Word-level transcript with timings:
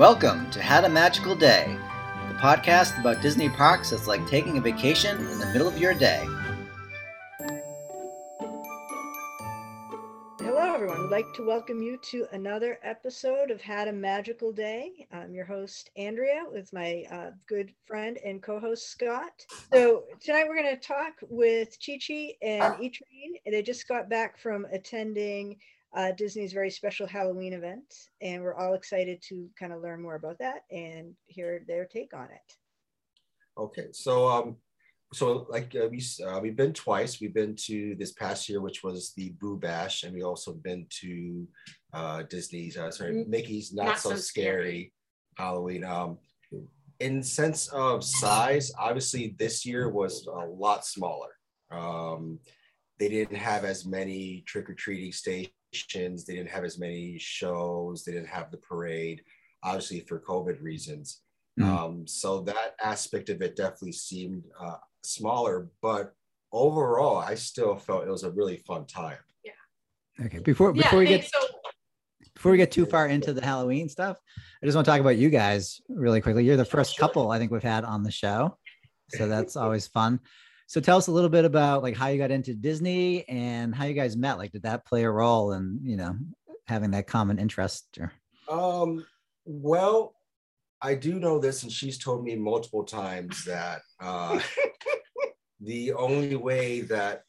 Welcome 0.00 0.50
to 0.52 0.62
Had 0.62 0.84
a 0.84 0.88
Magical 0.88 1.34
Day, 1.34 1.76
the 2.28 2.34
podcast 2.36 2.98
about 2.98 3.20
Disney 3.20 3.50
parks 3.50 3.90
that's 3.90 4.06
like 4.06 4.26
taking 4.26 4.56
a 4.56 4.60
vacation 4.62 5.18
in 5.18 5.38
the 5.38 5.44
middle 5.52 5.68
of 5.68 5.76
your 5.76 5.92
day. 5.92 6.24
Hello, 10.38 10.74
everyone. 10.74 11.02
I'd 11.02 11.10
like 11.10 11.30
to 11.34 11.46
welcome 11.46 11.82
you 11.82 11.98
to 11.98 12.26
another 12.32 12.78
episode 12.82 13.50
of 13.50 13.60
Had 13.60 13.88
a 13.88 13.92
Magical 13.92 14.52
Day. 14.52 15.06
I'm 15.12 15.34
your 15.34 15.44
host, 15.44 15.90
Andrea, 15.98 16.44
with 16.50 16.72
my 16.72 17.04
uh, 17.12 17.32
good 17.46 17.70
friend 17.84 18.18
and 18.24 18.42
co 18.42 18.58
host, 18.58 18.88
Scott. 18.88 19.44
So, 19.70 20.04
tonight 20.18 20.46
we're 20.48 20.62
going 20.62 20.74
to 20.74 20.80
talk 20.80 21.12
with 21.28 21.76
Chi 21.84 21.98
Chi 21.98 22.32
and 22.40 22.82
E. 22.82 22.90
They 23.44 23.60
just 23.60 23.86
got 23.86 24.08
back 24.08 24.38
from 24.38 24.66
attending 24.72 25.58
uh, 25.94 26.12
Disney's 26.12 26.52
very 26.52 26.70
special 26.70 27.06
Halloween 27.06 27.52
event, 27.52 27.94
and 28.20 28.42
we're 28.42 28.54
all 28.54 28.74
excited 28.74 29.22
to 29.28 29.48
kind 29.58 29.72
of 29.72 29.82
learn 29.82 30.00
more 30.00 30.14
about 30.14 30.38
that 30.38 30.62
and 30.70 31.14
hear 31.26 31.64
their 31.66 31.84
take 31.84 32.14
on 32.14 32.24
it. 32.26 32.56
Okay, 33.58 33.88
so 33.92 34.28
um, 34.28 34.56
so 35.12 35.46
like 35.50 35.74
uh, 35.74 35.88
we 35.88 36.02
uh, 36.26 36.38
we've 36.40 36.56
been 36.56 36.72
twice. 36.72 37.20
We've 37.20 37.34
been 37.34 37.56
to 37.66 37.96
this 37.96 38.12
past 38.12 38.48
year, 38.48 38.60
which 38.60 38.84
was 38.84 39.12
the 39.16 39.30
Boo 39.40 39.56
Bash, 39.56 40.04
and 40.04 40.14
we 40.14 40.22
also 40.22 40.52
been 40.52 40.86
to 41.00 41.48
uh, 41.92 42.22
Disney's 42.30 42.76
uh, 42.76 42.90
sorry 42.90 43.14
Mm, 43.14 43.28
Mickey's 43.28 43.72
Not, 43.72 43.86
Not 43.86 43.98
So, 43.98 44.10
So 44.10 44.16
Scary, 44.16 44.52
Scary. 44.60 44.92
Halloween. 45.36 45.84
Um, 45.84 46.18
in 47.00 47.22
sense 47.22 47.68
of 47.68 48.04
size, 48.04 48.70
obviously 48.78 49.34
this 49.38 49.64
year 49.64 49.88
was 49.88 50.26
a 50.26 50.46
lot 50.46 50.84
smaller. 50.84 51.30
Um, 51.70 52.38
they 52.98 53.08
didn't 53.08 53.36
have 53.36 53.64
as 53.64 53.86
many 53.86 54.44
trick 54.46 54.68
or 54.68 54.74
treating 54.74 55.10
stations. 55.10 55.54
They 55.72 56.34
didn't 56.34 56.48
have 56.48 56.64
as 56.64 56.78
many 56.78 57.18
shows. 57.18 58.04
They 58.04 58.12
didn't 58.12 58.28
have 58.28 58.50
the 58.50 58.56
parade, 58.56 59.22
obviously 59.62 60.00
for 60.00 60.20
COVID 60.20 60.62
reasons. 60.62 61.22
Mhm. 61.58 61.64
Um, 61.64 62.06
so 62.06 62.40
that 62.42 62.74
aspect 62.82 63.28
of 63.28 63.42
it 63.42 63.56
definitely 63.56 63.92
seemed 63.92 64.44
uh, 64.58 64.76
smaller, 65.02 65.70
but 65.82 66.14
overall, 66.52 67.18
I 67.18 67.34
still 67.34 67.76
felt 67.76 68.04
it 68.04 68.10
was 68.10 68.24
a 68.24 68.30
really 68.30 68.56
fun 68.58 68.86
time. 68.86 69.18
Yeah. 69.44 70.26
Okay, 70.26 70.38
before 70.38 70.74
Yeah, 70.74 70.82
before 70.82 70.98
we 71.00 71.06
get 71.06 71.24
so 71.24 71.38
before 72.34 72.52
we 72.52 72.58
get 72.58 72.70
too 72.70 72.86
far 72.86 73.06
into 73.08 73.32
the 73.32 73.44
Halloween 73.44 73.88
stuff, 73.88 74.18
I 74.62 74.66
just 74.66 74.74
want 74.74 74.84
to 74.86 74.90
talk 74.90 75.00
about 75.00 75.16
you 75.16 75.28
guys 75.30 75.80
really 75.88 76.20
quickly. 76.20 76.44
You're 76.44 76.56
the 76.56 76.64
first 76.64 76.96
couple 76.96 77.30
I 77.30 77.38
think 77.38 77.50
we've 77.50 77.62
had 77.62 77.84
on 77.84 78.02
the 78.02 78.10
show, 78.10 78.56
so 79.10 79.28
that's 79.28 79.56
always 79.56 79.86
fun. 79.86 80.20
So 80.70 80.80
tell 80.80 80.98
us 80.98 81.08
a 81.08 81.10
little 81.10 81.28
bit 81.28 81.44
about 81.44 81.82
like 81.82 81.96
how 81.96 82.06
you 82.06 82.18
got 82.18 82.30
into 82.30 82.54
Disney 82.54 83.28
and 83.28 83.74
how 83.74 83.86
you 83.86 83.92
guys 83.92 84.16
met. 84.16 84.38
Like, 84.38 84.52
did 84.52 84.62
that 84.62 84.86
play 84.86 85.02
a 85.02 85.10
role 85.10 85.50
in 85.50 85.80
you 85.82 85.96
know 85.96 86.16
having 86.68 86.92
that 86.92 87.08
common 87.08 87.40
interest? 87.40 87.98
Or 87.98 88.12
Um, 88.48 89.04
well, 89.44 90.14
I 90.80 90.94
do 90.94 91.18
know 91.18 91.40
this, 91.40 91.64
and 91.64 91.72
she's 91.72 91.98
told 91.98 92.22
me 92.22 92.36
multiple 92.36 92.84
times 92.84 93.44
that 93.46 93.80
uh, 94.00 94.38
the 95.60 95.92
only 95.94 96.36
way 96.36 96.82
that 96.82 97.24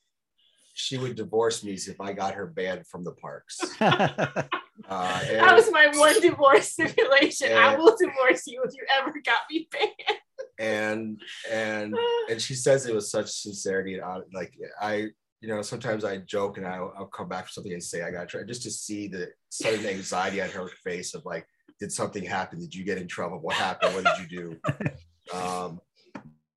she 0.76 1.00
would 1.00 1.16
divorce 1.16 1.64
me 1.64 1.74
is 1.74 1.88
if 1.88 2.00
I 2.00 2.14
got 2.14 2.36
her 2.36 2.46
banned 2.46 2.86
from 2.86 3.04
the 3.04 3.14
parks. 3.14 3.60
Uh, 4.88 5.20
that 5.32 5.56
was 5.56 5.72
my 5.72 5.88
one 5.96 6.20
divorce 6.22 6.72
stipulation. 6.72 7.54
I 7.54 7.76
will 7.76 7.96
divorce 8.00 8.48
you 8.48 8.64
if 8.64 8.74
you 8.74 8.86
ever 8.98 9.14
got 9.26 9.42
me 9.50 9.68
banned. 9.72 10.20
and 10.60 11.22
and 11.52 11.96
and 12.30 12.42
she 12.42 12.54
says 12.54 12.86
it 12.86 12.94
with 12.94 13.06
such 13.06 13.30
sincerity 13.30 13.96
and 13.96 14.04
hon- 14.04 14.26
like 14.34 14.54
I 14.80 15.08
you 15.40 15.48
know 15.48 15.62
sometimes 15.62 16.04
I 16.04 16.18
joke 16.18 16.58
and 16.58 16.68
I'll, 16.68 16.94
I'll 16.98 17.06
come 17.08 17.28
back 17.28 17.46
for 17.46 17.52
something 17.52 17.74
and 17.74 17.84
say 17.84 18.02
I 18.02 18.12
got 18.12 18.22
to 18.22 18.28
try 18.28 18.44
just 18.44 18.64
to 18.64 18.72
see 18.72 19.08
the 19.08 19.30
sudden 19.50 19.86
anxiety 19.86 20.42
on 20.42 20.50
her 20.50 20.68
face 20.84 21.14
of 21.14 21.26
like 21.26 21.46
did 21.80 21.92
something 21.92 22.24
happen? 22.24 22.60
Did 22.60 22.76
you 22.76 22.84
get 22.84 23.00
in 23.00 23.08
trouble? 23.08 23.40
What 23.40 23.56
happened? 23.56 23.96
What 23.96 24.06
did 24.06 24.32
you 24.32 24.40
do? 24.40 24.60
Um 25.34 25.80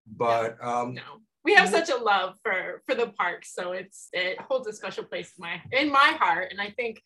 but 0.07 0.57
um 0.65 0.95
No, 0.95 1.03
we 1.45 1.55
have 1.55 1.69
such 1.69 1.91
a 1.91 1.97
love 1.97 2.37
for 2.43 2.83
for 2.87 2.95
the 2.95 3.09
park, 3.09 3.45
so 3.45 3.73
it's 3.73 4.09
it 4.13 4.41
holds 4.41 4.67
a 4.67 4.73
special 4.73 5.05
place 5.05 5.33
in 5.39 5.43
my 5.43 5.61
in 5.73 5.93
my 5.93 6.17
heart, 6.19 6.49
and 6.51 6.61
I 6.61 6.71
think 6.71 7.01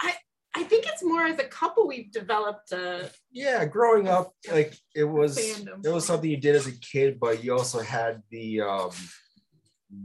I 0.00 0.14
I 0.54 0.64
think 0.64 0.84
it's 0.86 1.04
more 1.04 1.26
as 1.26 1.38
a 1.38 1.44
couple 1.44 1.86
we've 1.86 2.10
developed 2.10 2.72
a 2.72 3.10
yeah 3.30 3.64
growing 3.64 4.08
up 4.08 4.32
like 4.50 4.76
it 4.94 5.04
was 5.04 5.38
Fandom. 5.38 5.84
it 5.84 5.90
was 5.90 6.06
something 6.06 6.28
you 6.30 6.36
did 6.36 6.56
as 6.56 6.66
a 6.66 6.72
kid 6.72 7.18
but 7.20 7.44
you 7.44 7.52
also 7.52 7.80
had 7.80 8.22
the 8.30 8.60
um 8.60 8.90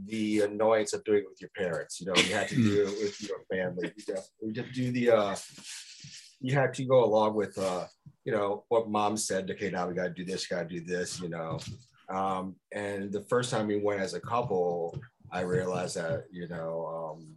the 0.06 0.40
annoyance 0.40 0.92
of 0.92 1.04
doing 1.04 1.18
it 1.18 1.28
with 1.28 1.40
your 1.40 1.50
parents 1.56 2.00
you 2.00 2.06
know 2.06 2.14
you 2.16 2.34
had 2.34 2.48
to 2.48 2.56
do 2.56 2.82
it 2.82 2.90
with 3.02 3.20
your 3.22 3.38
family 3.50 3.92
you 3.96 4.14
have 4.14 4.24
you 4.40 4.52
had 4.54 4.66
to 4.66 4.72
do 4.72 4.92
the 4.92 5.10
uh 5.10 5.36
you 6.40 6.54
had 6.54 6.74
to 6.74 6.84
go 6.84 7.04
along 7.04 7.34
with 7.34 7.56
uh 7.58 7.84
you 8.24 8.32
know 8.32 8.64
what 8.68 8.90
mom 8.90 9.16
said 9.16 9.50
okay 9.50 9.70
now 9.70 9.86
we 9.88 9.94
got 9.94 10.04
to 10.04 10.10
do 10.10 10.24
this 10.24 10.46
got 10.46 10.68
to 10.68 10.80
do 10.80 10.84
this 10.84 11.20
you 11.20 11.28
know 11.28 11.58
um 12.08 12.54
and 12.72 13.12
the 13.12 13.22
first 13.22 13.50
time 13.50 13.66
we 13.66 13.78
went 13.78 14.00
as 14.00 14.14
a 14.14 14.20
couple 14.20 14.96
i 15.32 15.40
realized 15.40 15.96
that 15.96 16.24
you 16.30 16.46
know 16.48 17.14
um 17.16 17.36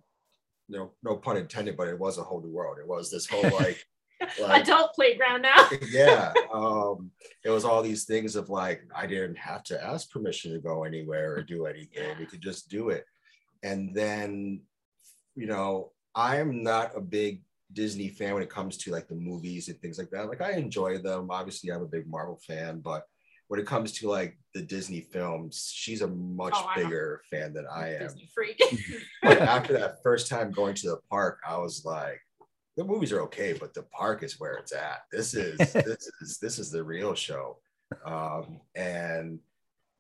no 0.70 0.92
no 1.04 1.18
pun 1.18 1.38
intended 1.38 1.76
but 1.76 1.88
it 1.88 2.00
was 2.00 2.18
a 2.18 2.24
whole 2.24 2.42
new 2.42 2.52
world. 2.52 2.78
It 2.80 2.88
was 2.88 3.12
this 3.12 3.28
whole 3.28 3.44
like 3.60 3.84
like 4.40 4.64
adult 4.64 4.94
playground 4.94 5.42
now. 5.42 5.70
yeah 5.90 6.34
um 6.54 7.12
it 7.44 7.50
was 7.50 7.66
all 7.66 7.82
these 7.82 8.04
things 8.04 8.36
of 8.36 8.50
like 8.50 8.82
i 8.96 9.08
didn't 9.08 9.38
have 9.38 9.64
to 9.64 9.84
ask 9.84 10.12
permission 10.12 10.52
to 10.54 10.60
go 10.60 10.84
anywhere 10.84 11.34
or 11.34 11.44
do 11.44 11.66
anything. 11.66 12.18
We 12.20 12.26
could 12.26 12.42
just 12.42 12.70
do 12.70 12.90
it. 12.90 13.06
And 13.64 13.94
then 13.94 14.62
you 15.36 15.48
know 15.48 15.92
i'm 16.16 16.64
not 16.64 16.96
a 16.96 17.02
big 17.02 17.42
disney 17.72 18.10
fan 18.10 18.34
when 18.34 18.44
it 18.44 18.50
comes 18.50 18.78
to 18.78 18.92
like 18.92 19.08
the 19.08 19.16
movies 19.16 19.70
and 19.70 19.80
things 19.82 19.98
like 19.98 20.10
that. 20.12 20.28
Like 20.28 20.42
i 20.42 20.54
enjoy 20.54 20.98
them. 21.00 21.30
Obviously 21.32 21.72
i'm 21.72 21.82
a 21.82 21.88
big 21.88 22.08
marvel 22.08 22.40
fan 22.46 22.80
but 22.80 23.08
when 23.50 23.60
it 23.60 23.68
comes 23.68 23.92
to 23.92 24.08
like 24.10 24.38
the 24.56 24.62
disney 24.62 25.02
films 25.02 25.72
she's 25.76 26.02
a 26.02 26.08
much 26.08 26.54
Oh, 26.56 26.70
a 26.76 26.84
bigger 26.84 27.22
fan 27.30 27.54
than 27.54 27.66
i 27.72 27.94
am 27.96 28.08
Disney 28.08 28.30
freak. 28.34 28.62
but 29.22 29.42
after 29.42 29.74
that 29.74 30.02
first 30.04 30.28
time 30.28 30.52
going 30.52 30.76
to 30.76 30.90
the 30.90 31.00
park, 31.10 31.40
I 31.48 31.58
was 31.58 31.84
like, 31.86 32.22
the 32.78 32.84
movies 32.84 33.12
are 33.12 33.22
okay, 33.22 33.54
but 33.54 33.74
the 33.74 33.84
park 33.84 34.24
is 34.24 34.40
where 34.40 34.54
it's 34.54 34.74
at. 34.74 35.02
This 35.12 35.34
is 35.34 35.58
this 35.74 36.10
is 36.22 36.38
this 36.40 36.60
is 36.60 36.72
the 36.72 36.84
real 36.84 37.14
show. 37.14 37.58
Um, 38.06 38.62
and 38.76 39.40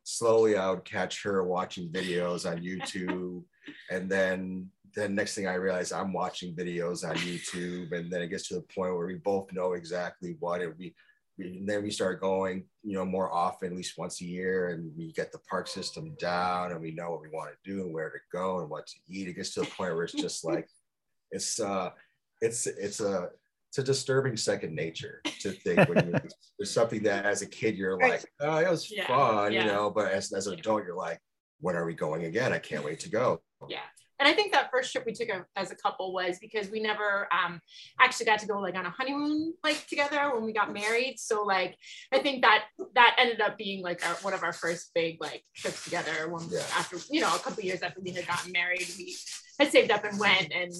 slowly 0.04 0.58
I 0.58 0.70
would 0.70 0.86
catch 0.86 1.24
her 1.24 1.44
watching 1.44 1.90
videos 1.90 2.50
on 2.50 2.62
YouTube, 2.62 3.44
and 3.92 4.10
then 4.10 4.70
then 4.96 5.14
next 5.14 5.36
thing 5.36 5.48
I 5.48 5.56
realize 5.56 5.92
I'm 5.92 6.14
watching 6.14 6.56
videos 6.56 7.08
on 7.08 7.16
YouTube, 7.18 7.92
and 7.92 8.12
then 8.12 8.22
it 8.22 8.30
gets 8.30 8.48
to 8.48 8.56
the 8.56 8.62
point 8.62 8.96
where 8.96 9.08
we 9.08 9.16
both 9.16 9.52
know 9.52 9.74
exactly 9.74 10.36
what 10.40 10.62
it 10.62 10.78
we. 10.78 10.96
And 11.39 11.67
then 11.67 11.83
we 11.83 11.91
start 11.91 12.19
going, 12.22 12.66
you 12.83 12.94
know, 12.95 13.05
more 13.05 13.31
often, 13.31 13.72
at 13.72 13.75
least 13.77 13.97
once 13.97 14.22
a 14.22 14.25
year, 14.25 14.69
and 14.69 14.91
we 14.97 15.11
get 15.13 15.31
the 15.31 15.39
park 15.50 15.67
system 15.67 16.16
down, 16.19 16.72
and 16.72 16.81
we 16.81 16.91
know 16.91 17.11
what 17.11 17.22
we 17.22 17.29
want 17.29 17.51
to 17.51 17.72
do 17.72 17.81
and 17.81 17.94
where 17.94 18.09
to 18.09 18.17
go 18.31 18.59
and 18.59 18.69
what 18.69 18.88
to 18.88 18.95
eat. 19.07 19.27
It 19.27 19.33
gets 19.35 19.53
to 19.53 19.61
the 19.61 19.67
point 19.67 19.95
where 19.95 20.03
it's 20.03 20.13
just 20.27 20.44
like, 20.44 20.67
it's 21.31 21.59
uh, 21.59 21.91
it's 22.41 22.67
it's 22.67 23.00
a 23.00 23.29
it's 23.69 23.77
a 23.77 23.83
disturbing 23.83 24.35
second 24.35 24.73
nature 24.75 25.22
to 25.41 25.51
think 25.51 25.88
when 25.88 26.07
you 26.07 26.13
there's 26.59 26.72
something 26.72 27.03
that 27.03 27.25
as 27.25 27.41
a 27.41 27.45
kid 27.45 27.75
you're 27.77 27.97
like, 28.00 28.25
oh, 28.39 28.57
it 28.57 28.69
was 28.69 28.89
Yeah, 28.91 29.07
fun, 29.07 29.53
yeah. 29.53 29.61
you 29.61 29.71
know, 29.71 29.89
but 29.91 30.11
as 30.11 30.33
as 30.33 30.47
an 30.47 30.57
adult 30.57 30.83
you're 30.83 30.95
like, 30.95 31.19
when 31.61 31.75
are 31.75 31.85
we 31.85 31.94
going 31.94 32.25
again? 32.25 32.51
I 32.51 32.59
can't 32.59 32.83
wait 32.83 33.00
to 33.01 33.09
go. 33.09 33.41
Yeah. 33.67 33.79
And 34.19 34.28
I 34.28 34.34
think 34.34 34.52
that 34.52 34.69
first 34.69 34.91
trip 34.91 35.06
we 35.06 35.13
took 35.13 35.30
as 35.56 35.72
a 35.72 35.75
couple 35.75 36.13
was 36.13 36.40
because 36.40 36.69
we 36.69 36.81
never 36.81 37.28
um, 37.34 37.62
actually 38.00 38.25
got 38.25 38.40
to 38.40 38.47
go 38.47 38.59
like 38.59 38.75
on 38.75 38.85
a 38.85 38.90
honeymoon 38.90 39.53
like 39.63 39.88
together 39.88 40.31
when 40.34 40.44
we 40.44 40.52
got 40.52 40.74
married. 40.74 41.16
So 41.19 41.44
like 41.44 41.78
I 42.12 42.19
think 42.19 42.41
that 42.41 42.66
that 42.96 43.16
ended 43.18 43.40
up 43.40 43.57
being 43.57 43.81
like 43.81 44.06
our, 44.06 44.16
one 44.16 44.34
of 44.34 44.44
our 44.44 44.52
first 44.52 44.91
big 44.94 45.22
like 45.22 45.44
trips 45.56 45.85
together. 45.85 46.30
When 46.30 46.44
Yeah. 46.50 46.59
after 46.78 46.97
you 47.09 47.22
know 47.22 47.34
a 47.34 47.40
couple 47.40 47.63
years 47.63 47.81
after 47.81 48.02
we 48.02 48.12
had 48.12 48.28
gotten 48.28 48.52
married, 48.52 48.88
we 48.97 49.16
had 49.57 49.72
saved 49.72 49.90
up 49.90 50.03
and 50.03 50.19
went 50.19 50.51
and 50.51 50.74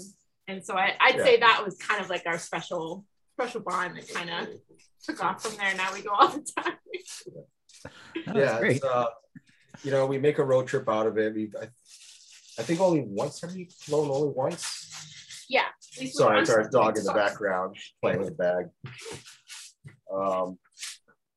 and 0.50 0.66
so 0.66 0.76
I, 0.76 0.96
I'd 1.00 1.16
Yeah. 1.18 1.24
say 1.24 1.40
that 1.40 1.62
was 1.64 1.78
kind 1.78 2.02
of 2.04 2.10
like 2.10 2.24
our 2.26 2.38
special 2.38 3.06
special 3.40 3.62
bond 3.62 3.96
that 3.96 4.14
kind 4.14 4.30
of 4.30 4.48
took 5.02 5.24
off 5.24 5.42
from 5.44 5.56
there. 5.56 5.74
Now 5.76 5.94
we 5.94 6.02
go 6.02 6.10
all 6.12 6.28
the 6.28 6.46
time. 6.62 6.74
Yeah, 8.36 8.62
uh, 8.84 9.06
you 9.84 9.92
know, 9.92 10.06
we 10.06 10.18
make 10.18 10.40
a 10.40 10.44
road 10.44 10.68
trip 10.68 10.90
out 10.90 11.08
of 11.08 11.18
it. 11.18 11.34
We, 11.34 11.52
I, 11.60 11.68
I 12.60 12.64
think 12.64 12.82
only 12.82 13.06
once 13.08 13.40
have 13.42 13.56
we 13.56 13.70
flown 13.72 14.10
only 14.12 14.34
once. 14.36 15.46
Yeah. 15.48 15.62
at 15.62 16.02
least 16.02 16.16
we 16.16 16.24
Sorry, 16.24 16.42
it's 16.42 16.50
our 16.50 16.70
dog 16.70 16.98
in 16.98 17.06
the 17.06 17.14
background 17.14 17.78
playing 18.02 18.20
with 18.20 18.28
the 18.28 18.36
bag. 18.36 18.66
Um, 20.14 20.60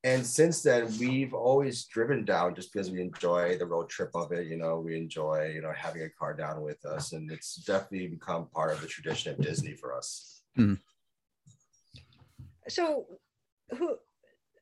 and 0.02 0.26
since 0.26 0.62
then, 0.62 0.92
we've 0.98 1.32
always 1.32 1.84
driven 1.84 2.24
down 2.24 2.56
just 2.56 2.72
because 2.72 2.90
we 2.90 3.00
enjoy 3.00 3.56
the 3.56 3.66
road 3.66 3.88
trip 3.88 4.10
of 4.16 4.32
it. 4.32 4.48
You 4.48 4.56
know, 4.56 4.80
we 4.80 4.96
enjoy, 4.96 5.52
you 5.54 5.62
know, 5.62 5.72
having 5.76 6.02
a 6.02 6.10
car 6.10 6.34
down 6.34 6.60
with 6.60 6.84
us, 6.84 7.12
and 7.12 7.30
it's 7.30 7.54
definitely 7.64 8.08
become 8.08 8.48
part 8.48 8.72
of 8.72 8.80
the 8.80 8.88
tradition 8.88 9.32
of 9.32 9.40
Disney 9.40 9.75
for 9.76 9.96
us. 9.96 10.42
So, 12.68 13.06
who? 13.78 13.96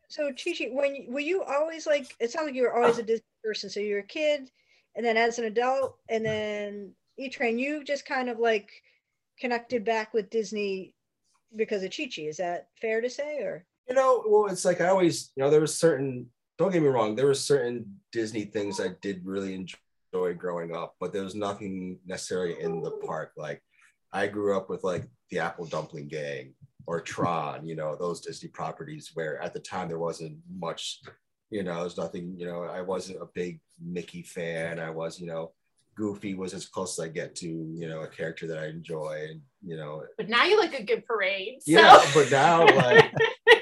So, 0.08 0.30
Chi 0.32 0.52
Chi, 0.58 0.68
when 0.72 0.94
you- 0.94 1.10
were 1.10 1.20
you 1.20 1.42
always 1.42 1.86
like? 1.86 2.14
It 2.20 2.30
sounds 2.30 2.46
like 2.46 2.54
you 2.54 2.64
were 2.64 2.74
always 2.74 2.98
a 2.98 3.02
Disney 3.02 3.24
person. 3.42 3.70
So 3.70 3.80
you're 3.80 4.00
a 4.00 4.06
kid, 4.06 4.50
and 4.96 5.04
then 5.04 5.16
as 5.16 5.38
an 5.38 5.44
adult, 5.44 5.96
and 6.08 6.24
then 6.24 6.92
E 7.18 7.28
Train, 7.28 7.58
you 7.58 7.84
just 7.84 8.06
kind 8.06 8.28
of 8.28 8.38
like 8.38 8.70
connected 9.38 9.84
back 9.84 10.14
with 10.14 10.30
Disney 10.30 10.94
because 11.56 11.82
of 11.82 11.92
Chi 11.96 12.10
Chi. 12.14 12.22
Is 12.22 12.38
that 12.38 12.68
fair 12.80 13.00
to 13.00 13.10
say, 13.10 13.38
or? 13.38 13.64
You 13.88 13.94
know, 13.94 14.24
well, 14.26 14.46
it's 14.46 14.64
like 14.64 14.80
I 14.80 14.88
always, 14.88 15.32
you 15.36 15.42
know, 15.42 15.50
there 15.50 15.60
was 15.60 15.76
certain. 15.76 16.26
Don't 16.58 16.72
get 16.72 16.82
me 16.82 16.88
wrong. 16.88 17.16
There 17.16 17.26
were 17.26 17.34
certain 17.34 18.00
Disney 18.12 18.44
things 18.44 18.80
I 18.80 18.90
did 19.00 19.24
really 19.24 19.54
enjoy 19.54 20.34
growing 20.34 20.76
up, 20.76 20.96
but 21.00 21.12
there 21.12 21.22
was 21.22 21.34
nothing 21.34 21.98
necessarily 22.06 22.60
in 22.60 22.82
the 22.82 22.90
park. 22.90 23.32
Like 23.36 23.62
I 24.12 24.26
grew 24.26 24.56
up 24.56 24.68
with 24.68 24.84
like 24.84 25.08
the 25.30 25.38
Apple 25.38 25.66
Dumpling 25.66 26.08
Gang 26.08 26.54
or 26.86 27.00
Tron, 27.00 27.66
you 27.66 27.76
know, 27.76 27.96
those 27.96 28.20
Disney 28.20 28.48
properties 28.48 29.10
where 29.14 29.40
at 29.40 29.54
the 29.54 29.60
time 29.60 29.88
there 29.88 29.98
wasn't 29.98 30.38
much, 30.52 31.02
you 31.50 31.62
know, 31.64 31.80
there's 31.80 31.96
nothing, 31.96 32.34
you 32.38 32.46
know, 32.46 32.62
I 32.62 32.80
wasn't 32.80 33.20
a 33.20 33.26
big 33.26 33.60
Mickey 33.80 34.22
fan. 34.22 34.78
I 34.78 34.90
was, 34.90 35.20
you 35.20 35.26
know, 35.26 35.52
Goofy 35.96 36.34
was 36.34 36.54
as 36.54 36.66
close 36.66 36.98
as 36.98 37.04
I 37.04 37.08
get 37.08 37.34
to, 37.36 37.48
you 37.48 37.88
know, 37.88 38.02
a 38.02 38.08
character 38.08 38.46
that 38.46 38.58
I 38.58 38.68
enjoy. 38.68 39.26
And, 39.28 39.40
you 39.62 39.76
know, 39.76 40.04
But 40.16 40.28
now 40.28 40.44
you 40.44 40.58
like 40.58 40.78
a 40.78 40.82
good 40.82 41.04
parade. 41.04 41.62
So. 41.62 41.72
yeah, 41.72 42.00
but 42.14 42.30
now 42.30 42.64
like 42.66 43.12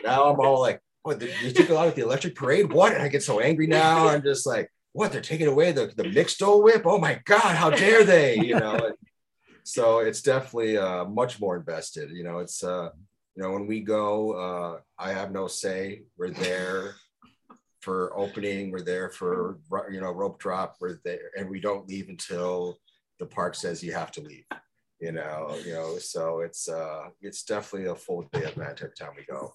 now 0.04 0.30
I'm 0.30 0.38
all 0.38 0.60
like, 0.60 0.80
what 1.02 1.22
you 1.22 1.52
took 1.52 1.70
a 1.70 1.74
lot 1.74 1.88
of 1.88 1.94
the 1.94 2.02
electric 2.02 2.34
parade? 2.34 2.72
What? 2.72 2.92
And 2.92 3.02
I 3.02 3.08
get 3.08 3.22
so 3.22 3.40
angry 3.40 3.66
now. 3.66 4.08
I'm 4.08 4.22
just 4.22 4.46
like, 4.46 4.70
what? 4.92 5.10
They're 5.10 5.20
taking 5.22 5.46
away 5.46 5.72
the, 5.72 5.90
the 5.96 6.04
mixed 6.04 6.38
Dole 6.38 6.62
whip? 6.62 6.82
Oh 6.84 6.98
my 6.98 7.20
God, 7.24 7.56
how 7.56 7.70
dare 7.70 8.04
they? 8.04 8.36
You 8.36 8.58
know, 8.58 8.74
and 8.74 8.94
so 9.64 10.00
it's 10.00 10.20
definitely 10.22 10.76
uh 10.76 11.06
much 11.06 11.40
more 11.40 11.56
invested. 11.56 12.10
You 12.10 12.24
know, 12.24 12.40
it's 12.40 12.62
uh, 12.62 12.90
you 13.34 13.42
know, 13.42 13.52
when 13.52 13.66
we 13.66 13.80
go, 13.80 14.32
uh, 14.32 14.80
I 14.98 15.12
have 15.12 15.32
no 15.32 15.46
say. 15.46 16.02
We're 16.18 16.30
there 16.30 16.94
for 17.88 18.12
opening, 18.18 18.70
we're 18.70 18.82
there 18.82 19.08
for 19.08 19.60
you 19.90 19.98
know, 20.02 20.12
rope 20.12 20.38
drop, 20.38 20.76
we're 20.78 21.00
there, 21.06 21.30
and 21.38 21.48
we 21.48 21.58
don't 21.58 21.88
leave 21.88 22.10
until 22.10 22.76
the 23.18 23.24
park 23.24 23.54
says 23.54 23.82
you 23.82 23.94
have 23.94 24.12
to 24.12 24.20
leave. 24.20 24.44
You 25.00 25.12
know, 25.12 25.58
you 25.64 25.72
know, 25.72 25.96
so 25.96 26.40
it's 26.40 26.68
uh 26.68 27.04
it's 27.22 27.44
definitely 27.44 27.88
a 27.88 27.94
full 27.94 28.28
day 28.34 28.40
event 28.40 28.80
every 28.82 28.94
time 28.94 29.12
we 29.16 29.24
go. 29.24 29.54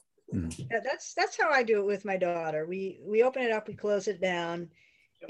Yeah, 0.72 0.80
that's 0.84 1.14
that's 1.14 1.40
how 1.40 1.52
I 1.52 1.62
do 1.62 1.80
it 1.82 1.86
with 1.86 2.06
my 2.06 2.18
daughter. 2.18 2.66
We 2.66 3.00
we 3.04 3.22
open 3.22 3.44
it 3.44 3.52
up, 3.52 3.68
we 3.68 3.76
close 3.76 4.08
it 4.08 4.20
down, 4.20 4.70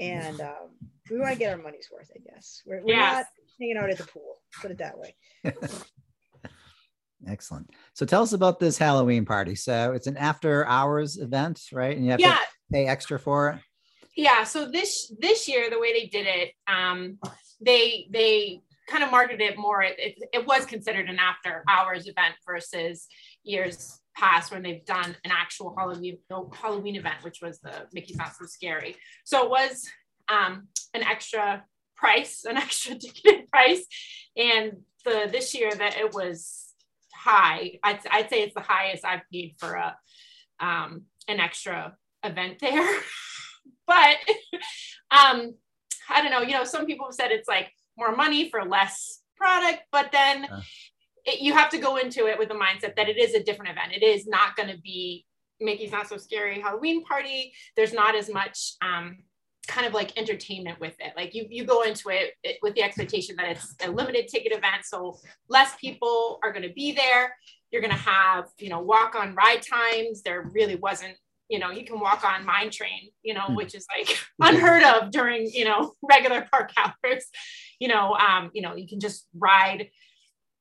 and 0.00 0.40
um, 0.40 0.70
we 1.10 1.18
want 1.18 1.32
to 1.34 1.38
get 1.38 1.52
our 1.52 1.62
money's 1.62 1.90
worth. 1.92 2.10
I 2.16 2.20
guess 2.32 2.62
we're, 2.64 2.82
we're 2.82 2.94
Yes. 2.94 3.16
not 3.16 3.26
hanging 3.60 3.76
out 3.76 3.90
at 3.90 3.98
the 3.98 4.04
pool. 4.04 4.36
Put 4.62 4.70
it 4.70 4.78
that 4.78 4.96
way. 4.96 5.14
Excellent. 7.26 7.70
So 7.92 8.06
tell 8.06 8.22
us 8.22 8.32
about 8.32 8.60
this 8.60 8.78
Halloween 8.78 9.26
party. 9.26 9.56
So 9.56 9.92
it's 9.92 10.06
an 10.06 10.16
after 10.16 10.66
hours 10.66 11.18
event, 11.18 11.60
right? 11.72 11.94
And 11.96 12.04
you 12.06 12.12
have 12.12 12.20
Yeah, 12.20 12.34
to 12.34 12.53
pay 12.72 12.86
extra 12.86 13.18
for 13.18 13.50
it. 13.50 13.58
yeah 14.16 14.44
so 14.44 14.70
this 14.70 15.12
this 15.18 15.48
year 15.48 15.70
the 15.70 15.78
way 15.78 15.92
they 15.92 16.06
did 16.06 16.26
it 16.26 16.52
um 16.66 17.18
they 17.60 18.06
they 18.10 18.60
kind 18.88 19.02
of 19.02 19.10
marketed 19.10 19.40
it 19.40 19.56
more 19.58 19.82
it, 19.82 19.94
it, 19.98 20.14
it 20.32 20.46
was 20.46 20.66
considered 20.66 21.08
an 21.08 21.18
after 21.18 21.64
hours 21.68 22.06
event 22.06 22.34
versus 22.46 23.06
years 23.42 24.00
past 24.16 24.52
when 24.52 24.62
they've 24.62 24.84
done 24.84 25.16
an 25.24 25.30
actual 25.32 25.74
halloween 25.76 26.18
halloween 26.52 26.96
event 26.96 27.16
which 27.22 27.40
was 27.42 27.58
the 27.60 27.72
mickey's 27.92 28.16
not 28.16 28.34
so 28.34 28.44
scary 28.46 28.96
so 29.24 29.44
it 29.44 29.50
was 29.50 29.88
um 30.28 30.68
an 30.92 31.02
extra 31.02 31.64
price 31.96 32.44
an 32.44 32.56
extra 32.56 32.94
ticket 32.98 33.50
price 33.50 33.84
and 34.36 34.72
the 35.04 35.28
this 35.30 35.54
year 35.54 35.70
that 35.74 35.96
it 35.96 36.12
was 36.14 36.72
high 37.14 37.78
i'd, 37.82 38.00
I'd 38.10 38.30
say 38.30 38.42
it's 38.42 38.54
the 38.54 38.60
highest 38.60 39.04
i've 39.04 39.22
paid 39.32 39.54
for 39.58 39.72
a 39.74 39.96
um 40.60 41.02
an 41.28 41.40
extra 41.40 41.96
event 42.24 42.58
there. 42.60 42.88
But 43.86 44.16
um 45.10 45.54
i 46.08 46.22
don't 46.22 46.30
know 46.30 46.40
you 46.40 46.52
know 46.52 46.64
some 46.64 46.86
people 46.86 47.06
have 47.06 47.14
said 47.14 47.30
it's 47.30 47.48
like 47.48 47.70
more 47.98 48.14
money 48.16 48.48
for 48.50 48.64
less 48.64 49.20
product 49.36 49.80
but 49.92 50.10
then 50.12 50.46
Uh. 50.50 50.60
it, 51.26 51.40
you 51.40 51.52
have 51.52 51.70
to 51.70 51.78
go 51.78 51.96
into 51.96 52.26
it 52.26 52.38
with 52.38 52.48
the 52.48 52.54
mindset 52.54 52.96
that 52.96 53.08
it 53.08 53.18
is 53.18 53.34
a 53.34 53.42
different 53.42 53.72
event. 53.72 53.92
It 53.92 54.02
is 54.02 54.26
not 54.26 54.56
going 54.56 54.70
to 54.70 54.78
be 54.78 55.26
mickey's 55.60 55.92
not 55.92 56.08
so 56.08 56.16
scary 56.16 56.60
halloween 56.60 57.04
party. 57.04 57.52
There's 57.76 57.92
not 57.92 58.14
as 58.14 58.28
much 58.30 58.74
um 58.82 59.18
kind 59.66 59.86
of 59.86 59.92
like 59.94 60.16
entertainment 60.18 60.78
with 60.80 60.94
it. 61.00 61.12
Like 61.16 61.34
you 61.34 61.46
you 61.50 61.64
go 61.64 61.82
into 61.82 62.08
it, 62.10 62.32
it 62.42 62.58
with 62.62 62.74
the 62.74 62.82
expectation 62.82 63.36
that 63.36 63.48
it's 63.52 63.74
a 63.86 63.90
limited 63.90 64.28
ticket 64.28 64.52
event 64.52 64.84
so 64.84 65.18
less 65.48 65.74
people 65.76 66.38
are 66.42 66.52
going 66.52 66.68
to 66.68 66.74
be 66.74 66.92
there. 66.92 67.34
You're 67.70 67.82
going 67.82 67.98
to 68.02 68.06
have 68.16 68.46
you 68.58 68.68
know 68.70 68.80
walk 68.80 69.14
on 69.14 69.34
ride 69.34 69.62
times. 69.62 70.22
There 70.22 70.50
really 70.54 70.76
wasn't 70.76 71.16
you 71.48 71.58
know 71.58 71.70
you 71.70 71.84
can 71.84 72.00
walk 72.00 72.24
on 72.24 72.44
mine 72.44 72.70
train 72.70 73.10
you 73.22 73.34
know 73.34 73.44
Hmm. 73.48 73.54
which 73.54 73.74
is 73.74 73.86
like 73.96 74.16
unheard 74.40 74.82
of 74.82 75.10
during 75.10 75.46
you 75.52 75.64
know 75.64 75.92
regular 76.02 76.46
park 76.50 76.72
hours. 76.76 77.26
You 77.78 77.88
know 77.88 78.14
um 78.14 78.50
you 78.54 78.62
know 78.62 78.74
you 78.76 78.88
can 78.88 79.00
just 79.00 79.26
ride 79.36 79.90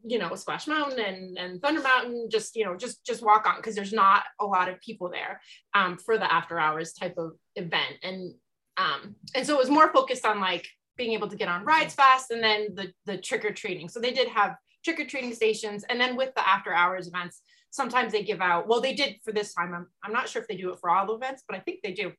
you 0.06 0.19
know 0.19 0.35
splash 0.35 0.68
mountain 0.68 1.00
and 1.00 1.38
and 1.38 1.62
thunder 1.62 1.81
mountain 1.81 2.27
just 2.30 2.56
you 2.57 2.65
know 2.65 2.75
just 2.75 3.06
just 3.06 3.21
walk 3.24 3.47
on 3.47 3.56
because 3.57 3.75
there's 3.75 3.94
not 3.94 4.24
a 4.41 4.45
lot 4.45 4.68
of 4.68 4.80
people 4.81 5.09
there 5.09 5.39
um 5.74 5.97
for 5.97 6.18
the 6.18 6.31
after 6.31 6.59
hours 6.59 6.94
type 6.94 7.15
of 7.18 7.31
event. 7.56 7.95
And 8.03 8.33
um 8.77 9.15
and 9.35 9.45
so 9.47 9.56
it 9.56 9.59
was 9.59 9.69
more 9.69 9.94
focused 9.94 10.25
on 10.25 10.41
like 10.41 10.68
being 10.97 11.13
able 11.13 11.30
to 11.30 11.35
get 11.38 11.47
on 11.47 11.63
rides 11.63 11.94
fast 11.95 12.31
and 12.31 12.44
then 12.44 12.75
the 12.75 12.91
the 13.06 13.18
trick 13.18 13.45
or 13.45 13.53
treating. 13.53 13.88
So 13.88 14.00
they 14.00 14.12
did 14.12 14.27
have 14.27 14.56
trick 14.83 15.00
or 15.00 15.06
treating 15.06 15.33
stations. 15.33 15.83
And 15.89 16.00
then 16.00 16.15
with 16.15 16.33
the 16.35 16.47
after 16.47 16.74
hours 16.74 17.07
events 17.07 17.41
sometimes 17.71 18.12
they 18.12 18.24
give 18.24 18.39
out 18.39 18.68
well 18.68 18.81
they 18.81 18.94
did 18.94 19.15
for 19.24 19.31
this 19.31 19.53
time. 19.53 19.74
I'm, 19.74 19.88
I'm 20.03 20.13
not 20.13 20.30
sure 20.30 20.41
if 20.41 20.47
they 20.47 20.56
do 20.57 20.71
it 20.71 20.80
for 20.80 20.89
all 20.91 21.07
the 21.07 21.13
events 21.13 21.44
but 21.47 21.57
i 21.57 21.59
think 21.62 21.80
they 21.83 21.94
do. 21.94 22.12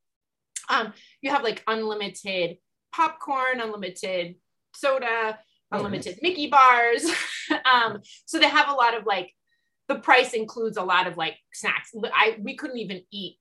Um 0.68 0.92
you 1.22 1.30
have 1.30 1.42
like 1.44 1.62
unlimited 1.66 2.58
popcorn 2.94 3.60
unlimited 3.60 4.36
soda 4.74 5.38
Oh, 5.72 5.78
unlimited 5.78 6.18
mickey 6.22 6.48
bars. 6.48 7.04
Um 7.72 8.00
so 8.26 8.38
they 8.38 8.48
have 8.48 8.68
a 8.68 8.72
lot 8.72 8.96
of 8.96 9.04
like 9.06 9.32
the 9.88 9.96
price 9.96 10.32
includes 10.32 10.76
a 10.78 10.82
lot 10.82 11.06
of 11.06 11.16
like 11.16 11.36
snacks. 11.52 11.90
I 12.14 12.36
we 12.40 12.56
couldn't 12.56 12.78
even 12.78 13.02
eat 13.10 13.36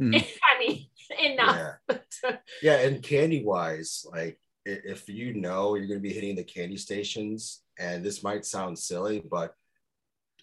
Mm. 0.00 0.24
i 0.42 0.58
mean 0.58 0.86
enough. 1.32 1.76
Yeah. 1.92 2.36
Yeah, 2.62 2.76
and 2.86 3.02
candy 3.02 3.44
wise, 3.44 4.06
like 4.10 4.38
if 4.64 5.08
you 5.08 5.34
know 5.34 5.74
you're 5.74 5.86
going 5.86 5.98
to 6.00 6.08
be 6.08 6.12
hitting 6.12 6.36
the 6.36 6.44
candy 6.44 6.76
stations, 6.76 7.62
and 7.78 8.04
this 8.04 8.22
might 8.22 8.44
sound 8.44 8.78
silly, 8.78 9.22
but 9.30 9.54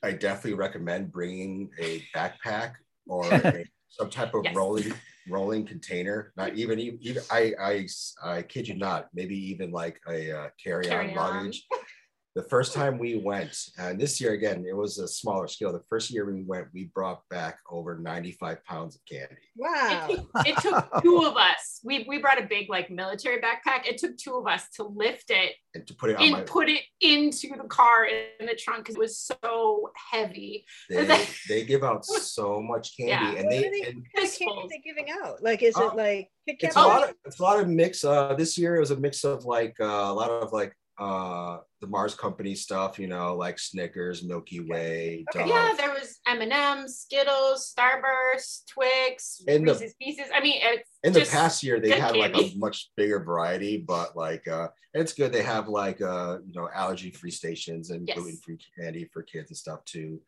I 0.04 0.12
definitely 0.12 0.56
recommend 0.56 1.12
bringing 1.12 1.70
a 1.80 2.04
backpack 2.16 2.74
or 3.08 3.30
a, 3.32 3.66
some 3.90 4.10
type 4.10 4.34
of 4.34 4.44
Yes. 4.46 4.56
rolling 4.56 4.94
rolling 5.30 5.66
container. 5.66 6.32
Not 6.38 6.56
even 6.56 6.80
even, 6.80 7.22
I, 7.32 7.54
I 7.60 7.88
I 8.24 8.42
kid 8.44 8.68
you 8.68 8.76
not, 8.76 9.08
maybe 9.14 9.36
even 9.52 9.72
like 9.72 10.00
a 10.08 10.32
uh, 10.32 10.50
carry 10.64 10.90
on 10.90 11.08
Carry-on. 11.08 11.38
luggage. 11.38 11.66
The 12.38 12.44
first 12.44 12.72
time 12.72 13.00
we 13.00 13.18
went, 13.18 13.58
and 13.80 14.00
this 14.00 14.22
year 14.22 14.34
again, 14.34 14.64
it 14.70 14.76
was 14.78 15.00
a 15.00 15.08
smaller 15.08 15.48
scale. 15.48 15.74
The 15.74 15.82
first 15.90 16.12
year 16.12 16.24
we 16.32 16.44
went, 16.44 16.68
we 16.72 16.84
brought 16.94 17.28
back 17.30 17.58
over 17.68 17.98
95 17.98 18.64
pounds 18.64 18.96
of 18.96 19.02
candy. 19.06 19.36
Wow. 19.56 20.08
it 20.08 20.16
took, 20.16 20.48
it 20.48 20.58
took 20.62 20.88
two 21.02 21.24
of 21.26 21.36
us 21.36 21.80
we 21.84 22.06
we 22.08 22.20
brought 22.20 22.40
a 22.40 22.46
big 22.46 22.70
like 22.70 22.92
military 22.92 23.38
backpack 23.42 23.88
it 23.88 23.98
took 23.98 24.16
two 24.18 24.36
of 24.36 24.46
us 24.46 24.70
to 24.76 24.84
lift 24.84 25.32
it 25.32 25.54
And 25.74 25.88
to 25.88 25.96
put 25.96 26.12
it 26.12 26.18
on 26.18 26.22
and 26.24 26.32
my 26.34 26.42
put 26.44 26.70
it 26.70 26.82
into 27.02 27.48
the 27.50 27.68
car 27.68 28.06
in 28.06 28.46
the 28.46 28.54
trunk 28.56 28.84
because 28.84 28.96
it 28.96 29.00
was 29.00 29.18
so 29.18 29.90
heavy 30.12 30.66
they, 30.90 31.26
they 31.50 31.66
give 31.66 31.84
out 31.84 32.06
so 32.06 32.62
much 32.62 32.96
candy 32.98 33.12
Yeah. 33.12 33.30
and 33.36 33.46
What 33.46 33.50
they 33.50 33.68
are 33.68 33.72
they- 33.72 33.82
and 33.90 33.98
What 33.98 34.16
kind 34.16 34.28
of 34.28 34.38
candy 34.38 34.62
are 34.62 34.70
they 34.70 34.82
giving 34.86 35.08
out? 35.24 35.44
Like, 35.44 35.64
is 35.64 35.76
Uh, 35.76 35.88
it 35.88 35.96
like 35.96 36.30
it's 36.46 36.76
a 36.76 36.80
lot 36.80 37.04
of 37.10 37.16
it's 37.26 37.40
a 37.40 37.44
lot 37.44 37.60
of 37.60 37.68
mix 37.68 38.04
uh 38.06 38.34
this 38.36 38.58
year 38.58 38.76
it 38.76 38.80
was 38.80 38.92
a 38.92 38.96
mix 38.98 39.24
of 39.24 39.44
like 39.46 39.76
uh, 39.80 39.86
a 39.86 40.14
lot 40.14 40.30
of 40.30 40.54
like 40.54 40.74
uh 41.00 41.58
the 41.80 41.88
mars 41.88 42.16
company 42.16 42.56
stuff 42.56 42.98
you 42.98 43.08
know 43.08 43.36
like 43.36 43.60
snickers 43.60 44.24
milky 44.24 44.60
way 44.62 45.26
Okay. 45.36 45.48
Yeah 45.48 45.74
there 45.78 45.92
was 45.92 46.20
m&m's 46.28 47.00
skittles 47.02 47.72
starburst 47.78 48.66
twix 48.68 49.42
In 49.48 49.64
the- 49.66 49.74
reese's 49.74 49.94
pieces 50.02 50.26
i 50.34 50.40
mean 50.42 50.60
it's 50.60 50.90
in 51.04 51.14
the 51.14 51.22
past 51.22 51.62
year 51.62 51.80
they 51.80 52.00
had 52.00 52.16
like 52.16 52.34
a 52.34 52.52
much 52.56 52.90
bigger 52.98 53.20
variety 53.20 53.78
but 53.78 54.18
like 54.18 54.48
uh 54.48 54.70
it's 54.96 55.14
good 55.14 55.32
they 55.32 55.44
have 55.44 55.68
like 55.68 56.02
uh 56.02 56.38
you 56.46 56.54
know 56.54 56.68
allergy 56.74 57.12
free 57.12 57.32
stations 57.32 57.92
and 57.92 58.08
Yes. 58.08 58.18
gluten 58.18 58.40
free 58.44 58.58
candy 58.80 59.08
for 59.14 59.22
kids 59.22 59.52
and 59.52 59.58
stuff 59.58 59.86
too 59.86 60.20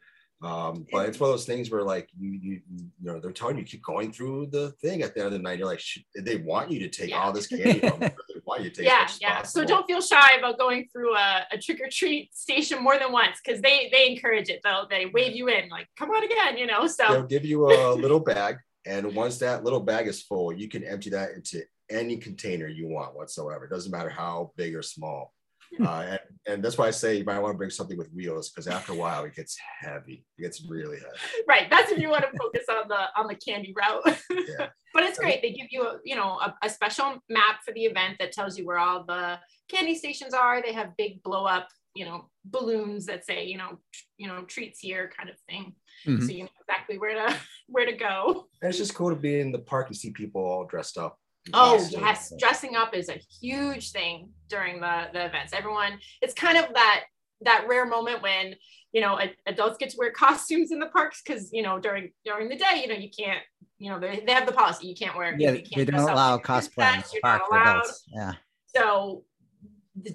um 0.41 0.85
but 0.91 1.09
it's 1.09 1.19
one 1.19 1.29
of 1.29 1.33
those 1.33 1.45
things 1.45 1.69
where 1.69 1.83
like 1.83 2.07
you 2.17 2.31
you 2.31 2.61
you 2.77 2.85
know 3.01 3.19
they're 3.19 3.31
telling 3.31 3.57
you 3.57 3.63
keep 3.63 3.83
going 3.83 4.09
through 4.11 4.45
the 4.51 4.71
thing 4.81 5.01
at 5.01 5.13
the 5.13 5.19
end 5.19 5.27
of 5.27 5.33
the 5.33 5.39
night 5.39 5.57
you're 5.57 5.67
like 5.67 5.79
"Shit, 5.81 6.03
they 6.21 6.37
want 6.37 6.71
you 6.71 6.79
to 6.79 6.87
take 6.89 7.09
Yeah. 7.09 7.21
all 7.23 7.33
this 7.33 7.47
candy 7.47 7.79
from 7.79 7.99
them. 7.99 8.11
they 8.29 8.35
want 8.35 8.38
you 8.63 8.69
take 8.69 8.85
yeah 8.85 8.93
as 8.93 9.01
much 9.01 9.11
as 9.11 9.21
yeah. 9.21 9.41
So 9.43 9.65
don't 9.65 9.85
feel 9.85 10.01
shy 10.01 10.35
about 10.37 10.57
going 10.57 10.87
through 10.91 11.15
a, 11.15 11.45
a 11.51 11.57
trick-or-treat 11.57 12.35
station 12.35 12.83
more 12.83 12.97
than 12.97 13.11
once 13.11 13.39
because 13.43 13.61
they 13.61 13.89
they 13.91 14.09
encourage 14.09 14.49
it. 14.49 14.61
They'll 14.63 14.87
they 14.89 15.05
wave 15.07 15.35
you 15.35 15.47
in 15.47 15.69
like 15.69 15.87
come 15.97 16.09
on 16.09 16.23
again 16.23 16.57
you 16.57 16.67
know 16.67 16.87
so. 16.87 17.07
They'll 17.07 17.23
give 17.23 17.45
you 17.45 17.71
a 17.71 17.93
little 17.95 18.19
bag 18.19 18.57
and 18.85 19.13
once 19.15 19.37
that 19.39 19.63
little 19.63 19.79
bag 19.81 20.07
is 20.07 20.21
full 20.21 20.53
you 20.53 20.67
can 20.67 20.83
empty 20.83 21.09
that 21.11 21.31
into 21.31 21.61
any 21.89 22.17
container 22.17 22.67
you 22.67 22.87
want 22.87 23.15
whatsoever. 23.15 23.65
It 23.65 23.71
doesn't 23.71 23.91
matter 23.91 24.09
how 24.09 24.51
big 24.55 24.75
or 24.75 24.83
small 24.83 25.33
uh, 25.81 26.05
and, 26.09 26.19
and 26.47 26.63
that's 26.63 26.77
why 26.77 26.87
i 26.87 26.91
say 26.91 27.15
you 27.17 27.23
might 27.23 27.39
want 27.39 27.53
to 27.53 27.57
bring 27.57 27.69
something 27.69 27.97
with 27.97 28.11
wheels 28.13 28.49
because 28.49 28.67
after 28.67 28.91
a 28.91 28.95
while 28.95 29.23
it 29.23 29.35
gets 29.35 29.57
heavy 29.81 30.25
it 30.37 30.41
gets 30.41 30.63
really 30.67 30.97
heavy 30.97 31.43
right 31.47 31.69
that's 31.69 31.91
if 31.91 31.99
you 31.99 32.09
want 32.09 32.23
to 32.23 32.37
focus 32.37 32.65
on 32.69 32.87
the 32.87 33.01
on 33.19 33.27
the 33.27 33.35
candy 33.35 33.73
route 33.77 34.03
Yeah. 34.29 34.67
but 34.93 35.03
it's 35.03 35.19
great 35.19 35.41
they 35.41 35.51
give 35.51 35.67
you 35.71 35.83
a 35.83 35.97
you 36.03 36.15
know 36.15 36.39
a, 36.39 36.55
a 36.63 36.69
special 36.69 37.17
map 37.29 37.57
for 37.65 37.73
the 37.73 37.81
event 37.85 38.17
that 38.19 38.31
tells 38.31 38.57
you 38.57 38.65
where 38.65 38.79
all 38.79 39.03
the 39.03 39.37
candy 39.69 39.95
stations 39.95 40.33
are 40.33 40.61
they 40.61 40.73
have 40.73 40.97
big 40.97 41.21
blow 41.23 41.45
up 41.45 41.67
you 41.95 42.05
know 42.05 42.29
balloons 42.45 43.05
that 43.05 43.25
say 43.25 43.45
you 43.45 43.57
know 43.57 43.77
you 44.17 44.27
know 44.27 44.43
treats 44.45 44.79
here 44.79 45.11
kind 45.17 45.29
of 45.29 45.35
thing 45.49 45.73
Mhm. 46.07 46.21
so 46.25 46.31
you 46.31 46.43
know 46.43 46.49
exactly 46.61 46.97
where 46.97 47.27
to 47.27 47.35
where 47.67 47.85
to 47.85 47.91
go 47.91 48.45
And 48.61 48.69
it's 48.69 48.77
just 48.77 48.95
cool 48.95 49.09
to 49.09 49.15
be 49.17 49.41
in 49.41 49.51
the 49.51 49.59
park 49.59 49.87
and 49.87 49.97
see 49.97 50.11
people 50.11 50.41
all 50.41 50.65
dressed 50.65 50.97
up. 50.97 51.19
Oh 51.53 51.83
yes 51.89 52.33
dressing 52.39 52.75
up 52.75 52.93
is 52.95 53.09
a 53.09 53.19
huge 53.41 53.91
thing 53.91 54.29
during 54.49 54.79
the 54.81 55.07
the 55.13 55.25
events 55.25 55.53
everyone 55.53 55.97
it's 56.21 56.33
kind 56.33 56.57
of 56.57 56.65
that 56.73 57.05
that 57.41 57.65
rare 57.67 57.85
moment 57.85 58.21
when 58.21 58.55
you 58.91 59.01
know 59.01 59.17
a- 59.19 59.33
adults 59.47 59.77
get 59.77 59.89
to 59.89 59.97
wear 59.97 60.11
costumes 60.11 60.71
in 60.71 60.79
the 60.79 60.85
parks 60.87 61.21
because 61.25 61.49
you 61.53 61.61
know 61.63 61.79
during 61.79 62.11
during 62.25 62.49
the 62.49 62.55
day 62.55 62.81
you 62.81 62.87
know 62.87 62.93
you 62.95 63.09
can't 63.17 63.41
you 63.77 63.89
know 63.89 63.99
they, 63.99 64.21
they 64.25 64.33
have 64.33 64.45
the 64.45 64.51
policy 64.51 64.87
you 64.87 64.95
can't 64.95 65.15
wear 65.15 65.35
Yeah, 65.39 65.51
you 65.51 65.63
can't 65.63 65.75
they 65.75 65.85
don't 65.85 66.01
allow 66.09 66.37
cosplay 66.37 66.93
in 66.95 66.99
the 67.01 67.19
park 67.21 67.43
for 67.49 67.55
allowed. 67.57 67.77
adults. 67.81 68.03
Yeah. 68.13 68.33
so 68.65 69.23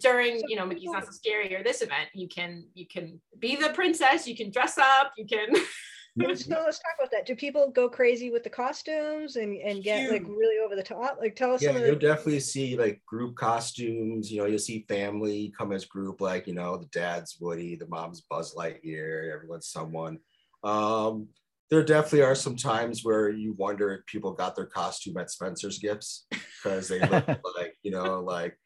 during 0.01 0.41
you 0.49 0.57
know 0.57 0.65
mickey's 0.67 0.91
not 0.91 1.05
so 1.05 1.11
scary 1.11 1.55
or 1.55 1.63
this 1.63 1.83
event 1.83 2.09
you 2.15 2.29
can 2.29 2.67
you 2.75 2.87
can 2.87 3.21
be 3.39 3.57
the 3.57 3.71
princess 3.71 4.27
you 4.27 4.37
can 4.37 4.51
dress 4.51 4.79
up 4.79 5.13
you 5.17 5.27
can 5.27 5.49
Let's, 6.17 6.47
no, 6.47 6.63
let's 6.65 6.79
talk 6.79 6.93
about 6.99 7.11
that. 7.11 7.27
Do 7.27 7.35
people 7.35 7.71
go 7.71 7.89
crazy 7.89 8.31
with 8.31 8.45
the 8.45 8.51
costumes 8.51 9.35
and, 9.35 9.57
and 9.57 9.83
get 9.83 10.13
like 10.13 10.23
really 10.29 10.65
over 10.65 10.77
the 10.77 10.83
top? 10.83 11.19
Like 11.21 11.35
tell 11.35 11.53
us 11.53 11.63
Yeah, 11.63 11.73
you'll 11.73 11.95
the 11.95 11.97
definitely 11.97 12.39
see 12.39 12.77
like 12.77 13.03
group 13.05 13.35
costumes. 13.35 14.31
You 14.31 14.41
know, 14.41 14.47
you'll 14.47 14.61
see 14.61 14.85
family 14.89 15.53
come 15.59 15.73
as 15.73 15.85
group, 15.85 16.21
like 16.21 16.47
you 16.47 16.55
know, 16.55 16.77
the 16.77 16.87
dad's 16.87 17.37
Woody, 17.41 17.75
the 17.75 17.89
mom's 17.89 18.21
Buzz 18.21 18.55
Lightyear, 18.55 19.35
everyone's 19.35 19.67
someone. 19.67 20.19
Um, 20.63 21.29
there 21.69 21.83
definitely 21.83 22.23
are 22.23 22.37
some 22.37 22.55
times 22.55 23.05
where 23.05 23.29
you 23.29 23.55
wonder 23.55 23.93
if 23.93 24.07
people 24.07 24.33
got 24.33 24.55
their 24.55 24.67
costume 24.67 25.17
at 25.17 25.31
Spencer's 25.31 25.79
Gifts 25.81 26.27
because 26.31 26.87
they 26.87 27.01
look 27.01 27.27
like 27.57 27.75
you 27.83 27.91
know, 27.91 28.21
like 28.21 28.57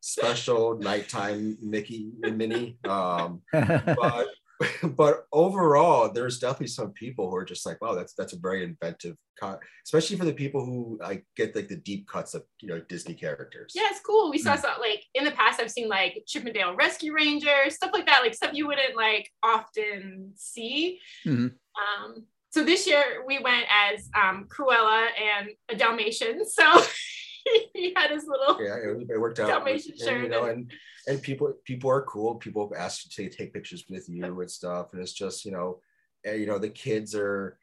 special 0.00 0.76
nighttime 0.78 1.56
Mickey 1.62 2.10
and 2.24 2.36
Minnie. 2.36 2.78
Um, 2.84 3.42
but 3.52 4.26
but 4.82 5.26
overall, 5.32 6.10
there's 6.12 6.38
definitely 6.38 6.68
some 6.68 6.92
people 6.92 7.30
who 7.30 7.36
are 7.36 7.44
just 7.44 7.66
like, 7.66 7.80
wow, 7.80 7.94
that's 7.94 8.14
that's 8.14 8.32
a 8.32 8.38
very 8.38 8.64
inventive, 8.64 9.16
co- 9.40 9.58
especially 9.84 10.16
for 10.16 10.24
the 10.24 10.32
people 10.32 10.64
who 10.64 10.98
like 11.00 11.24
get 11.36 11.54
like 11.54 11.68
the 11.68 11.76
deep 11.76 12.08
cuts 12.08 12.34
of 12.34 12.42
you 12.60 12.68
know 12.68 12.80
Disney 12.88 13.14
characters. 13.14 13.72
yeah 13.74 13.88
it's 13.90 14.00
cool 14.00 14.30
we 14.30 14.38
saw 14.38 14.54
Mm. 14.56 14.60
some 14.62 14.80
like 14.80 15.04
in 15.14 15.24
the 15.24 15.30
past 15.32 15.60
i've 15.60 15.70
seen 15.70 15.88
like 15.88 16.22
chip 16.26 16.46
'n 16.46 16.52
dale 16.52 16.74
rescue 16.74 17.12
rangers 17.12 17.74
stuff 17.74 17.90
like 17.92 18.06
that 18.06 18.20
like 18.22 18.34
stuff 18.34 18.52
you 18.54 18.66
wouldn't 18.66 18.96
like 18.96 19.30
often 19.42 20.32
see 20.36 21.00
Mhm. 21.26 21.52
um 21.82 22.24
so 22.50 22.64
this 22.64 22.86
year 22.86 23.22
we 23.26 23.38
went 23.38 23.66
as 23.70 24.08
um 24.20 24.46
cruella 24.48 25.08
and 25.30 25.50
a 25.68 25.76
dalmatian 25.76 26.44
so 26.48 26.64
he 27.74 27.92
had 27.94 28.10
his 28.10 28.24
little 28.26 28.62
yeah, 28.62 28.74
it, 28.76 29.06
it 29.10 29.20
worked 29.20 29.38
out. 29.40 29.48
Dalmatian 29.48 29.94
and, 30.08 30.22
you 30.22 30.28
know, 30.28 30.44
and- 30.44 30.58
and 30.58 30.72
and 31.08 31.22
people 31.22 31.52
people 31.64 31.88
are 31.90 32.02
cool. 32.02 32.34
People 32.34 32.72
ask 32.76 33.08
to 33.10 33.28
take 33.30 33.52
pictures 33.52 33.84
with 33.88 34.08
you 34.08 34.40
and 34.40 34.50
stuff, 34.50 34.88
and 34.92 35.00
it's 35.00 35.12
just 35.12 35.44
you 35.44 35.52
know, 35.52 35.80
eh, 36.24 36.34
you 36.34 36.46
know, 36.46 36.58
the 36.58 36.70
kids 36.70 37.14
are. 37.14 37.58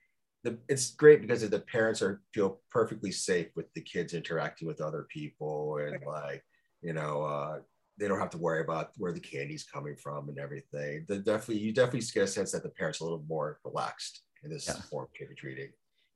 The, 0.46 0.58
it's 0.68 0.92
great 0.92 1.22
because 1.22 1.48
the 1.50 1.60
parents 1.60 2.02
are 2.02 2.22
feel 2.34 2.60
perfectly 2.70 3.12
safe 3.14 3.48
with 3.56 3.72
the 3.76 3.82
kids 3.82 4.14
interacting 4.14 4.68
with 4.68 4.82
other 4.82 5.08
people 5.10 5.78
and 5.78 6.06
like 6.06 6.44
you 6.82 6.92
know 6.92 7.24
uh, 7.24 7.60
they 7.98 8.10
don't 8.10 8.20
have 8.20 8.30
to 8.32 8.38
worry 8.38 8.62
about 8.62 8.90
where 8.98 9.14
the 9.14 9.22
candy's 9.22 9.64
coming 9.64 9.96
from 9.96 10.28
and 10.30 10.38
everything. 10.38 11.06
The 11.08 11.20
definitely 11.20 11.60
you 11.60 11.72
definitely 11.74 12.02
get 12.14 12.24
a 12.24 12.28
sense 12.28 12.52
that 12.52 12.64
the 12.64 12.70
parents 12.70 13.00
are 13.00 13.06
a 13.06 13.08
little 13.08 13.26
more 13.28 13.60
relaxed 13.64 14.24
in 14.44 14.50
this 14.50 14.68
Yeah. 14.68 14.74
form 14.90 15.06
of 15.06 15.14
trick 15.14 15.32
or 15.32 15.34
treating. 15.34 15.72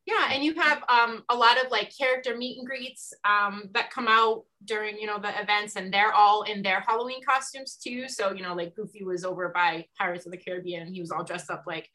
Yeah, 0.07 0.29
and 0.31 0.41
you 0.41 0.53
have 0.53 0.83
um, 0.87 1.23
a 1.27 1.35
lot 1.35 1.61
of 1.61 1.69
like 1.69 1.91
character 1.95 2.37
meet 2.37 2.57
and 2.57 2.65
greets 2.65 3.13
um, 3.25 3.69
that 3.73 3.91
come 3.91 4.07
out 4.07 4.45
during 4.63 4.97
you 4.97 5.05
know 5.05 5.19
the 5.19 5.37
events, 5.39 5.75
and 5.75 5.93
they're 5.93 6.13
all 6.13 6.43
in 6.43 6.61
their 6.63 6.79
Halloween 6.79 7.21
costumes 7.23 7.75
too. 7.75 8.07
So 8.07 8.31
you 8.31 8.41
know, 8.41 8.55
like 8.55 8.73
Goofy 8.73 9.03
was 9.03 9.25
over 9.25 9.49
by 9.49 9.85
Pirates 9.97 10.25
of 10.25 10.31
the 10.31 10.37
Caribbean, 10.37 10.83
and 10.83 10.95
he 10.95 11.01
was 11.01 11.11
all 11.11 11.25
dressed 11.25 11.51
up 11.51 11.65
like, 11.67 11.89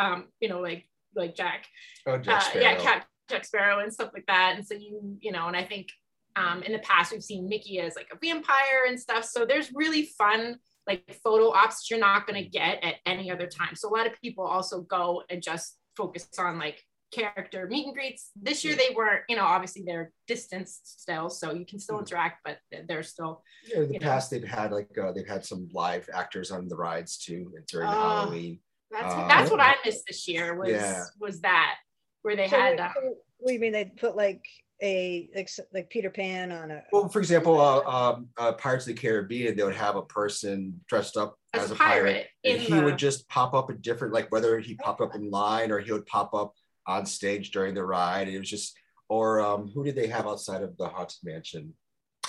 um, 0.00 0.26
you 0.40 0.48
know, 0.48 0.60
like 0.60 0.88
like 1.14 1.36
Jack, 1.36 1.66
Oh, 2.08 2.18
Jack 2.18 2.42
uh, 2.56 2.58
yeah, 2.58 2.76
Sparrow. 2.76 2.82
Cap 2.82 3.06
Jack 3.30 3.44
Sparrow 3.44 3.78
and 3.78 3.92
stuff 3.92 4.10
like 4.12 4.26
that. 4.26 4.54
And 4.56 4.66
so 4.66 4.74
you 4.74 5.16
you 5.20 5.30
know, 5.30 5.46
and 5.46 5.56
I 5.56 5.62
think 5.62 5.86
um, 6.34 6.64
in 6.64 6.72
the 6.72 6.80
past 6.80 7.12
we've 7.12 7.22
seen 7.22 7.48
Mickey 7.48 7.78
as 7.78 7.94
like 7.94 8.08
a 8.12 8.18
vampire 8.20 8.86
and 8.88 8.98
stuff. 8.98 9.24
So 9.24 9.46
there's 9.46 9.72
really 9.72 10.06
fun 10.18 10.56
like 10.88 11.18
photo 11.22 11.50
ops 11.50 11.88
you're 11.88 12.00
not 12.00 12.26
going 12.26 12.42
to 12.42 12.48
get 12.48 12.82
at 12.82 12.96
any 13.06 13.30
other 13.30 13.46
time. 13.46 13.74
So 13.76 13.88
a 13.88 13.94
lot 13.94 14.08
of 14.08 14.20
people 14.20 14.44
also 14.44 14.82
go 14.82 15.22
and 15.30 15.40
just 15.40 15.78
focus 15.96 16.28
on 16.36 16.58
like 16.58 16.82
character 17.14 17.66
meet 17.68 17.86
and 17.86 17.94
greets. 17.94 18.30
This 18.40 18.64
year 18.64 18.74
they 18.76 18.94
weren't, 18.94 19.22
you 19.28 19.36
know, 19.36 19.44
obviously 19.44 19.82
they're 19.86 20.10
distanced 20.26 21.02
still, 21.02 21.30
so 21.30 21.52
you 21.52 21.64
can 21.66 21.78
still 21.78 21.96
Mhm. 21.96 22.00
interact, 22.00 22.40
but 22.44 22.58
they're 22.88 23.02
still 23.02 23.42
Yeah, 23.64 23.78
in 23.82 23.88
the 23.88 23.94
you 23.94 24.00
know. 24.00 24.06
past 24.06 24.30
they've 24.30 24.42
had 24.44 24.72
like 24.72 24.96
uh, 24.98 25.12
they've 25.12 25.28
had 25.28 25.44
some 25.44 25.68
live 25.72 26.08
actors 26.12 26.50
on 26.50 26.68
the 26.68 26.76
rides 26.76 27.18
too 27.18 27.52
during 27.68 27.90
the 27.90 27.96
Oh. 27.96 28.00
Halloween. 28.00 28.60
that's 28.90 29.14
Uh, 29.14 29.26
that's 29.28 29.50
what 29.50 29.60
I 29.60 29.74
missed 29.84 30.04
this 30.06 30.28
year 30.28 30.54
was 30.54 30.70
Yeah. 30.70 31.04
was 31.18 31.40
that 31.40 31.76
where 32.22 32.36
they 32.36 32.48
so 32.48 32.56
had 32.58 32.78
what, 32.78 32.80
uh, 32.80 32.92
what 33.38 33.48
do 33.48 33.54
you 33.54 33.60
mean 33.60 33.72
they 33.72 33.84
put 33.86 34.16
like 34.16 34.44
a 34.82 35.28
like, 35.34 35.48
like 35.72 35.88
Peter 35.90 36.10
Pan 36.10 36.50
on 36.50 36.70
a 36.70 36.82
Well, 36.92 37.08
for 37.08 37.20
example, 37.20 37.60
uh, 37.60 37.82
um, 37.84 38.28
uh, 38.36 38.52
Pirates 38.52 38.84
of 38.88 38.94
the 38.94 39.00
Caribbean, 39.00 39.56
they 39.56 39.62
would 39.62 39.74
have 39.74 39.94
a 39.96 40.02
person 40.02 40.80
dressed 40.88 41.16
up 41.16 41.36
as, 41.54 41.64
as, 41.64 41.70
a 41.70 41.74
a 41.74 41.76
pirate, 41.76 42.02
pirate 42.02 42.28
and 42.44 42.60
he 42.60 42.74
the, 42.74 42.82
would 42.84 42.98
just 42.98 43.28
pop 43.28 43.54
up 43.54 43.70
a 43.70 43.74
different, 43.74 44.12
like 44.12 44.30
whether 44.32 44.58
he 44.58 44.74
popped 44.74 45.00
up 45.00 45.14
in 45.14 45.30
line 45.30 45.70
or 45.70 45.78
he 45.78 45.92
would 45.92 46.06
pop 46.06 46.34
up 46.34 46.54
on 46.86 47.06
stage 47.06 47.50
during 47.50 47.74
the 47.74 47.84
ride. 47.84 48.28
It 48.28 48.38
was 48.38 48.50
just, 48.50 48.76
or 49.08 49.40
um, 49.40 49.70
who 49.74 49.84
did 49.84 49.96
they 49.96 50.06
have 50.08 50.26
outside 50.26 50.62
of 50.62 50.76
the 50.76 50.88
Haunted 50.88 51.18
Mansion? 51.22 51.74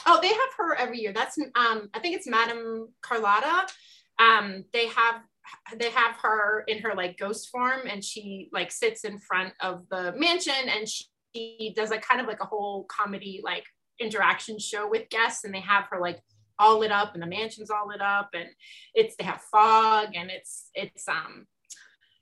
Oh, 0.06 0.20
they 0.22 0.30
have 0.30 0.54
her 0.58 0.76
every 0.76 1.00
year. 1.00 1.14
That's 1.14 1.38
um, 1.38 1.90
I 1.94 2.00
think 2.00 2.16
it's 2.16 2.28
Madame 2.28 2.90
Carlotta. 3.02 3.68
Um, 4.20 4.66
they 4.72 4.88
have 4.88 5.22
they 5.78 5.90
have 5.90 6.16
her 6.22 6.64
in 6.68 6.80
her 6.80 6.94
like 6.96 7.18
ghost 7.18 7.50
form, 7.50 7.82
and 7.90 8.04
she 8.04 8.50
like 8.52 8.72
sits 8.72 9.04
in 9.04 9.20
front 9.20 9.54
of 9.62 9.88
the 9.90 10.14
mansion, 10.18 10.54
and 10.68 10.88
she, 10.88 11.06
she 11.36 11.74
does 11.76 11.90
like 11.90 12.02
kind 12.02 12.22
of 12.22 12.28
like 12.28 12.42
a 12.42 12.46
whole 12.46 12.86
comedy 12.86 13.42
like 13.44 13.66
interaction 14.00 14.60
show 14.60 14.88
with 14.88 15.10
guests, 15.10 15.44
and 15.44 15.54
they 15.54 15.62
have 15.62 15.86
her 15.90 16.00
like 16.00 16.20
all 16.60 16.80
lit 16.80 16.92
up, 16.92 17.14
and 17.14 17.24
the 17.24 17.28
mansion's 17.28 17.70
all 17.70 17.88
lit 17.88 18.02
up, 18.02 18.30
and 18.34 18.50
it's 18.94 19.16
they 19.16 19.24
have 19.24 19.42
fog, 19.52 20.10
and 20.14 20.30
it's 20.30 20.70
it's 20.74 21.08
um. 21.08 21.46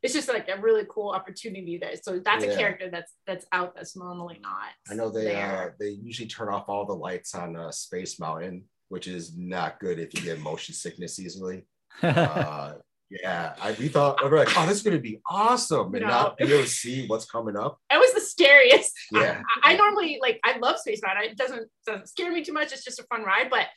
It's 0.04 0.14
just 0.14 0.28
like 0.28 0.50
a 0.50 0.60
really 0.62 0.84
cool 0.90 1.10
opportunity 1.12 1.78
there. 1.78 1.94
So 2.02 2.20
that's 2.20 2.44
Yeah. 2.46 2.52
a 2.52 2.58
character 2.58 2.90
that's 2.92 3.14
that's 3.26 3.46
out 3.54 3.74
that's 3.76 3.96
normally 3.96 4.40
not. 4.42 4.70
I 4.92 4.96
know 4.96 5.10
they 5.10 5.34
uh, 5.42 5.70
they 5.80 5.90
usually 5.90 6.28
turn 6.28 6.50
off 6.50 6.66
all 6.68 6.86
the 6.86 6.94
lights 6.94 7.34
on 7.34 7.56
uh, 7.56 7.72
Space 7.72 8.20
Mountain, 8.20 8.66
which 8.90 9.08
is 9.08 9.36
not 9.38 9.80
good 9.80 10.00
if 10.00 10.14
you 10.14 10.22
get 10.22 10.40
motion 10.40 10.76
sickness 10.76 11.20
easily. 11.20 11.66
Uh, 12.04 12.74
yeah, 13.10 13.54
I 13.62 13.74
we 13.74 13.88
thought 13.90 14.22
we 14.24 14.30
were 14.30 14.38
like, 14.40 14.58
oh, 14.58 14.66
this 14.66 14.78
is 14.78 14.84
gonna 14.84 14.98
be 14.98 15.22
awesome, 15.28 15.94
and 15.94 16.02
No. 16.04 16.08
not 16.10 16.38
be 16.38 16.46
able 16.46 16.64
to 16.64 16.68
see 16.68 17.06
what's 17.06 17.26
coming 17.26 17.56
up. 17.56 17.78
It 17.92 17.98
was 17.98 18.12
the 18.14 18.22
scariest. 18.22 18.92
Yeah. 19.12 19.42
I, 19.64 19.74
I 19.74 19.78
normally 19.78 20.18
like 20.20 20.40
I 20.44 20.58
love 20.58 20.80
Space 20.80 21.02
Mountain. 21.06 21.26
It 21.32 21.38
doesn't 21.38 21.70
doesn't 21.86 22.10
scare 22.10 22.32
me 22.32 22.44
too 22.44 22.54
much. 22.54 22.74
It's 22.74 22.84
just 22.84 23.00
a 23.00 23.04
fun 23.04 23.24
ride. 23.24 23.50
But 23.52 23.68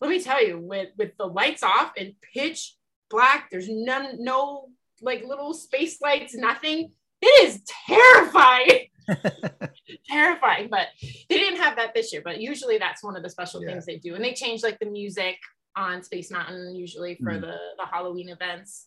let 0.00 0.08
me 0.10 0.22
tell 0.22 0.42
you, 0.46 0.60
with 0.60 0.90
with 0.96 1.16
the 1.18 1.26
lights 1.26 1.64
off 1.64 1.92
and 1.98 2.12
pitch 2.32 2.76
black, 3.10 3.50
there's 3.50 3.68
none 3.68 4.22
no 4.22 4.68
like 5.02 5.24
little 5.24 5.54
space 5.54 6.00
lights, 6.00 6.34
nothing. 6.34 6.92
It 7.20 7.48
is 7.48 7.62
terrifying. 7.86 8.86
terrifying. 10.08 10.68
But 10.70 10.88
they 11.28 11.36
didn't 11.38 11.60
have 11.60 11.76
that 11.76 11.94
this 11.94 12.12
year. 12.12 12.22
But 12.24 12.40
usually 12.40 12.78
that's 12.78 13.02
one 13.02 13.16
of 13.16 13.22
the 13.22 13.30
special 13.30 13.62
Yeah. 13.62 13.70
things 13.70 13.86
they 13.86 13.96
do. 13.96 14.14
And 14.14 14.24
they 14.24 14.34
change 14.34 14.62
like 14.62 14.78
the 14.78 14.86
music 14.86 15.36
on 15.76 16.02
Space 16.02 16.30
Mountain 16.30 16.74
usually 16.74 17.16
for 17.16 17.32
Mm. 17.32 17.40
the 17.42 17.56
the 17.78 17.86
Halloween 17.86 18.28
events. 18.28 18.86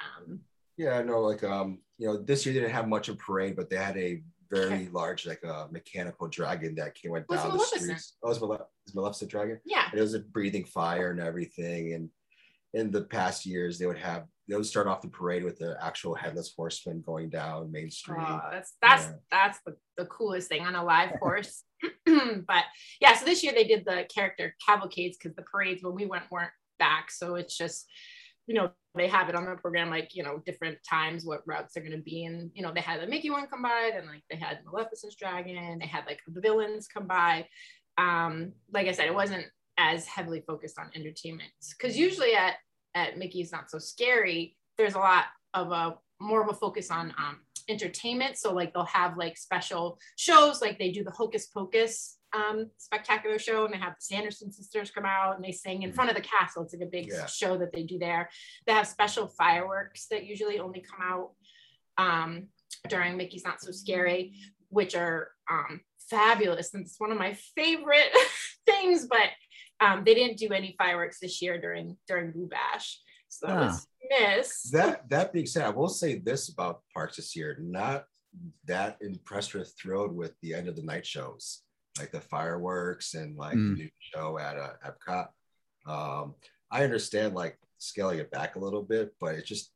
Um, 0.00 0.40
Yeah, 0.78 0.98
I 0.98 1.02
know. 1.02 1.20
Like, 1.20 1.44
um, 1.44 1.80
you 1.98 2.06
know, 2.06 2.16
this 2.16 2.44
year 2.46 2.54
they 2.54 2.60
didn't 2.60 2.72
have 2.74 2.88
much 2.88 3.08
of 3.08 3.16
a 3.16 3.18
parade, 3.18 3.56
but 3.56 3.68
they 3.68 3.76
had 3.76 3.96
a 3.96 4.22
very 4.50 4.88
large, 4.88 5.26
like, 5.26 5.42
a 5.44 5.68
mechanical 5.70 6.28
dragon 6.28 6.74
that 6.76 6.94
came 6.94 7.10
went 7.12 7.28
down 7.28 7.56
the 7.56 7.64
streets. 7.64 8.16
Oh, 8.22 8.28
it 8.28 8.30
was 8.30 8.40
Male- 8.40 8.68
it's 8.86 8.94
Maleficent 8.94 9.30
dragon, 9.30 9.60
yeah. 9.64 9.88
and 9.90 9.98
it 9.98 10.02
was 10.02 10.14
a 10.14 10.20
breathing 10.20 10.64
fire 10.64 11.10
and 11.10 11.20
everything. 11.20 11.92
And 11.94 12.10
in 12.74 12.90
the 12.90 13.02
past 13.02 13.44
years, 13.46 13.78
they 13.78 13.86
would 13.86 13.98
have 13.98 14.24
they 14.48 14.56
would 14.56 14.66
start 14.66 14.86
off 14.88 15.00
the 15.02 15.08
parade 15.08 15.44
with 15.44 15.58
the 15.58 15.76
actual 15.80 16.14
headless 16.14 16.52
horseman 16.56 17.00
going 17.00 17.30
down 17.30 17.70
Main 17.70 17.90
Street. 17.90 18.18
Oh, 18.20 18.40
that's 18.50 18.74
that's 18.82 19.04
Yeah. 19.04 19.12
that's 19.30 19.58
the, 19.64 19.76
the 19.96 20.06
coolest 20.06 20.48
thing 20.48 20.62
on 20.62 20.74
a 20.74 20.84
live 20.84 21.10
horse. 21.20 21.64
but 22.06 22.64
yeah, 23.00 23.14
so 23.14 23.24
this 23.24 23.42
year 23.42 23.52
they 23.54 23.64
did 23.64 23.84
the 23.84 24.04
character 24.12 24.54
cavalcades 24.66 25.16
because 25.16 25.34
the 25.36 25.42
parades 25.42 25.82
when 25.82 25.94
we 25.94 26.06
went 26.06 26.30
weren't 26.30 26.50
back. 26.78 27.10
So 27.10 27.36
it's 27.36 27.56
just, 27.56 27.86
you 28.46 28.54
know, 28.54 28.70
they 28.94 29.06
have 29.06 29.28
it 29.28 29.34
on 29.34 29.44
the 29.44 29.54
program 29.56 29.90
like, 29.90 30.14
you 30.14 30.22
know, 30.22 30.42
different 30.44 30.78
times 30.88 31.24
what 31.24 31.46
routes 31.46 31.74
they're 31.74 31.84
gonna 31.84 31.98
be. 31.98 32.24
And 32.24 32.50
you 32.54 32.62
know, 32.62 32.72
they 32.74 32.80
had 32.80 33.00
the 33.00 33.06
Mickey 33.06 33.30
one 33.30 33.46
come 33.46 33.62
by, 33.62 33.92
and 33.94 34.06
like 34.06 34.22
they 34.28 34.36
had 34.36 34.58
Maleficent's 34.64 35.16
dragon, 35.16 35.78
they 35.78 35.86
had 35.86 36.04
like 36.06 36.20
the 36.26 36.40
villains 36.40 36.88
come 36.88 37.06
by. 37.06 37.46
Um, 37.96 38.52
like 38.72 38.86
I 38.88 38.92
said, 38.92 39.06
it 39.06 39.14
wasn't 39.14 39.46
as 39.78 40.06
heavily 40.06 40.42
focused 40.46 40.78
on 40.78 40.90
entertainment. 40.94 41.50
Because 41.76 41.96
usually 41.96 42.34
at 42.34 42.54
at 42.94 43.16
Mickey's 43.18 43.52
Not 43.52 43.70
So 43.70 43.78
Scary, 43.78 44.56
there's 44.76 44.94
a 44.94 44.98
lot 44.98 45.24
of 45.54 45.72
a 45.72 45.96
more 46.20 46.42
of 46.42 46.48
a 46.50 46.54
focus 46.54 46.90
on 46.90 47.12
um, 47.18 47.38
entertainment. 47.68 48.36
So 48.36 48.52
like 48.52 48.72
they'll 48.74 48.84
have 48.84 49.16
like 49.16 49.36
special 49.36 49.98
shows, 50.16 50.60
like 50.60 50.78
they 50.78 50.90
do 50.92 51.02
the 51.02 51.10
Hocus 51.10 51.46
Pocus 51.46 52.18
um, 52.34 52.70
spectacular 52.78 53.38
show, 53.38 53.64
and 53.64 53.74
they 53.74 53.78
have 53.78 53.94
the 53.94 54.00
Sanderson 54.04 54.52
sisters 54.52 54.90
come 54.90 55.04
out 55.04 55.36
and 55.36 55.44
they 55.44 55.52
sing 55.52 55.82
in 55.82 55.92
front 55.92 56.10
of 56.10 56.16
the 56.16 56.22
castle. 56.22 56.62
It's 56.62 56.72
like 56.74 56.82
a 56.82 56.90
big 56.90 57.08
Yeah. 57.08 57.26
show 57.26 57.58
that 57.58 57.72
they 57.72 57.82
do 57.82 57.98
there. 57.98 58.30
They 58.66 58.72
have 58.72 58.86
special 58.86 59.26
fireworks 59.26 60.06
that 60.08 60.24
usually 60.24 60.58
only 60.58 60.80
come 60.80 61.00
out 61.02 61.30
um, 61.98 62.48
during 62.88 63.16
Mickey's 63.16 63.44
Not 63.44 63.60
So 63.60 63.70
Scary, 63.72 64.34
which 64.68 64.94
are 64.94 65.28
um, 65.50 65.80
fabulous. 66.08 66.72
And 66.74 66.86
it's 66.86 66.98
one 66.98 67.12
of 67.12 67.18
my 67.18 67.34
favorite 67.54 68.10
things, 68.66 69.06
but 69.06 69.28
um, 69.82 70.04
they 70.04 70.14
didn't 70.14 70.38
do 70.38 70.48
any 70.52 70.74
fireworks 70.78 71.18
this 71.20 71.42
year 71.42 71.60
during 71.60 71.96
during 72.08 72.32
Boo 72.32 72.48
Bash. 72.48 73.00
So 73.28 73.46
that 73.46 73.56
was 73.60 73.86
miss. 74.10 74.62
That 74.70 75.08
that 75.10 75.32
being 75.32 75.46
said, 75.46 75.64
I 75.64 75.70
will 75.70 75.88
say 75.88 76.18
this 76.18 76.48
about 76.50 76.82
parks 76.94 77.16
this 77.16 77.34
year: 77.34 77.56
not 77.60 78.04
that 78.66 78.98
impressed 79.00 79.54
or 79.54 79.64
thrilled 79.64 80.14
with 80.14 80.32
the 80.42 80.54
end 80.54 80.68
of 80.68 80.76
the 80.76 80.82
night 80.82 81.06
shows, 81.06 81.62
like 81.98 82.12
the 82.12 82.20
fireworks 82.20 83.14
and 83.14 83.36
like 83.36 83.54
Mm. 83.56 83.76
the 83.76 83.82
new 83.84 83.90
show 84.00 84.38
at 84.38 84.56
uh, 84.58 84.72
Epcot. 84.86 85.28
Um, 85.86 86.34
I 86.70 86.84
understand 86.84 87.34
like 87.34 87.58
scaling 87.78 88.18
it 88.20 88.30
back 88.30 88.56
a 88.56 88.58
little 88.60 88.82
bit, 88.82 89.14
but 89.20 89.34
it 89.34 89.44
just 89.46 89.72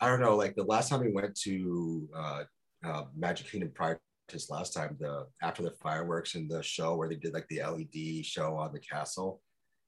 I 0.00 0.08
don't 0.08 0.20
know. 0.20 0.36
Like 0.36 0.54
the 0.54 0.64
last 0.64 0.88
time 0.88 1.00
we 1.00 1.12
went 1.12 1.34
to 1.42 2.08
uh, 2.14 2.42
uh, 2.84 3.04
Magic 3.16 3.50
Kingdom 3.50 3.70
prior 3.74 4.00
to 4.28 4.36
this 4.36 4.50
last 4.50 4.72
time, 4.72 4.96
the 5.00 5.26
after 5.42 5.62
the 5.62 5.70
fireworks 5.82 6.34
and 6.34 6.50
the 6.50 6.62
show 6.62 6.96
where 6.96 7.08
they 7.08 7.16
did 7.16 7.34
like 7.34 7.48
the 7.48 7.60
LED 7.62 8.24
show 8.24 8.56
on 8.56 8.72
the 8.72 8.80
castle, 8.80 9.42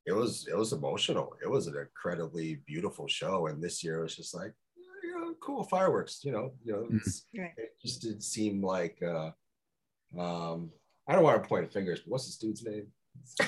it 0.06 0.12
was 0.12 0.46
it 0.50 0.56
was 0.56 0.72
emotional. 0.72 1.34
It 1.42 1.48
was 1.50 1.66
an 1.66 1.76
incredibly 1.76 2.56
beautiful 2.66 3.08
show, 3.08 3.46
and 3.46 3.62
this 3.62 3.82
year 3.82 4.00
it 4.00 4.02
was 4.02 4.16
just 4.16 4.34
like, 4.34 4.52
"Yeah, 4.76 5.30
cool 5.40 5.64
fireworks. 5.64 6.20
You 6.24 6.32
know, 6.32 6.52
you 6.64 6.72
know, 6.72 6.82
Mhm. 6.90 6.96
it's, 7.00 7.26
Right. 7.36 7.52
it 7.56 7.74
just 7.82 8.02
didn't 8.02 8.22
seem 8.22 8.62
like. 8.62 9.00
Uh, 9.02 9.30
um, 10.18 10.70
I 11.08 11.14
don't 11.14 11.24
want 11.24 11.42
to 11.42 11.48
point 11.48 11.72
fingers, 11.72 12.00
but 12.00 12.10
what's 12.12 12.26
this 12.26 12.38
dude's 12.38 12.62
name? 12.64 12.86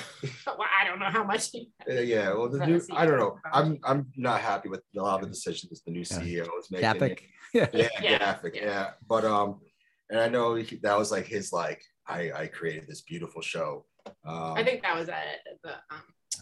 well, 0.47 0.57
I 0.81 0.85
don't 0.87 0.99
know 0.99 1.05
how 1.09 1.23
much. 1.23 1.51
He, 1.51 1.71
Uh, 1.89 1.93
yeah, 2.01 2.29
well, 2.33 2.49
the 2.49 2.57
The 2.59 2.67
new, 2.67 2.81
I 2.93 3.05
don't 3.05 3.17
know. 3.19 3.37
I'm 3.53 3.79
I'm 3.83 4.11
not 4.15 4.41
happy 4.41 4.69
with 4.69 4.81
a 4.97 5.01
lot 5.01 5.15
of 5.21 5.27
the 5.27 5.33
decisions 5.33 5.81
the 5.85 5.91
new 5.91 6.01
CEO 6.03 6.47
is 6.59 6.69
making. 6.71 6.87
Chapek. 6.89 7.19
Yeah, 7.53 7.67
Yeah, 7.73 8.17
graphic. 8.17 8.55
yeah. 8.55 8.65
Yeah. 8.65 8.91
But 9.07 9.23
um, 9.25 9.61
and 10.09 10.19
I 10.19 10.27
know 10.29 10.55
he, 10.55 10.77
that 10.83 10.97
was 10.97 11.11
like 11.11 11.25
his 11.25 11.51
like 11.51 11.81
I 12.07 12.31
I 12.31 12.47
created 12.47 12.85
this 12.87 13.01
beautiful 13.01 13.41
show. 13.41 13.85
Um, 14.25 14.53
I 14.53 14.63
think 14.63 14.81
that 14.83 14.95
was 14.95 15.09
at 15.09 15.25
the 15.63 15.71
um, 15.91 16.01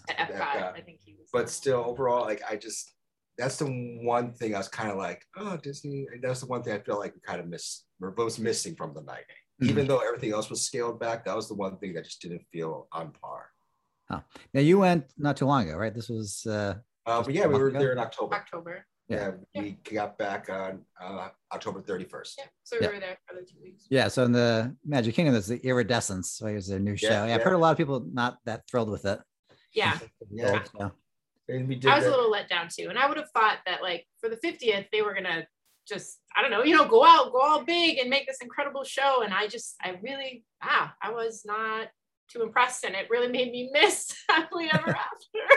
at 0.10 0.20
At 0.20 0.32
Epcot. 0.32 0.40
Epcot. 0.42 0.74
I 0.76 0.82
think 0.82 1.00
he 1.04 1.16
was. 1.20 1.30
but 1.34 1.50
still 1.50 1.84
overall, 1.86 2.22
like 2.26 2.42
I 2.50 2.56
just 2.58 2.94
that's 3.38 3.58
the 3.58 3.66
one 4.04 4.34
thing 4.34 4.56
I 4.56 4.60
was 4.60 4.70
kind 4.70 4.90
of 4.92 4.98
like, 4.98 5.22
oh 5.38 5.58
Disney. 5.58 6.06
That's 6.22 6.40
the 6.42 6.46
one 6.48 6.64
thing 6.64 6.74
I 6.74 6.80
feel 6.80 6.98
like 7.00 7.14
we 7.16 7.22
kind 7.22 7.40
of 7.42 7.48
missed. 7.48 7.86
Or 8.02 8.12
was 8.12 8.40
missing 8.40 8.76
from 8.76 8.94
the 8.94 9.02
night. 9.02 9.24
Mhm. 9.62 9.70
Even 9.70 9.88
though 9.88 10.00
everything 10.00 10.32
else 10.34 10.50
was 10.50 10.62
scaled 10.62 11.00
back, 11.00 11.24
that 11.26 11.36
was 11.36 11.48
the 11.48 11.56
one 11.56 11.78
thing 11.78 11.94
that 11.94 12.04
just 12.04 12.22
didn't 12.22 12.44
feel 12.52 12.88
on 12.92 13.12
par. 13.22 13.50
Now 14.54 14.60
you 14.62 14.78
went 14.80 15.06
not 15.18 15.36
too 15.38 15.46
long 15.46 15.64
ago, 15.68 15.78
right? 15.78 15.94
This 15.94 16.10
was 16.10 16.46
uh 16.46 16.76
Uh, 17.06 17.22
but 17.24 17.34
yeah, 17.34 17.48
we 17.48 17.58
were 17.60 17.68
ago? 17.70 17.80
there 17.80 17.92
in 17.92 18.00
October. 18.00 18.36
October. 18.36 18.86
Yeah, 19.08 19.32
Yeah. 19.54 19.62
we 19.62 19.72
got 19.84 20.18
back 20.18 20.50
on 20.50 20.82
uh, 21.00 21.30
October 21.54 21.82
31st. 21.82 22.34
Yeah. 22.40 22.44
So 22.64 22.78
we 22.80 22.86
Yeah. 22.86 22.92
were 22.94 23.00
there 23.00 23.18
for 23.28 23.36
the 23.36 23.46
two 23.46 23.58
weeks. 23.62 23.86
yeah. 23.90 24.08
So 24.08 24.24
in 24.24 24.32
the 24.32 24.76
Magic 24.84 25.14
Kingdom, 25.16 25.34
there's 25.34 25.48
the 25.48 25.58
Iridescence. 25.64 26.32
So 26.32 26.48
here's 26.48 26.68
their 26.68 26.80
new 26.80 26.96
show. 26.98 27.10
Yeah, 27.10 27.28
Yeah, 27.28 27.36
I've 27.36 27.44
heard 27.44 27.54
a 27.54 27.58
lot 27.58 27.72
of 27.72 27.78
people 27.78 28.06
not 28.12 28.38
that 28.46 28.64
thrilled 28.70 28.90
with 28.90 29.06
it. 29.06 29.20
Yeah. 29.74 30.00
Yeah, 30.32 30.64
So, 30.72 30.92
and 31.50 31.68
we 31.68 31.76
did. 31.76 31.92
I 31.92 31.98
was 31.98 32.06
a 32.06 32.10
little 32.10 32.32
let 32.32 32.50
down 32.50 32.68
too. 32.76 32.88
And 32.90 32.98
I 32.98 33.08
would 33.08 33.18
have 33.18 33.30
thought 33.32 33.60
that 33.68 33.84
like 33.84 34.08
for 34.20 34.30
the 34.30 34.38
50th, 34.38 34.88
they 34.92 35.02
were 35.04 35.14
gonna 35.14 35.46
just, 35.88 36.20
I 36.36 36.42
don't 36.42 36.50
know, 36.50 36.64
you 36.64 36.76
know, 36.76 36.88
go 36.88 37.06
out, 37.06 37.32
go 37.32 37.40
all 37.42 37.64
big 37.64 38.00
and 38.00 38.10
make 38.10 38.26
this 38.26 38.40
incredible 38.42 38.84
show. 38.84 39.22
And 39.24 39.32
I 39.34 39.48
just, 39.48 39.76
I 39.84 40.00
really, 40.02 40.44
ah, 40.64 40.96
I 41.04 41.12
was 41.12 41.44
not 41.46 41.90
too 42.28 42.42
impressed. 42.42 42.84
And 42.86 42.96
it 42.96 43.08
really 43.12 43.28
made 43.28 43.52
me 43.52 43.70
miss 43.72 44.16
happily 44.30 44.68
ever 44.74 44.90
after. 44.98 45.56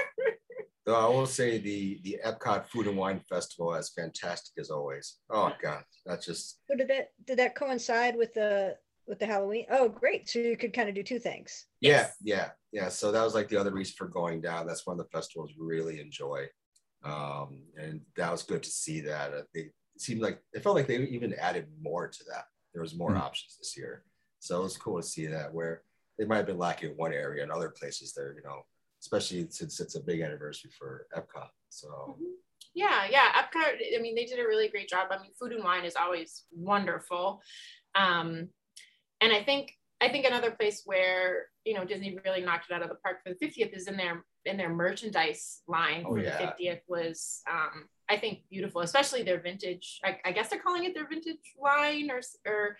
Though 0.89 0.95
I 0.95 1.07
will 1.07 1.27
say 1.27 1.59
the 1.59 2.01
the 2.03 2.19
Epcot 2.25 2.67
Food 2.69 2.87
and 2.87 2.97
Wine 2.97 3.21
Festival 3.29 3.75
is 3.75 3.91
fantastic 3.91 4.55
as 4.59 4.71
always. 4.71 5.19
Oh 5.29 5.53
god, 5.61 5.85
that's 6.07 6.25
just 6.25 6.61
So 6.67 6.75
did 6.77 6.89
that 6.89 7.11
did 7.27 7.39
that 7.39 7.55
coincide 7.55 8.17
with 8.17 8.33
the 8.33 8.75
with 9.07 9.19
the 9.19 9.27
Halloween? 9.27 9.67
Oh, 9.71 9.91
great! 9.91 10.31
So 10.31 10.39
you 10.39 10.57
could 10.57 10.73
kind 10.73 10.89
of 10.89 10.95
do 10.95 11.03
two 11.03 11.19
things. 11.19 11.67
Yes. 11.83 12.17
yeah, 12.23 12.37
yeah, 12.73 12.83
yeah. 12.85 12.89
So 12.89 13.13
that 13.13 13.23
was 13.23 13.35
like 13.35 13.49
the 13.49 13.59
other 13.59 13.71
reason 13.71 13.97
for 13.99 14.09
going 14.09 14.41
down. 14.41 14.67
That's 14.67 14.87
one 14.87 14.99
of 14.99 15.05
the 15.05 15.11
festivals 15.15 15.51
we 15.61 15.67
really 15.67 16.01
enjoy, 16.01 16.47
um, 17.05 17.65
and 17.77 18.01
that 18.17 18.33
was 18.33 18.43
good 18.43 18.63
to 18.63 18.71
see 18.71 19.03
that. 19.03 19.35
Uh, 19.35 19.43
They 19.53 19.61
it 19.61 20.01
seemed 20.01 20.23
like 20.23 20.41
it 20.55 20.63
felt 20.63 20.75
like 20.77 20.87
they 20.87 20.97
even 21.01 21.35
added 21.35 21.67
more 21.83 22.09
to 22.09 22.25
that. 22.33 22.47
There 22.73 22.81
was 22.81 22.95
more 22.95 23.11
Mhm. 23.13 23.21
options 23.21 23.59
this 23.59 23.77
year, 23.77 24.05
so 24.39 24.61
it 24.61 24.63
was 24.63 24.79
cool 24.79 25.03
to 25.03 25.07
see 25.07 25.27
that. 25.27 25.53
Where 25.53 25.83
they 26.17 26.25
might 26.25 26.39
have 26.39 26.47
been 26.47 26.57
lacking 26.57 26.93
in 26.93 26.97
one 26.97 27.13
area, 27.13 27.43
and 27.43 27.53
other 27.53 27.69
places 27.69 28.15
there, 28.15 28.33
you 28.35 28.43
know, 28.43 28.63
especially 29.01 29.47
since 29.51 29.81
it's 29.81 29.95
a 29.95 30.01
big 30.01 30.21
anniversary 30.21 30.71
for 30.79 31.07
Epcot. 31.17 31.49
So. 31.69 32.17
yeah 32.75 33.07
yeah 33.11 33.29
epcot 33.41 33.77
i 33.97 34.01
mean 34.01 34.15
they 34.15 34.25
did 34.25 34.39
a 34.39 34.47
really 34.47 34.69
great 34.69 34.89
job 34.89 35.09
i 35.11 35.19
mean 35.23 35.33
food 35.39 35.53
and 35.53 35.65
wine 35.65 35.85
is 35.85 35.97
always 35.97 36.45
wonderful 36.53 37.41
um 37.95 38.49
and 39.21 39.33
i 39.33 39.43
think 39.43 39.73
i 40.01 40.09
think 40.09 40.25
another 40.27 40.51
place 40.51 40.83
where 40.85 41.47
you 41.65 41.75
know 41.75 41.85
disney 41.85 42.19
really 42.25 42.41
knocked 42.43 42.71
it 42.71 42.75
out 42.75 42.83
of 42.83 42.89
the 42.89 42.95
park 42.97 43.19
for 43.25 43.33
the 43.35 43.47
50th 43.47 43.75
is 43.77 43.87
in 43.89 43.97
their 43.97 44.25
in 44.45 44.57
their 44.57 44.69
merchandise 44.71 45.63
line 45.67 46.05
Oh, 46.07 46.15
for 46.15 46.21
yeah. 46.21 46.53
the 46.59 46.65
50th 46.65 46.81
was 46.89 47.43
um 47.51 47.89
i 48.09 48.17
think 48.17 48.41
beautiful 48.51 48.81
especially 48.83 49.23
their 49.23 49.41
vintage 49.41 50.01
I, 50.05 50.19
I 50.25 50.33
guess 50.33 50.49
they're 50.49 50.61
calling 50.61 50.85
it 50.85 50.95
their 50.95 51.09
vintage 51.09 51.55
line 51.61 52.11
or 52.11 52.21
or 52.47 52.77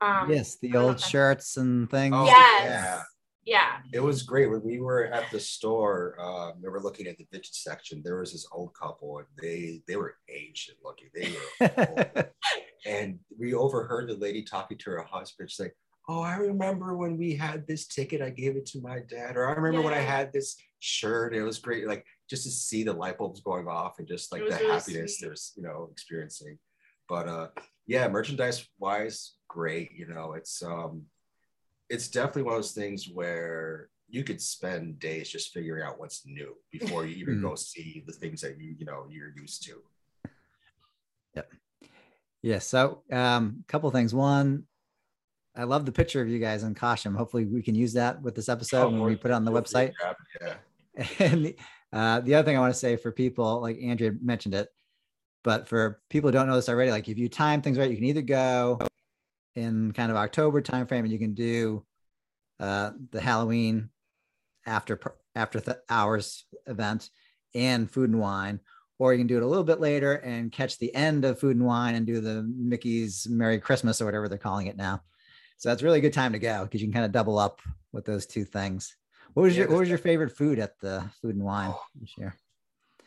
um 0.00 0.30
yes, 0.30 0.56
the 0.56 0.68
I 0.68 0.72
don't 0.72 0.82
know 0.82 0.88
old 0.88 1.00
shirts 1.00 1.56
and 1.58 1.90
things. 1.90 2.14
Oh, 2.16 2.24
yes 2.24 2.62
yeah. 2.64 3.02
Yeah 3.44 3.78
It 3.92 4.00
was 4.00 4.22
great 4.22 4.50
when 4.50 4.62
we 4.62 4.80
were 4.80 5.04
at 5.04 5.30
the 5.30 5.40
store. 5.40 6.16
Uh, 6.20 6.52
we 6.60 6.68
were 6.68 6.80
looking 6.80 7.06
at 7.06 7.16
the 7.18 7.26
vintage 7.30 7.52
section. 7.52 8.02
There 8.02 8.18
was 8.18 8.32
this 8.32 8.46
old 8.52 8.74
couple, 8.74 9.18
and 9.18 9.26
they 9.40 9.82
they 9.88 9.96
were 9.96 10.16
ancient 10.28 10.78
looking. 10.84 11.08
They 11.14 11.32
were, 11.32 11.70
old. 11.88 12.26
and 12.86 13.18
we 13.38 13.54
overheard 13.54 14.08
the 14.08 14.16
lady 14.16 14.42
talking 14.42 14.78
to 14.78 14.90
her 14.90 15.02
husband. 15.02 15.50
She's 15.50 15.60
like, 15.60 15.76
"Oh, 16.08 16.22
I 16.22 16.36
remember 16.36 16.96
when 16.96 17.16
we 17.16 17.34
had 17.34 17.66
this 17.66 17.86
ticket. 17.86 18.20
I 18.20 18.30
gave 18.30 18.56
it 18.56 18.66
to 18.66 18.80
my 18.80 19.00
dad, 19.00 19.36
or 19.36 19.48
I 19.48 19.52
remember 19.52 19.82
when 19.82 19.94
I 19.94 20.00
had 20.02 20.32
this 20.32 20.56
shirt. 20.80 21.34
It 21.34 21.42
was 21.42 21.58
great. 21.58 21.86
Like 21.86 22.04
just 22.28 22.44
to 22.44 22.50
see 22.50 22.84
the 22.84 22.92
light 22.92 23.18
bulbs 23.18 23.40
going 23.40 23.66
off 23.68 23.98
and 23.98 24.06
just 24.06 24.32
like 24.32 24.42
the 24.42 24.50
really 24.50 24.66
happiness 24.66 25.18
sweet. 25.18 25.26
there's 25.26 25.52
you 25.56 25.62
know 25.62 25.88
experiencing. 25.90 26.58
But 27.08 27.28
uh, 27.28 27.48
yeah, 27.86 28.06
merchandise 28.08 28.68
wise, 28.78 29.34
great. 29.48 29.92
You 29.92 30.06
know, 30.06 30.34
it's 30.34 30.62
um, 30.62 31.06
it's 31.90 32.08
definitely 32.08 32.42
one 32.42 32.54
of 32.54 32.58
those 32.58 32.72
things 32.72 33.08
where 33.12 33.88
you 34.08 34.24
could 34.24 34.40
spend 34.40 34.98
days 34.98 35.28
just 35.28 35.52
figuring 35.52 35.82
out 35.84 35.98
what's 36.00 36.24
new 36.26 36.56
before 36.72 37.04
you 37.06 37.16
even 37.16 37.36
Mm. 37.38 37.42
go 37.42 37.54
see 37.54 38.02
the 38.06 38.12
things 38.12 38.40
that 38.40 38.58
you 38.58 38.74
you 38.78 38.86
know 38.86 39.06
you're 39.10 39.32
used 39.36 39.62
to. 39.66 39.82
Yep. 41.36 41.52
Yeah. 42.42 42.58
So 42.58 43.02
um, 43.12 43.62
a 43.68 43.70
couple 43.70 43.90
things. 43.90 44.14
One, 44.14 44.64
I 45.56 45.64
love 45.64 45.84
the 45.84 45.92
picture 45.92 46.20
of 46.22 46.28
you 46.28 46.38
guys 46.38 46.62
in 46.62 46.74
costume. 46.74 47.14
Hopefully 47.14 47.44
we 47.44 47.62
can 47.62 47.74
use 47.74 47.92
that 47.94 48.20
with 48.22 48.34
this 48.34 48.48
episode 48.48 48.92
when 48.92 49.02
we 49.02 49.16
put 49.16 49.30
it 49.30 49.34
on 49.34 49.44
the 49.44 49.52
Oh, 49.52 49.54
Feel 49.62 49.64
free 49.64 49.86
to 49.88 49.92
website. 49.92 49.92
Yeah. 50.40 50.56
And 51.20 51.44
the, 51.46 51.56
uh, 51.92 52.20
the 52.20 52.34
other 52.34 52.44
thing 52.46 52.56
I 52.56 52.60
want 52.60 52.72
to 52.74 52.78
say 52.78 52.96
for 52.96 53.12
people, 53.12 53.60
like 53.60 53.78
Andrea 53.82 54.12
mentioned 54.20 54.54
it, 54.54 54.68
but 55.44 55.68
for 55.68 56.00
people 56.08 56.28
who 56.28 56.32
don't 56.32 56.46
know 56.48 56.56
this 56.56 56.68
already, 56.68 56.90
like 56.90 57.08
if 57.08 57.16
you 57.18 57.28
time 57.28 57.62
things 57.62 57.78
right, 57.78 57.88
you 57.90 57.96
can 57.96 58.04
either 58.06 58.22
go 58.22 58.78
in 59.56 59.92
kind 59.92 60.10
of 60.10 60.16
October 60.16 60.62
timeframe 60.62 61.00
and 61.00 61.12
you 61.12 61.18
can 61.18 61.34
do 61.34 61.84
uh, 62.58 62.90
the 63.10 63.20
Halloween 63.20 63.90
after 64.66 65.00
after 65.34 65.60
th- 65.60 65.78
hours 65.88 66.44
event 66.66 67.10
and 67.54 67.90
food 67.90 68.10
and 68.10 68.20
wine, 68.20 68.60
or 68.98 69.12
you 69.12 69.18
can 69.18 69.26
do 69.26 69.36
it 69.36 69.42
a 69.42 69.46
little 69.46 69.64
bit 69.64 69.80
later 69.80 70.14
and 70.14 70.52
catch 70.52 70.78
the 70.78 70.94
end 70.94 71.24
of 71.24 71.38
food 71.40 71.56
and 71.56 71.64
wine 71.64 71.94
and 71.94 72.06
do 72.06 72.20
the 72.20 72.42
Mickey's 72.56 73.26
Merry 73.28 73.58
Christmas 73.58 74.00
or 74.00 74.04
whatever 74.04 74.28
they're 74.28 74.38
calling 74.38 74.66
it 74.66 74.76
now. 74.76 75.00
So 75.58 75.68
that's 75.68 75.82
really 75.82 75.98
a 75.98 76.02
good 76.02 76.12
time 76.12 76.32
to 76.32 76.38
go 76.38 76.64
because 76.64 76.80
you 76.80 76.86
can 76.88 76.92
kind 76.94 77.04
of 77.04 77.12
double 77.12 77.38
up 77.38 77.60
with 77.92 78.04
those 78.04 78.26
two 78.26 78.44
things. 78.44 78.96
What 79.34 79.42
was 79.44 79.56
Yeah, 79.56 79.62
your 79.64 79.70
what 79.72 79.80
was 79.80 79.88
your 79.88 79.98
favorite 79.98 80.36
food 80.36 80.58
at 80.58 80.78
the 80.80 81.04
food 81.20 81.34
and 81.36 81.44
wine 81.44 81.70
Oh. 81.72 81.82
this 82.00 82.16
year? 82.18 82.34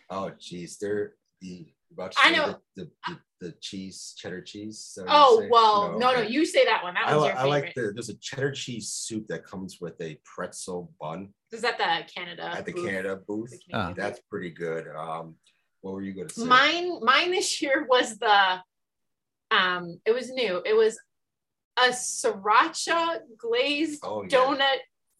Oh, 0.10 0.32
geez, 0.40 0.78
they're 0.78 1.14
the 1.42 1.73
about 1.94 2.14
I 2.18 2.32
know. 2.32 2.56
the, 2.76 2.84
the, 2.84 2.92
the, 3.08 3.48
the 3.48 3.52
cheese 3.62 4.14
cheddar 4.18 4.42
cheese. 4.42 4.78
is 4.78 4.94
that 4.96 5.06
what 5.06 5.14
oh 5.16 5.48
well 5.50 5.92
no 6.00 6.12
no 6.14 6.20
okay. 6.22 6.30
you 6.32 6.46
say 6.46 6.66
that 6.66 6.82
one 6.84 6.94
that 6.94 7.08
I, 7.08 7.16
was 7.16 7.24
li- 7.24 7.30
your 7.30 7.38
I 7.38 7.42
favorite 7.44 7.50
like 7.50 7.74
the 7.76 7.92
there's 7.94 8.10
a 8.10 8.16
cheddar 8.16 8.52
cheese 8.52 8.90
soup 8.90 9.28
that 9.28 9.44
comes 9.46 9.80
with 9.82 10.00
a 10.02 10.18
pretzel 10.24 10.92
bun 11.00 11.30
is 11.52 11.62
that 11.62 11.78
the 11.78 12.12
canada 12.14 12.44
at 12.56 12.66
the 12.66 12.72
booth? 12.72 12.86
Canada 12.86 13.20
booth. 13.28 13.52
The 13.52 13.58
Canadian 13.58 13.80
Ah. 13.82 13.88
booth. 13.90 13.98
That's 13.98 14.20
pretty 14.30 14.50
good. 14.50 14.88
Um, 14.88 15.36
what 15.82 15.94
were 15.94 16.02
you 16.02 16.14
going 16.14 16.28
to 16.30 16.34
say? 16.34 16.46
mine 16.46 17.00
mine 17.04 17.32
this 17.32 17.62
year 17.62 17.86
was 17.90 18.18
the 18.18 18.60
um 19.52 20.00
it 20.06 20.12
was 20.14 20.32
new 20.32 20.62
it 20.66 20.74
was 20.76 20.98
a 21.78 21.90
sriracha 21.90 23.20
glazed 23.38 24.02
Oh, 24.04 24.24
yeah. 24.24 24.30
donut 24.30 24.78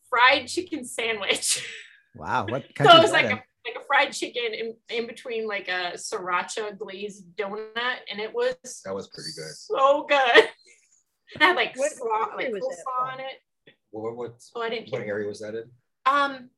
fried 0.10 0.48
chicken 0.48 0.86
sandwich 0.86 1.68
Wow, 2.16 2.46
what 2.48 2.64
so 2.68 2.74
country 2.84 2.98
it 3.00 3.02
was 3.02 3.12
like 3.12 3.26
a, 3.26 3.30
in? 3.32 3.40
Like 3.66 3.76
a 3.82 3.86
fried 3.86 4.12
chicken 4.14 4.54
in, 4.54 4.76
in 4.90 5.08
between 5.08 5.48
like 5.48 5.68
a 5.68 5.94
sriracha 5.96 6.78
glazed 6.78 7.26
donut 7.36 7.98
and 8.12 8.20
it 8.20 8.34
was 8.34 8.56
That 8.86 8.94
was 8.96 9.08
pretty 9.08 9.30
good. 9.36 9.54
so 9.54 10.06
good 10.08 10.44
it 11.36 11.42
had 11.42 11.56
like 11.56 11.76
What 11.78 11.92
slaw, 11.94 12.30
like 12.36 12.52
was 12.52 12.62
that 12.62 12.84
coleslaw 12.88 13.14
on 13.14 13.20
it 13.20 13.74
what 13.92 14.16
what, 14.16 14.34
Oh, 14.56 14.62
I 14.62 14.70
didn't. 14.70 14.90
what 14.90 15.02
area 15.02 15.28
was 15.28 15.40
that 15.42 15.54
in? 15.56 15.64
Um, 16.06 16.50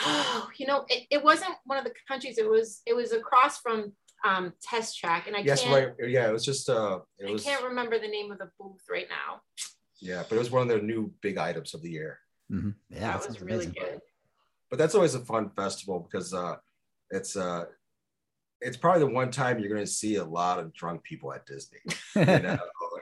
oh, 0.00 0.48
you 0.56 0.66
know, 0.66 0.84
it, 0.88 1.06
it 1.10 1.22
wasn't 1.22 1.52
one 1.64 1.76
of 1.78 1.84
the 1.84 1.92
countries. 2.08 2.38
It 2.38 2.48
was 2.48 2.80
it 2.86 2.94
was 2.96 3.12
across 3.12 3.58
from 3.58 3.92
um 4.24 4.52
Test 4.62 4.98
Track, 4.98 5.26
and 5.26 5.36
I 5.36 5.40
yes, 5.40 5.62
can't 5.62 5.94
right. 5.98 6.08
Yeah, 6.10 6.28
it 6.28 6.32
was 6.32 6.44
just 6.44 6.68
uh, 6.70 7.00
it 7.18 7.28
I 7.28 7.32
was 7.32 7.44
can't 7.44 7.62
remember 7.64 7.98
the 7.98 8.08
name 8.08 8.32
of 8.32 8.38
the 8.38 8.50
booth 8.58 8.80
right 8.90 9.06
now. 9.10 9.42
yeah, 10.00 10.22
but 10.28 10.36
it 10.36 10.38
was 10.38 10.50
one 10.50 10.62
of 10.62 10.68
their 10.68 10.80
new 10.82 11.12
big 11.20 11.36
items 11.36 11.74
of 11.74 11.82
the 11.82 11.90
year. 11.90 12.18
Mhm. 12.50 12.74
Yeah, 12.88 13.00
that 13.00 13.22
sounds 13.24 13.38
was 13.38 13.42
really 13.42 13.66
amazing. 13.66 13.72
good. 13.78 14.00
But 14.70 14.78
that's 14.78 14.94
always 14.94 15.14
a 15.14 15.20
fun 15.24 15.50
festival 15.50 16.00
because 16.08 16.32
uh, 16.32 16.56
it's 17.10 17.36
uh, 17.36 17.64
it's 18.60 18.76
probably 18.76 19.00
the 19.00 19.14
one 19.14 19.30
time 19.30 19.58
you're 19.58 19.68
going 19.68 19.80
to 19.80 19.86
see 19.86 20.16
a 20.16 20.24
lot 20.24 20.58
of 20.58 20.72
drunk 20.72 21.02
people 21.02 21.32
at 21.32 21.46
Disney. 21.46 21.80
you 22.14 22.24
know 22.24 22.58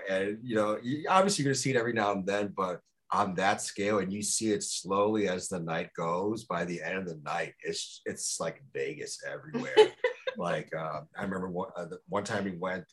and 0.08 0.38
you 0.42 0.56
know 0.56 0.78
you, 0.82 1.04
obviously 1.08 1.42
you're 1.42 1.50
going 1.50 1.54
to 1.54 1.60
see 1.60 1.70
it 1.70 1.76
every 1.76 1.92
now 1.92 2.12
and 2.12 2.26
then 2.26 2.52
but 2.56 2.80
on 3.10 3.34
that 3.34 3.62
scale 3.62 3.98
and 3.98 4.12
you 4.12 4.22
see 4.22 4.52
it 4.52 4.62
slowly 4.62 5.28
as 5.28 5.48
the 5.48 5.58
night 5.58 5.90
goes 5.94 6.44
by 6.44 6.64
the 6.64 6.82
end 6.82 6.98
of 6.98 7.06
the 7.06 7.20
night 7.24 7.54
it's 7.62 8.00
it's 8.04 8.38
like 8.40 8.62
vegas 8.72 9.22
everywhere 9.26 9.74
like 10.36 10.70
uh, 10.76 11.00
i 11.16 11.22
remember 11.22 11.48
one, 11.48 11.70
uh, 11.76 11.84
the, 11.86 11.98
one 12.08 12.24
time 12.24 12.44
we 12.44 12.56
went 12.56 12.84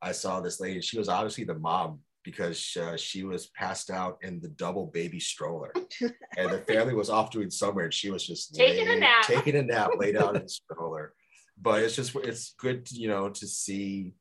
i 0.00 0.12
saw 0.12 0.40
this 0.40 0.60
lady 0.60 0.80
she 0.80 0.98
was 0.98 1.08
obviously 1.08 1.44
the 1.44 1.54
mom 1.54 1.98
because 2.28 2.76
uh, 2.76 2.94
she 2.94 3.24
was 3.24 3.46
passed 3.48 3.88
out 3.90 4.18
in 4.20 4.38
the 4.40 4.48
double 4.48 4.86
baby 4.86 5.18
stroller 5.18 5.72
and 6.36 6.50
the 6.50 6.58
family 6.58 6.92
was 6.92 7.08
off 7.08 7.30
doing 7.30 7.50
summer 7.50 7.82
and 7.84 7.94
she 7.94 8.10
was 8.10 8.26
just 8.26 8.54
Taking 8.54 8.86
a 8.88 8.96
nap. 8.96 9.22
taking 9.24 9.56
a 9.56 9.62
nap 9.62 9.92
laid 9.96 10.14
out 10.14 10.36
in 10.36 10.42
the 10.46 10.48
stroller 10.48 11.14
but 11.60 11.82
it's 11.82 11.96
just 11.96 12.14
it's 12.16 12.54
good 12.58 12.84
to, 12.84 12.96
you 12.96 13.08
know 13.08 13.30
to 13.30 13.46
see 13.46 14.12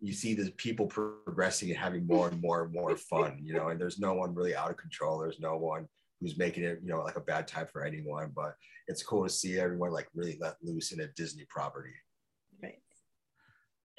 you 0.00 0.12
see 0.12 0.34
the 0.34 0.50
people 0.52 0.86
progressing 0.86 1.70
and 1.70 1.78
having 1.78 2.06
more 2.06 2.28
and 2.28 2.38
more 2.42 2.64
and 2.64 2.72
more 2.74 2.94
fun 2.94 3.38
you 3.42 3.54
know 3.54 3.68
and 3.68 3.80
there's 3.80 3.98
no 3.98 4.12
one 4.12 4.34
really 4.34 4.54
out 4.54 4.70
of 4.70 4.76
control 4.76 5.18
there's 5.18 5.40
no 5.40 5.56
one 5.56 5.88
who's 6.20 6.36
making 6.36 6.62
it 6.62 6.78
you 6.82 6.90
know 6.90 7.02
like 7.02 7.16
a 7.16 7.20
bad 7.20 7.48
time 7.48 7.66
for 7.72 7.84
anyone 7.84 8.30
but 8.36 8.54
it's 8.88 9.02
cool 9.02 9.24
to 9.24 9.30
see 9.30 9.58
everyone 9.58 9.90
like 9.90 10.08
really 10.14 10.36
let 10.40 10.56
loose 10.62 10.92
in 10.92 11.00
a 11.00 11.08
disney 11.16 11.46
property. 11.48 11.94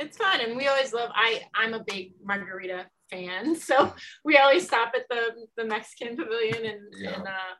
It's 0.07 0.17
fun, 0.17 0.39
and 0.39 0.55
we 0.55 0.67
always 0.67 0.93
love. 0.93 1.09
I 1.13 1.41
I'm 1.53 1.73
a 1.73 1.83
big 1.83 2.13
margarita 2.23 2.85
fan, 3.11 3.55
so 3.69 3.93
we 4.23 4.37
always 4.37 4.65
stop 4.65 4.93
at 4.95 5.03
the 5.09 5.47
the 5.57 5.65
Mexican 5.65 6.15
pavilion 6.15 6.65
and 6.65 6.79
Yeah. 6.97 7.15
and 7.15 7.27
uh, 7.27 7.53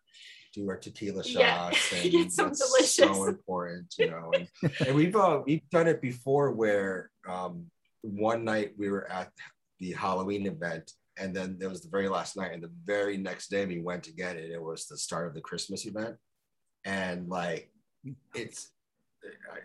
do 0.54 0.70
our 0.70 0.78
tequila 0.78 1.24
Yeah, 1.26 1.72
shots 1.72 1.92
and 1.94 2.12
get 2.12 2.32
some 2.32 2.52
delicious. 2.52 2.96
so 2.96 3.26
important 3.26 3.94
you 4.00 4.10
know 4.10 4.32
and, 4.34 4.48
and 4.88 4.96
we've 4.96 5.16
uh, 5.16 5.42
we've 5.46 5.70
done 5.70 5.88
it 5.88 6.02
before 6.02 6.52
where 6.54 7.12
um 7.28 7.66
one 8.02 8.46
night 8.46 8.72
we 8.78 8.90
were 8.90 9.06
at 9.12 9.30
the 9.82 9.92
halloween 9.92 10.48
event 10.48 10.94
and 11.20 11.36
then 11.36 11.58
there 11.60 11.70
was 11.70 11.82
the 11.82 11.90
very 11.90 12.08
last 12.08 12.38
night 12.38 12.54
and 12.54 12.64
the 12.64 12.72
very 12.86 13.18
next 13.18 13.50
day 13.50 13.66
we 13.66 13.82
went 13.82 14.08
again 14.08 14.38
and 14.38 14.52
it 14.52 14.62
was 14.62 14.88
the 14.88 14.98
start 14.98 15.28
of 15.28 15.34
the 15.36 15.42
christmas 15.42 15.86
event 15.86 16.16
and 16.86 17.28
like 17.28 17.70
it's 18.34 18.72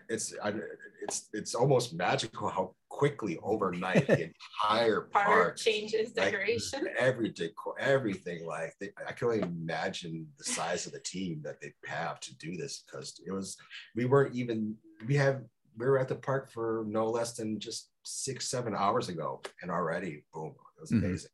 it's 0.09 0.33
I- 0.43 0.53
it's 1.01 1.29
it's 1.33 1.53
almost 1.55 1.93
magical 1.93 2.47
how 2.49 2.75
quickly 2.89 3.37
overnight 3.43 4.07
the 4.07 4.29
entire 4.63 5.01
park 5.11 5.25
park 5.25 5.57
changes 5.57 6.15
like, 6.15 6.31
decoration. 6.31 6.87
every 6.97 7.29
decor, 7.29 7.75
everything. 7.79 8.45
Like 8.45 8.73
they, 8.79 8.91
I 9.07 9.11
can 9.11 9.27
only 9.27 9.41
imagine 9.41 10.27
the 10.37 10.43
size 10.45 10.85
of 10.85 10.93
the 10.93 10.99
team 11.01 11.41
that 11.43 11.59
they 11.61 11.73
have 11.87 12.19
to 12.21 12.35
do 12.37 12.55
this 12.55 12.83
because 12.85 13.19
it 13.25 13.31
was 13.31 13.57
we 13.95 14.05
weren't 14.05 14.35
even 14.35 14.75
we 15.07 15.15
have 15.15 15.41
we 15.77 15.85
were 15.87 15.97
at 15.99 16.07
the 16.07 16.15
park 16.15 16.51
for 16.51 16.85
no 16.87 17.09
less 17.09 17.33
than 17.33 17.59
just 17.59 17.89
six 18.03 18.47
seven 18.47 18.73
hours 18.75 19.09
ago 19.09 19.41
and 19.61 19.71
already 19.71 20.23
boom 20.33 20.53
it 20.77 20.81
was 20.81 20.91
Mhm. 20.91 21.03
amazing. 21.05 21.31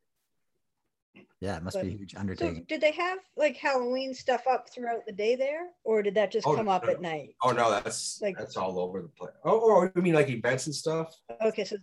Yeah, 1.40 1.58
it 1.58 1.64
must 1.64 1.76
But- 1.78 1.84
be 1.86 1.94
a 1.94 1.98
huge 1.98 2.14
So 2.14 2.54
did 2.68 2.82
they 2.82 2.92
have 2.92 3.20
like 3.38 3.56
Halloween 3.58 4.14
stuff 4.14 4.44
up 4.48 4.70
throughout 4.74 5.06
the 5.06 5.12
day 5.14 5.36
there, 5.36 5.68
or 5.84 6.02
did 6.04 6.16
that 6.16 6.32
just 6.32 6.46
Oh, 6.48 6.56
come 6.56 6.66
no, 6.68 6.72
up 6.74 6.86
no. 6.86 6.92
at 6.92 7.02
night? 7.02 7.36
Oh 7.44 7.52
no, 7.52 7.72
that's 7.72 8.22
Like- 8.22 8.38
that's 8.38 8.58
all 8.58 8.80
over 8.80 9.02
the 9.02 9.08
place. 9.10 9.34
Oh, 9.44 9.60
oh, 9.84 9.92
you 9.96 10.02
mean 10.02 10.14
like 10.14 10.30
events 10.30 10.66
and 10.68 10.76
stuff? 10.76 11.16
Okay, 11.42 11.64
so 11.66 11.78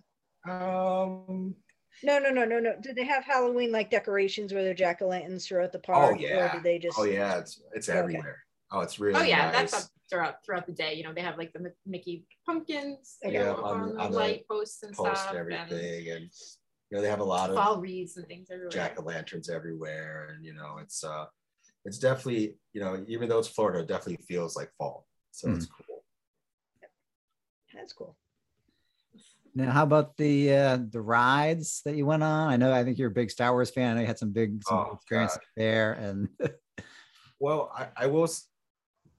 Um, 0.50 1.54
no, 2.02 2.18
no, 2.18 2.30
no, 2.30 2.44
no, 2.44 2.58
no. 2.60 2.74
Did 2.80 2.96
they 2.96 3.04
have 3.04 3.24
Halloween 3.24 3.72
like 3.72 3.90
decorations 3.90 4.52
where 4.52 4.62
they're 4.62 4.74
jack 4.74 5.02
o' 5.02 5.08
lanterns 5.08 5.46
throughout 5.46 5.72
the 5.72 5.78
park, 5.78 6.16
or 6.16 6.18
yeah. 6.18 6.52
did 6.54 6.62
they 6.62 6.78
just? 6.78 6.98
oh 6.98 7.04
yeah, 7.04 7.38
it's 7.38 7.60
it's 7.74 7.88
Okay. 7.88 7.98
everywhere. 7.98 8.38
Oh, 8.70 8.80
it's 8.80 8.98
really 8.98 9.18
Oh 9.20 9.22
yeah, 9.24 9.50
nice. 9.50 9.70
that's 9.72 9.84
up 9.84 9.90
throughout 10.10 10.44
throughout 10.44 10.66
the 10.66 10.72
day. 10.72 10.94
You 10.94 11.04
know, 11.04 11.12
they 11.12 11.20
have 11.22 11.38
like 11.38 11.52
the 11.52 11.72
Mickey 11.84 12.24
pumpkins, 12.44 13.18
you 13.22 13.30
Okay. 13.30 13.38
Yeah, 13.38 13.52
on- 13.54 13.64
on, 13.80 13.94
the 13.94 14.00
on 14.00 14.10
the 14.12 14.16
light 14.16 14.46
posts 14.48 14.82
and 14.82 14.94
Post 14.94 15.22
stuff, 15.22 15.34
and 15.34 15.40
and 15.52 15.54
everything, 15.72 16.10
and 16.10 16.30
you 16.90 16.96
know 16.96 17.02
they 17.02 17.10
have 17.10 17.20
a 17.20 17.24
lot 17.24 17.50
of 17.50 17.56
fall 17.56 17.80
wreaths 17.80 18.16
and 18.16 18.26
things 18.26 18.48
everywhere. 18.50 18.70
jack 18.70 18.98
o' 18.98 19.02
lanterns 19.02 19.48
everywhere, 19.48 20.28
and 20.32 20.44
you 20.44 20.54
know 20.54 20.78
it's 20.80 21.02
uh, 21.04 21.26
it's 21.84 21.98
definitely 21.98 22.56
you 22.72 22.80
know 22.80 23.04
even 23.08 23.28
though 23.28 23.38
it's 23.38 23.48
Florida, 23.48 23.80
it 23.80 23.88
definitely 23.88 24.24
feels 24.26 24.56
like 24.56 24.70
fall, 24.78 25.06
so 25.30 25.50
it's 25.50 25.66
cool. 25.66 26.04
That's 27.74 27.92
cool. 27.92 28.16
Now, 29.54 29.70
how 29.70 29.82
about 29.84 30.16
the 30.16 30.52
uh, 30.54 30.78
the 30.90 31.00
rides 31.00 31.80
that 31.84 31.96
you 31.96 32.04
went 32.06 32.22
on? 32.22 32.48
I 32.48 32.56
know 32.56 32.72
I 32.72 32.84
think 32.84 32.98
you're 32.98 33.08
a 33.08 33.14
big 33.14 33.30
Star 33.30 33.52
Wars 33.52 33.70
fan. 33.70 33.92
I 33.92 33.94
know 33.94 34.00
you 34.02 34.06
had 34.06 34.18
some 34.18 34.32
big 34.32 34.62
some 34.64 34.78
Oh, 34.78 34.92
experiences 34.94 35.38
there, 35.56 35.92
and 35.94 36.28
Well, 37.38 37.70
I, 37.74 37.88
I 37.96 38.06
will, 38.06 38.28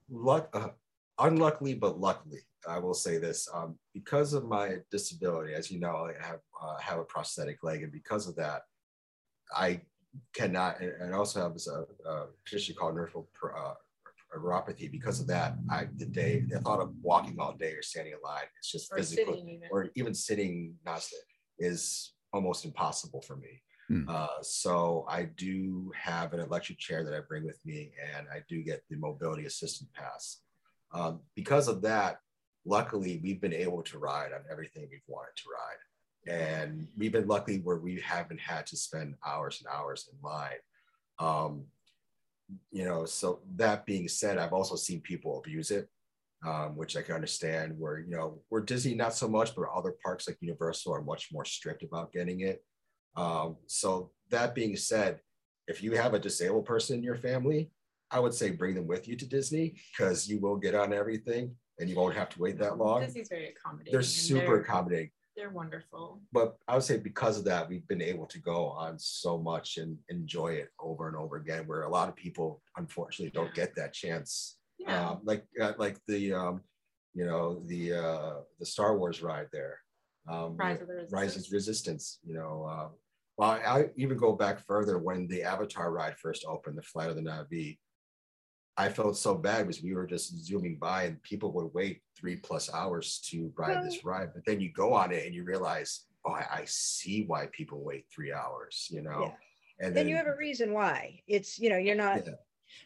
luck, 0.10 0.49
uh, 0.53 0.69
unluckily 1.19 1.75
but 1.75 1.99
luckily, 1.99 2.39
I 2.67 2.80
will 2.80 2.93
say 2.93 3.17
this: 3.17 3.47
um, 3.53 3.77
because 3.93 4.34
of 4.34 4.45
my 4.45 4.77
disability, 4.91 5.53
as 5.53 5.71
you 5.71 5.80
know, 5.80 6.08
I 6.10 6.25
have 6.25 6.39
uh, 6.62 6.77
have 6.80 6.99
a 6.99 7.03
prosthetic 7.03 7.63
leg, 7.63 7.84
and 7.84 7.91
because 7.91 8.27
of 8.27 8.36
that, 8.36 8.62
I 9.56 9.82
cannot, 10.34 10.80
and 10.82 10.91
and 11.01 11.13
I 11.13 11.17
also 11.17 11.41
have 11.41 11.53
this 11.53 11.67
uh, 11.69 11.84
uh, 12.08 12.25
condition 12.45 12.75
called 12.75 12.95
peripheral 12.95 13.30
uh, 13.58 13.73
neuropathy. 14.36 14.91
Because 14.91 15.19
of 15.19 15.27
that, 15.27 15.56
I 15.69 15.88
the 15.97 16.06
day 16.06 16.43
the 16.47 16.60
thought 16.60 16.80
of 16.80 16.93
walking 17.01 17.38
all 17.39 17.53
day 17.53 17.71
or 17.73 17.82
standing 17.82 18.13
in 18.13 18.19
line, 18.23 18.45
it's 18.60 18.71
just 18.71 18.91
or 18.91 18.97
physically 18.97 19.39
even. 19.39 19.62
or 19.71 19.89
even 19.95 20.13
sitting 20.13 20.75
not 20.86 21.08
is 21.60 22.13
almost 22.34 22.65
impossible 22.65 23.21
for 23.21 23.36
me. 23.38 23.62
Hmm. 23.88 24.03
Uh, 24.10 24.41
so 24.41 25.06
I 25.10 25.30
do 25.38 25.91
have 25.95 26.34
an 26.34 26.41
electric 26.41 26.77
chair 26.77 27.03
that 27.06 27.13
I 27.13 27.21
bring 27.27 27.45
with 27.45 27.60
me, 27.65 27.91
and 28.15 28.27
I 28.34 28.43
do 28.49 28.62
get 28.62 28.84
the 28.89 28.97
mobility 28.97 29.45
assistant 29.45 29.91
pass. 29.93 30.41
Um, 30.93 31.21
because 31.36 31.67
of 31.67 31.82
that, 31.84 32.19
luckily 32.67 33.19
we've 33.23 33.41
been 33.41 33.53
able 33.53 33.82
to 33.84 33.97
ride 33.97 34.34
on 34.34 34.41
everything 34.51 34.88
we've 34.91 35.01
wanted 35.08 35.36
to 35.38 35.43
ride, 35.49 36.34
and 36.34 36.88
we've 36.97 37.12
been 37.12 37.27
lucky 37.27 37.60
where 37.60 37.77
we 37.77 37.99
haven't 38.01 38.39
had 38.39 38.65
to 38.67 38.77
spend 38.77 39.15
hours 39.25 39.63
and 39.63 39.73
hours 39.73 40.10
in 40.12 40.17
line. 40.27 40.62
Um, 41.19 41.65
you 42.71 42.86
know, 42.86 43.06
so 43.06 43.39
that 43.56 43.86
being 43.86 44.08
said, 44.08 44.38
I've 44.38 44.53
also 44.53 44.75
seen 44.75 45.01
people 45.01 45.39
abuse 45.39 45.71
it 45.71 45.89
um, 46.45 46.75
which 46.75 46.95
I 46.95 47.01
can 47.01 47.15
understand. 47.15 47.77
Where 47.77 47.99
you 47.99 48.15
know, 48.15 48.39
where 48.49 48.62
Disney 48.62 48.95
not 48.95 49.13
so 49.13 49.27
much, 49.27 49.56
but 49.56 49.65
other 49.73 49.95
parks 50.03 50.27
like 50.27 50.38
Universal 50.41 50.93
are 50.93 51.01
much 51.01 51.30
more 51.32 51.45
strict 51.45 51.84
about 51.84 52.12
getting 52.12 52.41
it. 52.41 52.63
Um, 53.15 53.58
so 53.65 54.12
that 54.30 54.53
being 54.53 54.75
said, 54.75 55.19
if 55.67 55.82
you 55.82 55.93
have 55.93 56.13
a 56.13 56.19
disabled 56.19 56.65
person 56.65 56.97
in 56.97 57.03
your 57.03 57.15
family, 57.15 57.71
I 58.12 58.19
would 58.19 58.34
say 58.34 58.51
bring 58.51 58.75
them 58.75 58.88
with 58.88 59.08
you 59.08 59.15
to 59.15 59.25
Disney 59.25 59.75
because 59.91 60.30
you 60.30 60.39
will 60.39 60.56
get 60.56 60.75
on 60.75 60.93
everything 60.93 61.56
and 61.80 61.90
you 61.90 61.96
won't 61.96 62.16
have 62.16 62.30
to 62.30 62.40
wait 62.40 62.58
that 62.60 62.78
long. 62.78 63.02
Disney's 63.02 63.30
very 63.30 63.50
accommodating. 63.50 63.92
They're 63.94 64.02
super 64.02 64.46
they're- 64.46 64.62
accommodating. 64.62 65.12
They're 65.36 65.52
wonderful. 65.52 66.20
But 66.34 66.58
I 66.68 66.74
would 66.74 66.84
say 66.84 66.98
because 66.98 67.38
of 67.38 67.46
that, 67.46 67.70
we've 67.70 67.88
been 67.88 68.02
able 68.02 68.26
to 68.26 68.40
go 68.40 68.70
on 68.70 68.98
so 68.98 69.38
much 69.38 69.78
and 69.78 69.96
enjoy 70.10 70.54
it 70.54 70.70
over 70.80 71.08
and 71.08 71.16
over 71.16 71.36
again. 71.36 71.68
Where 71.68 71.84
a 71.84 71.90
lot 71.90 72.10
of 72.10 72.16
people, 72.16 72.63
unfortunately, 72.76 73.30
don't 73.30 73.46
Yeah. 73.56 73.66
get 73.66 73.76
that 73.76 73.94
chance 73.94 74.58
Yeah. 74.80 75.12
um, 75.12 75.20
like 75.24 75.46
uh, 75.62 75.74
like 75.78 76.00
the 76.08 76.34
um, 76.34 76.63
you 77.13 77.26
know 77.26 77.62
the 77.68 77.94
uh, 77.94 78.42
the 78.58 78.66
Star 78.66 78.98
Wars 78.98 79.22
ride 79.22 79.50
there, 79.52 79.80
um, 80.28 80.58
Rise 80.58 80.82
of 80.82 80.88
the 80.88 80.96
Resistance. 80.96 81.13
Rise 81.13 81.36
of 81.48 81.52
Resistance. 81.54 82.20
You 82.24 82.34
know, 82.34 82.63
uh, 82.63 82.90
well, 83.38 83.52
I 83.52 83.92
even 83.96 84.18
go 84.18 84.34
back 84.34 84.58
further 84.66 84.98
when 84.98 85.28
the 85.28 85.44
Avatar 85.44 85.92
ride 85.92 86.18
first 86.18 86.46
opened, 86.48 86.80
the 86.80 86.82
Flight 86.82 87.12
of 87.12 87.16
the 87.16 87.22
Navi. 87.22 87.78
I 88.78 88.90
felt 88.90 89.18
so 89.18 89.34
bad 89.36 89.68
because 89.68 89.82
we 89.82 89.96
were 89.96 90.06
just 90.06 90.38
zooming 90.46 90.78
by 90.80 91.04
and 91.04 91.22
people 91.24 91.52
would 91.54 91.74
wait 91.74 92.02
three 92.16 92.36
plus 92.36 92.72
hours 92.72 93.20
to 93.30 93.52
ride 93.58 93.84
this 93.84 94.06
ride. 94.06 94.30
But 94.36 94.46
then 94.46 94.60
you 94.62 94.72
go 94.72 94.94
on 94.94 95.12
it 95.12 95.26
and 95.26 95.34
you 95.34 95.44
realize, 95.44 96.06
oh, 96.26 96.34
I, 96.34 96.46
I 96.60 96.63
see 96.66 97.24
why 97.26 97.48
people 97.52 97.84
wait 97.84 98.06
three 98.13 98.32
hours, 98.32 98.88
you 98.92 99.02
know? 99.02 99.22
Yeah. 99.22 99.88
And 99.88 99.96
then 99.96 100.08
you 100.08 100.16
have 100.16 100.28
a 100.28 100.36
reason 100.36 100.74
why. 100.74 101.22
It's 101.28 101.60
you 101.60 101.70
know 101.70 101.78
you're 101.78 101.96
not. 101.96 102.26
Yeah. 102.26 102.34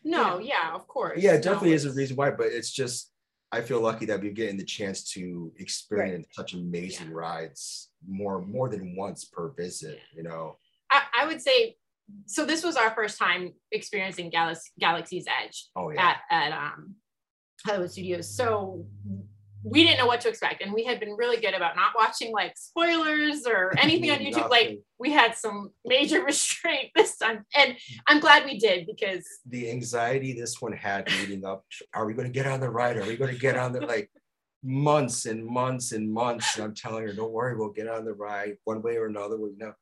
No, 0.03 0.39
yeah, 0.39 0.73
of 0.73 0.87
course. 0.87 1.19
yeah, 1.21 1.31
it 1.33 1.37
No, 1.45 1.51
definitely 1.53 1.73
is 1.73 1.85
a 1.85 1.91
reason 1.91 2.15
why, 2.15 2.31
but 2.31 2.47
it's 2.47 2.69
just 2.71 3.11
I 3.51 3.61
feel 3.61 3.81
lucky 3.81 4.05
that 4.07 4.21
we're 4.21 4.31
getting 4.33 4.57
the 4.57 4.63
chance 4.65 5.11
to 5.13 5.51
experience 5.57 6.27
such 6.31 6.53
amazing 6.53 7.07
Yeah. 7.07 7.13
rides 7.15 7.89
more 8.07 8.41
more 8.41 8.69
than 8.69 8.95
once 8.95 9.25
per 9.25 9.49
visit. 9.49 9.99
You 10.15 10.23
know, 10.23 10.57
I, 10.91 11.01
I 11.21 11.25
would 11.27 11.41
say 11.41 11.77
so. 12.25 12.45
This 12.45 12.63
was 12.63 12.75
our 12.75 12.91
first 12.91 13.17
time 13.17 13.53
experiencing 13.71 14.31
Galax- 14.31 14.71
Galaxy's 14.79 15.25
Edge 15.27 15.69
oh 15.75 15.91
yeah, 15.91 16.01
at 16.01 16.17
at 16.29 16.51
um 16.51 16.95
Hollywood 17.65 17.91
Studios. 17.91 18.35
So 18.35 18.85
we 19.63 19.83
didn't 19.83 19.99
know 19.99 20.07
what 20.07 20.19
to 20.19 20.27
expect 20.27 20.63
and 20.63 20.73
we 20.73 20.83
had 20.83 20.99
been 20.99 21.15
really 21.15 21.39
good 21.39 21.53
about 21.53 21.75
not 21.75 21.91
watching 21.95 22.31
like 22.31 22.51
spoilers 22.57 23.45
or 23.45 23.71
anything 23.77 24.09
on 24.09 24.17
youtube 24.17 24.49
like 24.49 24.79
we 24.97 25.11
had 25.11 25.35
some 25.35 25.69
major 25.85 26.23
restraint 26.25 26.89
this 26.95 27.15
time 27.15 27.45
and 27.55 27.77
i'm 28.07 28.19
glad 28.19 28.43
we 28.43 28.57
did 28.57 28.87
because 28.87 29.23
the 29.45 29.69
anxiety 29.69 30.33
this 30.33 30.59
one 30.59 30.71
had 30.71 31.07
leading 31.19 31.45
up. 31.45 31.65
Are 31.93 32.05
we 32.05 32.13
going 32.13 32.27
to 32.27 32.33
get 32.33 32.47
on 32.47 32.59
the 32.59 32.69
ride? 32.69 32.97
Are 32.97 33.05
we 33.05 33.15
going 33.15 33.33
to 33.33 33.39
get 33.39 33.57
on 33.57 33.71
the 33.71 33.81
like 33.81 34.09
months 34.63 35.25
and 35.25 35.45
months 35.45 35.91
and 35.91 36.11
months? 36.11 36.55
And 36.55 36.65
I'm 36.65 36.75
telling 36.75 37.03
her, 37.03 37.13
don't 37.13 37.31
worry, 37.31 37.55
we'll 37.55 37.69
get 37.69 37.87
on 37.87 38.05
the 38.05 38.13
ride 38.13 38.57
one 38.63 38.81
way 38.81 38.97
or 38.97 39.07
another. 39.07 39.37
We 39.37 39.51
know. 39.57 39.73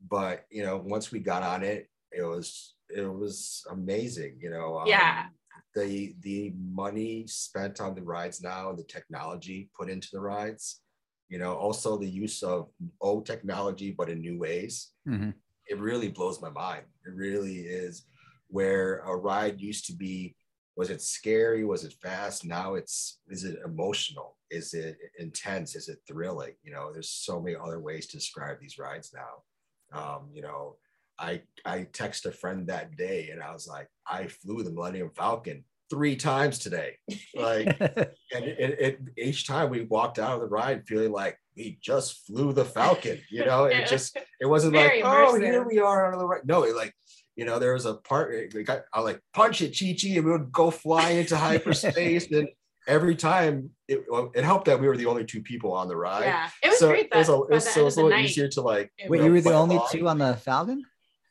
But 0.00 0.44
you 0.50 0.62
know, 0.64 0.76
once 0.76 1.10
we 1.10 1.20
got 1.20 1.42
on 1.42 1.62
it, 1.62 1.88
it 2.12 2.22
was 2.22 2.74
it 2.88 3.02
was 3.02 3.64
amazing. 3.70 4.38
You 4.40 4.50
know, 4.50 4.78
um, 4.78 4.88
Yeah. 4.88 5.28
The 5.74 6.14
the 6.20 6.54
money 6.56 7.26
spent 7.26 7.80
on 7.80 7.94
the 7.94 8.02
rides 8.02 8.40
now 8.42 8.70
and 8.70 8.78
the 8.78 8.84
technology 8.84 9.70
put 9.76 9.90
into 9.90 10.08
the 10.12 10.20
rides. 10.20 10.80
You 11.28 11.38
know, 11.38 11.54
also 11.54 11.98
the 11.98 12.08
use 12.08 12.42
of 12.42 12.70
old 13.00 13.26
technology 13.26 13.90
but 13.90 14.08
in 14.08 14.20
new 14.20 14.38
ways 14.38 14.92
Mhm. 15.06 15.34
it 15.66 15.78
really 15.78 16.08
blows 16.08 16.40
my 16.40 16.50
mind. 16.50 16.86
It 17.04 17.14
really 17.14 17.58
is 17.66 18.06
where 18.48 19.00
a 19.00 19.16
ride 19.16 19.60
used 19.60 19.86
to 19.86 19.92
be. 19.92 20.36
Was 20.76 20.90
it 20.90 21.02
scary? 21.02 21.64
Was 21.64 21.84
it 21.84 21.94
fast? 21.94 22.44
Now 22.44 22.74
it's 22.74 23.20
is 23.28 23.44
it 23.44 23.58
emotional? 23.64 24.38
Is 24.50 24.72
it 24.74 24.96
intense? 25.18 25.74
Is 25.74 25.88
it 25.88 25.98
thrilling? 26.06 26.54
You 26.62 26.72
know, 26.72 26.92
there's 26.92 27.10
so 27.10 27.40
many 27.40 27.56
other 27.56 27.80
ways 27.80 28.06
to 28.06 28.16
describe 28.16 28.60
these 28.60 28.78
rides 28.78 29.12
now. 29.12 29.42
Um, 29.92 30.28
you 30.32 30.42
know, 30.42 30.76
I 31.18 31.42
I 31.64 31.86
text 31.92 32.26
a 32.26 32.32
friend 32.32 32.66
that 32.66 32.96
day 32.96 33.30
and 33.32 33.42
I 33.42 33.52
was 33.52 33.66
like, 33.66 33.88
I 34.06 34.26
flew 34.26 34.62
the 34.62 34.70
Millennium 34.70 35.10
Falcon 35.14 35.64
three 35.88 36.16
times 36.16 36.58
today. 36.58 36.96
Like 37.34 37.68
and 37.80 38.44
it, 38.44 38.78
it, 38.80 39.00
each 39.16 39.46
time 39.46 39.70
we 39.70 39.82
walked 39.82 40.18
out 40.18 40.34
of 40.34 40.40
the 40.40 40.46
ride 40.48 40.86
feeling 40.86 41.12
like 41.12 41.38
we 41.56 41.78
just 41.80 42.26
flew 42.26 42.52
the 42.52 42.64
falcon 42.64 43.18
you 43.30 43.44
know 43.44 43.64
it 43.64 43.78
Yeah. 43.78 43.84
just 43.86 44.18
it 44.40 44.46
wasn't 44.46 44.74
Very 44.74 45.02
like 45.02 45.10
oh 45.10 45.40
here 45.40 45.66
we 45.66 45.78
are 45.78 46.12
on 46.12 46.18
the 46.18 46.26
right 46.26 46.44
no 46.44 46.64
it 46.64 46.76
like 46.76 46.92
you 47.34 47.44
know 47.46 47.58
there 47.58 47.72
was 47.72 47.86
a 47.86 47.94
part 47.94 48.52
we 48.52 48.62
got 48.62 48.82
i 48.92 49.00
like 49.00 49.20
punch 49.32 49.62
it 49.62 49.74
chi 49.78 49.96
chi 49.98 50.16
and 50.16 50.26
we 50.26 50.32
would 50.32 50.52
go 50.52 50.70
fly 50.70 51.10
into 51.10 51.36
hyperspace 51.48 52.30
and 52.30 52.48
every 52.86 53.16
time 53.16 53.70
it, 53.88 54.04
it 54.34 54.44
helped 54.44 54.66
that 54.66 54.80
we 54.80 54.86
were 54.88 54.96
the 54.96 55.06
only 55.06 55.24
two 55.24 55.42
people 55.42 55.72
on 55.72 55.88
the 55.88 55.96
ride 55.96 56.24
yeah 56.24 56.48
it 56.62 56.68
was 56.70 56.78
so 56.78 56.88
great 56.88 57.08
it 57.12 57.16
was 57.16 57.28
a, 57.28 57.32
it 57.34 57.50
was, 57.50 57.68
so 57.68 57.80
it 57.80 57.84
was 57.84 57.96
a 57.96 58.02
little 58.02 58.16
night, 58.16 58.24
easier 58.26 58.48
to 58.48 58.60
like 58.60 58.92
it 58.98 59.10
Wait, 59.10 59.18
was- 59.20 59.26
you 59.26 59.32
were 59.32 59.40
the 59.40 59.52
only 59.52 59.76
along. 59.76 59.88
two 59.92 60.08
on 60.08 60.18
the 60.18 60.36
Falcon? 60.36 60.84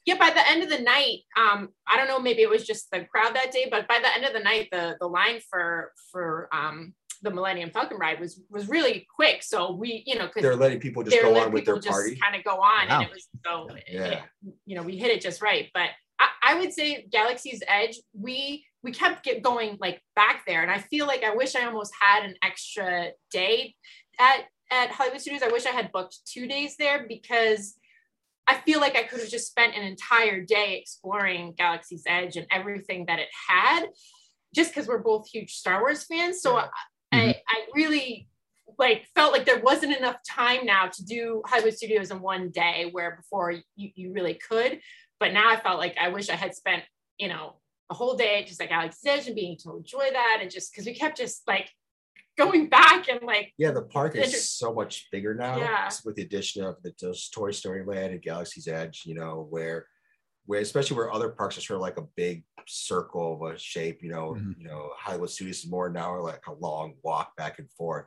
yeah 0.06 0.18
by 0.18 0.30
the 0.30 0.48
end 0.50 0.62
of 0.64 0.70
the 0.70 0.80
night 0.80 1.20
um 1.38 1.70
i 1.88 1.98
don't 1.98 2.08
know 2.08 2.20
maybe 2.20 2.42
it 2.42 2.50
was 2.50 2.66
just 2.66 2.90
the 2.92 3.04
crowd 3.06 3.36
that 3.36 3.52
day 3.52 3.68
but 3.72 3.88
by 3.88 4.00
the 4.00 4.14
end 4.16 4.24
of 4.26 4.34
the 4.34 4.40
night 4.40 4.68
the 4.72 4.96
the 5.00 5.08
line 5.08 5.40
for 5.50 5.92
for 6.12 6.48
um 6.54 6.94
the 7.24 7.32
millennium 7.32 7.72
falcon 7.72 7.98
ride 7.98 8.20
was 8.20 8.40
was 8.50 8.68
really 8.70 9.08
quick 9.16 9.42
so 9.42 9.72
we 9.72 10.04
you 10.06 10.16
know 10.16 10.28
because 10.28 10.44
they're 10.44 10.56
letting 10.56 10.80
people 10.80 11.02
just 11.04 11.20
go 11.22 11.36
on 11.40 11.52
with 11.52 11.66
their 11.66 11.76
just 11.80 11.88
party 11.90 12.16
kind 12.18 12.36
of 12.36 12.44
go 12.44 12.52
on 12.62 12.88
Wow. 12.88 13.00
and 13.00 13.04
it 13.08 13.12
was 13.12 13.28
so 13.46 13.68
Yeah. 13.92 14.04
it- 14.06 14.20
you 14.66 14.76
know 14.76 14.84
we 14.84 14.96
hit 14.98 15.10
it 15.12 15.22
just 15.22 15.42
right 15.42 15.70
but 15.74 15.90
I, 16.20 16.28
I 16.44 16.60
would 16.60 16.72
say 16.72 17.08
galaxy's 17.12 17.64
edge 17.68 17.98
we 18.14 18.66
we 18.86 18.92
kept 18.92 19.24
get 19.24 19.42
going 19.42 19.78
like 19.82 20.02
back 20.16 20.44
there 20.48 20.62
and 20.62 20.72
i 20.72 20.78
feel 20.78 21.06
like 21.08 21.24
i 21.24 21.36
wish 21.36 21.56
i 21.56 21.66
almost 21.66 21.92
had 22.00 22.24
an 22.24 22.36
extra 22.44 23.10
day 23.32 23.76
at 24.20 24.42
at 24.72 24.92
hollywood 24.92 25.20
studios 25.20 25.42
i 25.44 25.48
wish 25.48 25.66
i 25.66 25.72
had 25.72 25.92
booked 25.92 26.20
two 26.26 26.48
days 26.48 26.78
there 26.78 27.06
because 27.08 27.76
I 28.48 28.58
feel 28.58 28.80
like 28.80 28.96
I 28.96 29.02
could 29.02 29.22
have 29.22 29.30
just 29.30 29.48
spent 29.48 29.76
an 29.76 29.82
entire 29.82 30.40
day 30.46 30.78
exploring 30.80 31.56
Galaxy's 31.58 32.04
Edge 32.06 32.38
and 32.38 32.46
everything 32.52 33.08
that 33.08 33.18
it 33.18 33.30
had, 33.50 33.88
just 34.54 34.70
because 34.70 34.88
we're 34.88 35.00
both 35.00 35.28
huge 35.28 35.56
Star 35.56 35.82
Wars 35.82 36.04
fans. 36.06 36.44
So. 36.44 36.56
I, 36.56 36.70
Mhm. 37.14 37.30
I, 37.30 37.42
I 37.48 37.66
really 37.76 38.28
like 38.78 39.08
felt 39.16 39.32
like 39.32 39.46
there 39.46 39.60
wasn't 39.60 39.96
enough 39.96 40.18
time 40.30 40.66
now 40.66 40.88
to 40.88 41.06
do 41.06 41.42
Hollywood 41.46 41.76
Studios 41.76 42.12
in 42.12 42.22
one 42.22 42.50
day, 42.50 42.90
where 42.92 43.16
before 43.16 43.52
you, 43.52 43.92
you 43.96 44.14
really 44.14 44.34
could. 44.36 44.80
But 45.20 45.34
now 45.34 45.50
I 45.50 45.58
felt 45.60 45.78
like 45.80 45.96
I 46.00 46.10
wish 46.10 46.30
I 46.30 46.36
had 46.36 46.56
spent, 46.56 46.84
you 47.18 47.28
know, 47.28 47.56
a 47.90 47.94
whole 47.94 48.16
day 48.16 48.44
just 48.48 48.60
like 48.60 48.70
Galaxy's 48.70 49.06
Edge 49.06 49.28
and 49.28 49.36
being 49.36 49.58
to 49.60 49.76
enjoy 49.78 50.10
that, 50.12 50.40
and 50.42 50.50
just 50.52 50.72
because 50.72 50.86
we 50.86 50.94
kept 50.96 51.18
just 51.18 51.48
like 51.48 51.70
going 52.38 52.68
back 52.68 53.08
and 53.08 53.22
like 53.24 53.54
Yeah, 53.58 53.72
the 53.72 53.84
park 53.84 54.16
Inter- 54.16 54.28
is 54.28 54.50
so 54.50 54.74
much 54.74 55.08
bigger 55.12 55.34
now 55.34 55.58
Yeah. 55.58 55.90
with 56.04 56.16
the 56.16 56.24
addition 56.24 56.64
of 56.66 56.82
the 56.84 56.94
those 57.02 57.30
Toy 57.30 57.52
Story 57.52 57.86
Land 57.86 58.14
and 58.14 58.22
Galaxy's 58.22 58.68
Edge, 58.68 59.04
you 59.06 59.16
know, 59.16 59.48
where 59.50 59.88
where 60.48 60.62
especially 60.62 60.96
where 60.98 61.12
other 61.12 61.30
parks 61.30 61.58
are 61.58 61.62
sort 61.62 61.78
of 61.78 61.82
like 61.82 61.98
a 61.98 62.06
big 62.16 62.44
circle 62.68 63.34
of 63.48 63.54
a 63.54 63.58
shape, 63.58 64.04
you 64.04 64.10
know, 64.12 64.34
Mhm. 64.38 64.56
you 64.60 64.68
know, 64.68 64.92
Hollywood 64.96 65.30
Studios 65.32 65.64
is 65.64 65.70
more 65.70 65.90
now 65.90 66.20
like 66.22 66.46
a 66.48 66.54
long 66.54 66.96
walk 67.04 67.36
back 67.36 67.58
and 67.60 67.72
forth. 67.72 68.06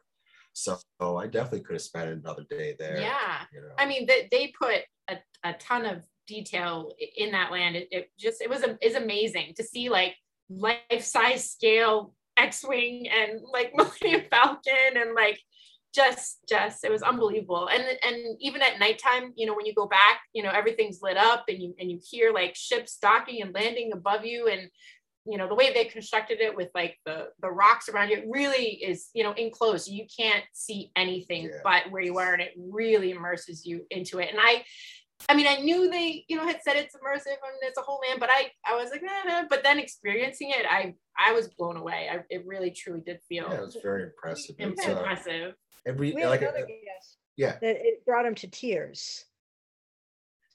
So, 0.53 0.79
I 1.01 1.27
definitely 1.29 1.61
could 1.61 1.75
have 1.75 1.83
spent 1.83 2.11
another 2.11 2.45
day 2.51 2.75
there. 2.79 3.01
yeah. 3.01 3.45
You 3.53 3.61
know. 3.62 3.75
I 3.79 3.87
mean, 3.87 4.07
they, 4.07 4.29
they 4.31 4.53
put 4.61 4.83
a, 5.09 5.19
a 5.45 5.53
ton 5.55 5.85
of 5.87 6.03
detail 6.29 6.93
in 7.17 7.33
that 7.33 7.51
land. 7.51 7.75
It, 7.75 7.88
it 7.91 8.11
just 8.19 8.41
it 8.41 8.49
was 8.49 8.62
is 8.81 8.95
amazing 8.95 9.55
to 9.57 9.64
see 9.64 9.88
like 9.88 10.14
life 10.49 11.03
size 11.03 11.51
scale 11.51 12.14
X-wing 12.37 13.09
and 13.09 13.41
like 13.53 13.73
Millennium 13.77 14.23
Falcon 14.31 14.97
and 14.97 15.14
like 15.14 15.41
just 15.95 16.38
just 16.49 16.85
it 16.85 16.93
was 16.93 17.03
unbelievable. 17.03 17.69
And 17.69 17.83
and 18.07 18.37
even 18.41 18.62
at 18.62 18.79
nighttime, 18.79 19.33
you 19.35 19.47
know, 19.47 19.55
when 19.57 19.67
you 19.67 19.75
go 19.75 19.87
back, 19.87 20.21
you 20.33 20.43
know, 20.45 20.51
everything's 20.51 21.01
lit 21.03 21.17
up 21.17 21.47
and 21.49 21.61
you 21.61 21.75
and 21.81 21.91
you 21.91 21.99
hear 22.09 22.33
like 22.33 22.55
ships 22.55 22.99
docking 23.01 23.43
and 23.43 23.53
landing 23.53 23.91
above 23.93 24.25
you 24.25 24.47
and 24.49 24.71
you 25.29 25.37
know 25.37 25.47
the 25.49 25.55
way 25.55 25.73
they 25.73 25.85
constructed 25.85 26.41
it 26.41 26.57
with 26.57 26.69
like 26.75 26.97
the 27.05 27.27
the 27.43 27.51
rocks 27.51 27.88
around 27.88 28.09
you 28.09 28.17
it 28.17 28.25
really 28.29 28.83
is 28.83 29.11
you 29.14 29.23
know 29.23 29.33
enclosed 29.33 29.88
you 29.88 30.07
can't 30.17 30.45
see 30.53 30.91
anything 30.97 31.45
Yeah. 31.45 31.61
but 31.62 31.91
where 31.91 32.03
you 32.03 32.17
are 32.19 32.33
and 32.33 32.41
it 32.41 32.55
really 32.57 33.11
immerses 33.11 33.67
you 33.67 33.85
into 33.91 34.21
it 34.21 34.31
and 34.31 34.38
i 34.41 34.64
i 35.28 35.35
mean 35.35 35.46
i 35.46 35.57
knew 35.57 35.90
they 35.90 36.24
you 36.28 36.37
know 36.37 36.46
had 36.46 36.61
said 36.62 36.76
it's 36.76 36.94
immersive 36.94 37.26
and 37.46 37.57
it's 37.62 37.78
a 37.78 37.83
whole 37.83 38.00
land 38.07 38.20
but 38.20 38.31
i 38.31 38.50
i 38.66 38.74
was 38.76 38.90
like 38.90 39.02
nah, 39.02 39.42
but 39.50 39.62
then 39.62 39.78
experiencing 39.78 40.50
it 40.50 40.64
i 40.70 40.94
i 41.18 41.33
was 41.33 41.48
blown 41.48 41.76
away 41.76 42.09
I, 42.11 42.20
it 42.31 42.44
really 42.46 42.70
truly 42.70 43.00
did 43.00 43.18
feel 43.28 43.46
yeah, 43.48 43.57
it 43.57 43.61
was 43.61 43.76
very 43.83 44.04
impressive. 44.04 44.57
im- 44.59 44.72
It's, 44.72 44.87
uh, 44.87 44.92
impressive 44.92 45.54
every 45.87 46.12
We 46.12 46.20
had 46.22 46.31
like 46.31 46.42
another 46.42 46.59
uh, 46.64 46.66
guest 46.66 47.16
yeah. 47.37 47.52
that 47.61 47.76
it 47.88 48.04
brought 48.04 48.26
him 48.26 48.35
to 48.37 48.48
tears. 48.48 49.24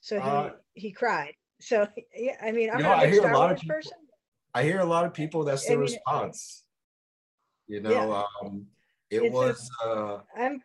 So 0.00 0.20
he 0.20 0.28
Uh, 0.28 0.50
he 0.74 0.92
cried. 0.92 1.34
So 1.60 1.88
yeah, 2.14 2.36
I 2.42 2.52
mean, 2.52 2.68
I'm 2.70 2.78
You 2.78 2.82
know, 2.84 2.90
not 2.90 2.98
I 2.98 3.04
a 3.04 3.08
hear 3.08 3.18
a 3.20 3.22
Star 3.22 3.34
lot 3.34 3.44
of 3.44 3.48
Wars 3.56 3.60
people- 3.60 3.74
person. 3.76 3.98
I 4.54 4.62
hear 4.62 4.80
a 4.80 4.84
lot 4.84 5.04
of 5.06 5.12
people 5.14 5.44
that's 5.44 5.64
I 5.66 5.70
the 5.70 5.76
mean, 5.76 5.80
response. 5.88 6.64
You 7.66 7.80
know, 7.80 7.90
Yeah. 7.90 8.22
um 8.42 8.66
it 9.10 9.22
It's 9.22 9.34
a- 9.34 9.36
was 9.38 9.70
uh 9.84 10.18
I'm 10.36 10.62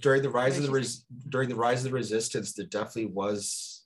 during 0.00 0.22
the 0.22 0.30
rise 0.30 0.58
of 0.58 0.64
the 0.64 0.70
res- 0.70 1.04
during 1.28 1.48
the 1.48 1.54
rise 1.54 1.84
of 1.84 1.90
the 1.90 1.96
resistance 1.96 2.54
there 2.54 2.66
definitely 2.66 3.06
was 3.06 3.84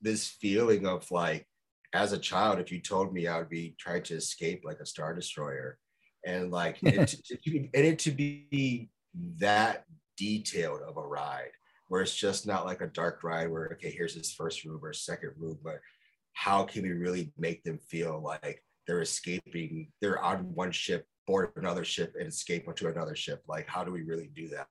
this 0.00 0.26
feeling 0.28 0.86
of 0.86 1.08
like 1.10 1.46
as 1.92 2.12
a 2.12 2.18
child 2.18 2.58
if 2.58 2.70
you 2.70 2.80
told 2.80 3.12
me 3.12 3.26
i 3.26 3.38
would 3.38 3.48
be 3.48 3.74
trying 3.78 4.02
to 4.02 4.14
escape 4.14 4.62
like 4.64 4.80
a 4.80 4.86
star 4.86 5.14
destroyer. 5.14 5.78
And 6.24 6.50
like 6.50 6.78
it, 6.82 7.08
to, 7.24 7.68
and 7.72 7.86
it 7.86 7.98
to 8.00 8.10
be 8.10 8.90
that 9.38 9.84
detailed 10.16 10.80
of 10.82 10.96
a 10.96 11.06
ride 11.06 11.52
where 11.88 12.02
it's 12.02 12.16
just 12.16 12.46
not 12.46 12.66
like 12.66 12.80
a 12.80 12.88
dark 12.88 13.22
ride 13.22 13.50
where 13.50 13.70
okay 13.74 13.90
here's 13.90 14.14
this 14.14 14.32
first 14.32 14.64
room 14.64 14.80
or 14.82 14.92
second 14.92 15.32
room 15.38 15.58
but 15.62 15.78
how 16.32 16.64
can 16.64 16.82
we 16.82 16.92
really 16.92 17.32
make 17.38 17.62
them 17.62 17.78
feel 17.78 18.20
like 18.20 18.62
they're 18.86 19.02
escaping 19.02 19.92
they're 20.00 20.20
on 20.20 20.52
one 20.54 20.72
ship 20.72 21.06
board 21.26 21.50
another 21.56 21.84
ship 21.84 22.14
and 22.18 22.28
escape 22.28 22.66
onto 22.66 22.88
another 22.88 23.14
ship? 23.14 23.42
Like 23.46 23.68
how 23.68 23.84
do 23.84 23.92
we 23.92 24.02
really 24.02 24.30
do 24.34 24.48
that 24.48 24.66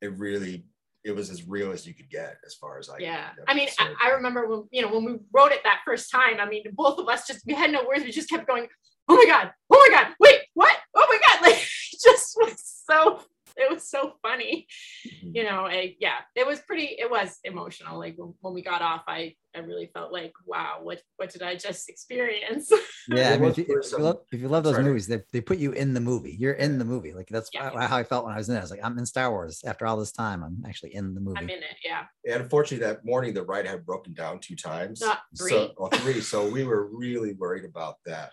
it 0.00 0.16
really 0.18 0.64
it 1.04 1.12
was 1.12 1.30
as 1.30 1.48
real 1.48 1.72
as 1.72 1.86
you 1.86 1.94
could 1.94 2.10
get 2.10 2.36
as 2.44 2.54
far 2.54 2.78
as 2.78 2.88
I 2.88 2.98
yeah. 2.98 3.30
i 3.48 3.54
mean 3.54 3.68
I, 3.78 3.94
I 4.02 4.10
remember 4.10 4.46
when 4.46 4.64
you 4.70 4.82
know 4.82 4.92
when 4.92 5.04
we 5.04 5.18
wrote 5.32 5.52
it 5.52 5.60
that 5.64 5.80
first 5.84 6.10
time 6.10 6.38
i 6.40 6.48
mean 6.48 6.64
both 6.72 6.98
of 6.98 7.08
us 7.08 7.26
just 7.26 7.40
we 7.46 7.54
had 7.54 7.72
no 7.72 7.84
words. 7.86 8.04
We 8.04 8.10
just 8.10 8.28
kept 8.28 8.46
going 8.46 8.66
oh 9.08 9.16
my 9.16 9.26
god 9.26 9.52
oh 9.72 9.88
my 9.88 9.96
god 9.96 10.12
wait 10.20 10.40
what? 10.54 10.76
Oh 10.94 11.06
my 11.08 11.18
god 11.26 11.42
like 11.46 11.62
it 11.62 12.00
just 12.02 12.36
was 12.36 12.82
so 12.88 13.20
it 13.64 13.70
was 13.70 13.88
so 13.88 14.14
funny 14.22 14.66
Mhm. 15.06 15.30
you 15.36 15.44
know 15.44 15.66
it, 15.66 15.96
yeah 16.00 16.18
it 16.34 16.46
was 16.46 16.60
pretty 16.60 16.96
it 16.98 17.10
was 17.10 17.38
emotional 17.44 17.98
like 17.98 18.14
when, 18.16 18.34
when 18.40 18.54
we 18.54 18.62
got 18.62 18.82
off 18.82 19.02
i 19.08 19.34
i 19.54 19.58
really 19.60 19.88
felt 19.94 20.12
like 20.12 20.32
wow 20.46 20.78
what 20.82 21.00
what 21.16 21.30
did 21.30 21.42
i 21.42 21.54
just 21.54 21.88
experience 21.88 22.70
Yeah, 23.08 23.32
I 23.32 23.38
mean, 23.38 23.50
if 23.50 23.58
you, 23.58 23.64
if 23.66 23.90
you 23.92 23.98
love 23.98 24.18
if 24.30 24.40
you 24.40 24.46
love 24.48 24.62
those 24.62 24.74
Sorry. 24.74 24.84
movies, 24.84 25.06
they, 25.08 25.20
they 25.32 25.40
put 25.40 25.58
you 25.58 25.72
in 25.72 25.94
the 25.94 26.00
movie. 26.00 26.36
You're 26.38 26.52
in 26.52 26.78
the 26.78 26.84
movie. 26.84 27.12
Like 27.12 27.26
that's 27.28 27.50
Yeah. 27.52 27.70
how 27.88 27.96
I 27.96 28.04
felt 28.04 28.24
when 28.24 28.34
I 28.34 28.36
was 28.36 28.48
in 28.48 28.54
it. 28.54 28.58
I 28.58 28.62
was 28.62 28.70
like, 28.70 28.84
I'm 28.84 28.96
in 28.98 29.06
Star 29.06 29.30
Wars. 29.32 29.62
After 29.64 29.84
all 29.86 29.96
this 29.96 30.12
time, 30.12 30.44
I'm 30.44 30.62
actually 30.68 30.94
in 30.94 31.14
the 31.14 31.20
movie. 31.20 31.38
i'm 31.38 31.50
in 31.50 31.62
it 31.70 31.76
yeah 31.84 32.04
and 32.30 32.42
unfortunately 32.42 32.86
that 32.86 33.04
morning 33.04 33.32
the 33.34 33.42
ride 33.42 33.66
had 33.66 33.84
broken 33.86 34.12
down 34.12 34.38
two 34.38 34.54
times 34.54 35.00
Not 35.00 35.20
three. 35.36 35.50
so 35.50 35.72
or 35.76 35.88
three 35.90 36.20
so 36.20 36.46
we 36.46 36.62
were 36.64 36.86
really 37.04 37.32
worried 37.32 37.64
about 37.64 37.96
that 38.06 38.30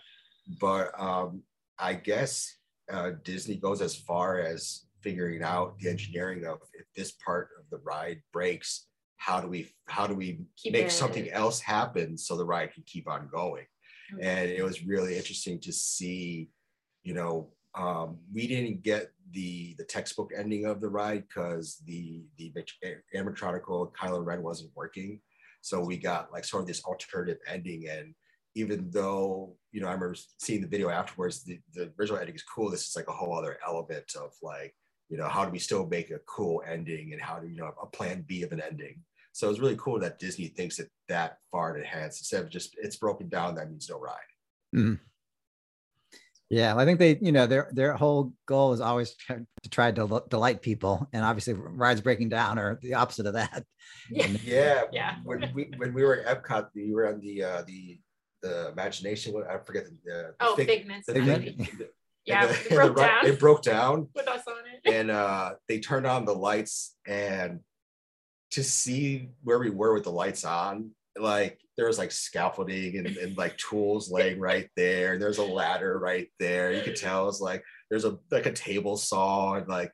but 0.60 0.86
um 1.00 1.42
i 1.78 1.94
guess 1.94 2.32
uh 2.92 3.12
disney 3.24 3.56
goes 3.56 3.80
as 3.80 3.96
far 3.96 4.38
as 4.38 4.84
figuring 5.02 5.42
out 5.42 5.78
the 5.78 5.88
engineering 5.88 6.44
of 6.46 6.58
if 6.74 6.86
this 6.96 7.12
part 7.24 7.48
of 7.58 7.64
the 7.70 7.78
ride 7.78 8.20
breaks 8.32 8.86
how 9.16 9.40
do 9.40 9.48
we 9.48 9.68
how 9.88 10.06
do 10.06 10.14
we 10.14 10.40
Keep 10.56 10.72
make 10.72 10.86
it- 10.86 10.92
something 10.92 11.28
else 11.30 11.60
happen 11.60 12.16
so 12.16 12.36
the 12.36 12.44
ride 12.44 12.72
can 12.72 12.84
keep 12.86 13.08
on 13.08 13.28
going 13.28 13.66
Mhm. 14.12 14.22
and 14.22 14.50
it 14.50 14.62
was 14.62 14.84
really 14.84 15.16
interesting 15.16 15.60
to 15.60 15.72
see 15.72 16.50
you 17.02 17.14
know 17.14 17.52
um, 17.74 18.18
we 18.32 18.46
didn't 18.48 18.82
get 18.82 19.12
the 19.32 19.74
the 19.78 19.84
textbook 19.84 20.30
ending 20.34 20.64
of 20.64 20.80
the 20.80 20.88
ride 20.88 21.24
because 21.28 21.76
the 21.86 22.24
the 22.38 22.52
animatronical 23.14 23.92
Kylo 23.92 24.24
Ren 24.24 24.42
wasn't 24.42 24.72
working. 24.74 25.20
So 25.60 25.84
we 25.84 25.96
got 25.98 26.32
like 26.32 26.44
sort 26.44 26.62
of 26.62 26.66
this 26.66 26.82
alternative 26.84 27.38
ending. 27.46 27.88
And 27.88 28.14
even 28.54 28.90
though, 28.90 29.56
you 29.70 29.80
know, 29.80 29.88
I 29.88 29.92
remember 29.92 30.16
seeing 30.38 30.62
the 30.62 30.66
video 30.68 30.88
afterwards, 30.88 31.44
the, 31.44 31.60
the 31.74 31.92
original 31.98 32.18
ending 32.18 32.34
is 32.36 32.42
cool. 32.42 32.70
This 32.70 32.88
is 32.88 32.96
like 32.96 33.08
a 33.08 33.12
whole 33.12 33.36
other 33.36 33.58
element 33.66 34.10
of 34.16 34.32
like, 34.42 34.74
you 35.08 35.16
know, 35.16 35.28
how 35.28 35.44
do 35.44 35.50
we 35.50 35.58
still 35.58 35.86
make 35.86 36.10
a 36.10 36.18
cool 36.26 36.62
ending 36.66 37.12
and 37.12 37.22
how 37.22 37.38
do, 37.38 37.48
you 37.48 37.56
know, 37.56 37.72
a 37.82 37.86
plan 37.86 38.24
B 38.26 38.42
of 38.42 38.52
an 38.52 38.60
ending. 38.60 39.02
So 39.32 39.48
it's 39.48 39.60
really 39.60 39.76
cool 39.76 40.00
that 40.00 40.18
Disney 40.18 40.48
thinks 40.48 40.78
it 40.78 40.90
that 41.08 41.38
far 41.50 41.76
in 41.76 41.84
advance 41.84 42.18
instead 42.18 42.42
of 42.42 42.50
just 42.50 42.76
it's 42.80 42.96
broken 42.96 43.28
down, 43.28 43.54
that 43.54 43.70
means 43.70 43.88
no 43.88 43.98
ride. 43.98 44.16
Mm-hmm. 44.74 44.94
Yeah, 46.50 46.74
I 46.76 46.86
think 46.86 46.98
they, 46.98 47.18
you 47.20 47.30
know, 47.30 47.46
their 47.46 47.68
their 47.72 47.92
whole 47.92 48.32
goal 48.46 48.72
is 48.72 48.80
always 48.80 49.14
to 49.28 49.70
try 49.70 49.92
to 49.92 50.22
delight 50.30 50.62
people, 50.62 51.06
and 51.12 51.22
obviously, 51.22 51.52
rides 51.52 52.00
breaking 52.00 52.30
down 52.30 52.58
are 52.58 52.78
the 52.80 52.94
opposite 52.94 53.26
of 53.26 53.34
that. 53.34 53.64
Yeah, 54.10 54.26
yeah. 54.42 54.82
yeah. 54.92 55.14
When 55.24 55.50
we 55.54 55.70
when 55.76 55.92
we 55.92 56.02
were 56.02 56.20
at 56.20 56.42
Epcot, 56.42 56.68
we 56.74 56.92
were 56.92 57.08
on 57.08 57.20
the 57.20 57.42
uh, 57.42 57.62
the 57.66 57.98
the 58.42 58.70
imagination. 58.70 59.34
I 59.48 59.58
forget 59.58 59.84
the, 59.86 60.12
uh, 60.12 60.30
oh 60.40 60.56
fig, 60.56 60.66
figments. 60.66 61.06
The 61.06 61.14
figment. 61.14 61.68
yeah, 62.24 62.46
the, 62.46 62.54
it 62.54 62.70
broke 62.70 62.96
down. 62.96 63.26
It 63.26 63.38
broke 63.38 63.62
down 63.62 64.08
with 64.14 64.28
us 64.28 64.42
on 64.46 64.54
it, 64.57 64.57
and 64.84 65.10
uh, 65.10 65.52
they 65.68 65.80
turned 65.80 66.06
on 66.06 66.24
the 66.24 66.34
lights, 66.34 66.96
and 67.06 67.60
to 68.52 68.64
see 68.64 69.30
where 69.42 69.58
we 69.58 69.70
were 69.70 69.94
with 69.94 70.04
the 70.04 70.12
lights 70.12 70.44
on, 70.44 70.90
like 71.18 71.58
there 71.76 71.86
was 71.86 71.98
like 71.98 72.10
scaffolding 72.10 72.96
and, 72.98 73.06
and 73.06 73.36
like 73.36 73.56
tools 73.56 74.10
laying 74.10 74.40
right 74.40 74.68
there. 74.76 75.18
There's 75.18 75.38
a 75.38 75.44
ladder 75.44 75.98
right 75.98 76.28
there. 76.38 76.72
You 76.72 76.82
could 76.82 76.96
tell 76.96 77.28
it's 77.28 77.40
like 77.40 77.62
there's 77.90 78.04
a 78.04 78.18
like 78.30 78.46
a 78.46 78.52
table 78.52 78.96
saw 78.96 79.54
and 79.54 79.68
like, 79.68 79.92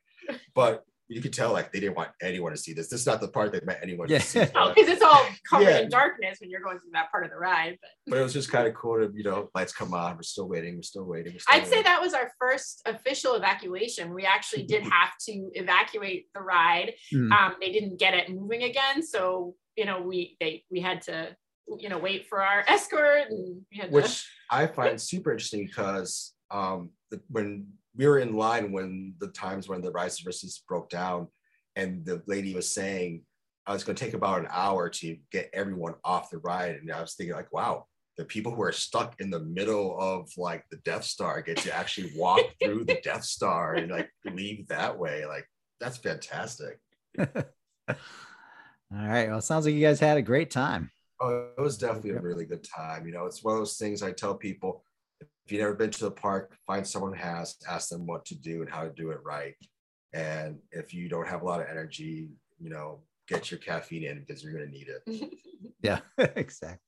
but 0.53 0.83
you 1.07 1.21
could 1.21 1.33
tell 1.33 1.53
like 1.53 1.71
they 1.71 1.79
didn't 1.79 1.95
want 1.95 2.09
anyone 2.21 2.51
to 2.51 2.57
see 2.57 2.73
this. 2.73 2.87
This 2.87 3.01
is 3.01 3.05
not 3.05 3.21
the 3.21 3.27
part 3.27 3.51
that 3.51 3.65
meant 3.65 3.79
anyone 3.83 4.09
yeah. 4.09 4.19
to 4.19 4.25
see. 4.25 4.39
Oh, 4.55 4.73
because 4.73 4.89
it's 4.89 5.03
all 5.03 5.25
covered 5.47 5.69
yeah. 5.69 5.79
in 5.79 5.89
darkness 5.89 6.39
when 6.39 6.49
you're 6.49 6.61
going 6.61 6.79
through 6.79 6.91
that 6.93 7.11
part 7.11 7.23
of 7.23 7.29
the 7.29 7.37
ride. 7.37 7.77
But. 7.81 7.89
but 8.07 8.19
it 8.19 8.23
was 8.23 8.33
just 8.33 8.51
kind 8.51 8.67
of 8.67 8.73
cool 8.73 8.97
to, 8.97 9.11
you 9.15 9.23
know, 9.23 9.49
lights 9.53 9.71
come 9.71 9.93
on. 9.93 10.15
We're 10.15 10.23
still 10.23 10.47
waiting. 10.47 10.75
We're 10.75 10.81
still 10.81 11.05
waiting. 11.05 11.33
We're 11.33 11.39
still 11.39 11.55
I'd 11.55 11.63
waiting. 11.63 11.77
say 11.77 11.83
that 11.83 12.01
was 12.01 12.13
our 12.13 12.31
first 12.39 12.81
official 12.85 13.35
evacuation. 13.35 14.13
We 14.13 14.25
actually 14.25 14.63
did 14.63 14.83
have 14.83 15.11
to 15.27 15.49
evacuate 15.53 16.27
the 16.33 16.41
ride. 16.41 16.93
Mm. 17.13 17.31
Um, 17.31 17.55
they 17.61 17.71
didn't 17.71 17.99
get 17.99 18.13
it 18.15 18.29
moving 18.29 18.63
again. 18.63 19.03
So, 19.03 19.55
you 19.75 19.85
know, 19.85 20.01
we 20.01 20.37
they 20.39 20.63
we 20.71 20.81
had 20.81 21.01
to 21.03 21.35
you 21.79 21.89
know 21.89 21.97
wait 21.97 22.27
for 22.27 22.41
our 22.41 22.63
escort 22.67 23.23
and 23.29 23.91
which 23.91 24.21
to... 24.21 24.27
i 24.51 24.67
find 24.67 25.01
super 25.01 25.31
interesting 25.31 25.65
because 25.65 26.33
um 26.51 26.91
the, 27.09 27.19
when 27.29 27.65
we 27.97 28.07
were 28.07 28.19
in 28.19 28.35
line 28.35 28.71
when 28.71 29.15
the 29.19 29.27
times 29.27 29.67
when 29.67 29.81
the 29.81 29.91
rise 29.91 30.25
resistance 30.25 30.63
broke 30.67 30.89
down 30.89 31.27
and 31.75 32.05
the 32.05 32.21
lady 32.27 32.53
was 32.53 32.69
saying 32.69 33.23
i 33.65 33.73
was 33.73 33.83
going 33.83 33.95
to 33.95 34.05
take 34.05 34.13
about 34.13 34.39
an 34.39 34.47
hour 34.49 34.89
to 34.89 35.17
get 35.31 35.49
everyone 35.53 35.95
off 36.03 36.29
the 36.29 36.37
ride. 36.39 36.75
And 36.75 36.91
i 36.91 37.01
was 37.01 37.15
thinking 37.15 37.35
like 37.35 37.51
wow 37.53 37.85
the 38.17 38.25
people 38.25 38.53
who 38.53 38.61
are 38.61 38.71
stuck 38.71 39.19
in 39.19 39.29
the 39.29 39.41
middle 39.41 39.99
of 39.99 40.29
like 40.37 40.63
the 40.69 40.77
death 40.77 41.03
star 41.03 41.41
get 41.41 41.57
to 41.57 41.75
actually 41.75 42.11
walk 42.15 42.41
through 42.63 42.85
the 42.85 42.99
death 43.03 43.23
star 43.23 43.75
and 43.75 43.91
like 43.91 44.09
leave 44.25 44.67
that 44.67 44.97
way. 44.97 45.25
Like 45.25 45.45
that's 45.79 45.97
fantastic. 45.97 46.79
All 47.19 47.25
right. 48.91 49.29
Well 49.29 49.41
sounds 49.41 49.65
like 49.65 49.75
you 49.75 49.81
guys 49.81 49.99
had 49.99 50.17
a 50.17 50.21
great 50.21 50.49
time. 50.49 50.91
Oh, 51.21 51.49
it 51.57 51.61
was 51.61 51.77
definitely 51.77 52.11
a 52.11 52.21
really 52.21 52.45
good 52.45 52.63
time. 52.63 53.05
You 53.05 53.13
know, 53.13 53.25
it's 53.25 53.43
one 53.43 53.55
of 53.55 53.59
those 53.59 53.77
things 53.77 54.03
I 54.03 54.11
tell 54.11 54.35
people 54.35 54.83
if 55.45 55.51
you've 55.51 55.61
never 55.61 55.75
been 55.75 55.91
to 55.91 56.05
the 56.05 56.11
park, 56.11 56.55
find 56.65 56.85
someone 56.85 57.13
who 57.13 57.23
has, 57.23 57.55
ask 57.69 57.89
them 57.89 58.07
what 58.07 58.25
to 58.25 58.35
do 58.35 58.61
and 58.61 58.69
how 58.69 58.83
to 58.83 58.89
do 58.89 59.11
it 59.11 59.19
right. 59.23 59.53
And 60.13 60.57
if 60.71 60.93
you 60.93 61.07
don't 61.07 61.27
have 61.27 61.43
a 61.43 61.45
lot 61.45 61.61
of 61.61 61.67
energy, 61.69 62.29
you 62.59 62.69
know, 62.69 63.01
get 63.27 63.51
your 63.51 63.59
caffeine 63.59 64.05
in 64.05 64.19
because 64.19 64.43
you're 64.43 64.53
going 64.53 64.65
to 64.65 64.71
need 64.71 64.87
it. 64.87 65.29
yeah, 65.81 65.99
exactly. 66.35 66.79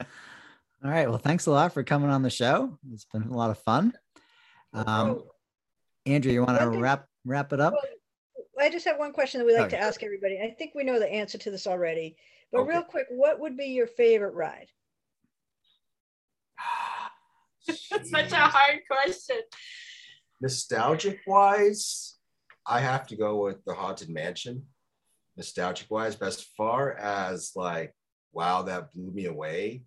All 0.00 0.90
right. 0.90 1.08
Well, 1.08 1.18
thanks 1.18 1.46
a 1.46 1.50
lot 1.50 1.72
for 1.72 1.82
coming 1.82 2.10
on 2.10 2.22
the 2.22 2.30
show. 2.30 2.78
It's 2.92 3.06
been 3.06 3.22
a 3.22 3.36
lot 3.36 3.50
of 3.50 3.58
fun. 3.58 3.94
Um, 4.74 5.24
Andrew, 6.06 6.30
you 6.30 6.44
want 6.44 6.60
to 6.60 6.68
wrap 6.68 7.06
wrap 7.24 7.52
it 7.52 7.60
up? 7.60 7.74
I 8.60 8.70
just 8.70 8.86
have 8.86 8.98
one 8.98 9.12
question 9.12 9.40
that 9.40 9.46
we 9.46 9.54
like 9.54 9.66
okay. 9.66 9.76
to 9.76 9.82
ask 9.82 10.02
everybody. 10.02 10.40
I 10.40 10.50
think 10.50 10.72
we 10.74 10.84
know 10.84 10.98
the 10.98 11.10
answer 11.10 11.38
to 11.38 11.50
this 11.50 11.66
already. 11.66 12.16
But 12.52 12.62
okay. 12.62 12.70
real 12.70 12.82
quick, 12.82 13.06
what 13.08 13.40
would 13.40 13.56
be 13.56 13.66
your 13.66 13.86
favorite 13.86 14.34
ride? 14.34 14.68
That's 17.66 18.10
such 18.10 18.32
a 18.32 18.36
hard 18.36 18.80
question. 18.90 19.40
Nostalgic 20.40 21.20
wise, 21.26 22.16
I 22.66 22.80
have 22.80 23.06
to 23.08 23.16
go 23.16 23.42
with 23.44 23.64
the 23.64 23.74
Haunted 23.74 24.10
Mansion. 24.10 24.66
Nostalgic 25.36 25.90
wise, 25.90 26.14
but 26.14 26.28
as 26.28 26.42
far 26.56 26.96
as 26.96 27.52
like, 27.56 27.94
wow, 28.32 28.62
that 28.62 28.92
blew 28.92 29.10
me 29.10 29.26
away. 29.26 29.82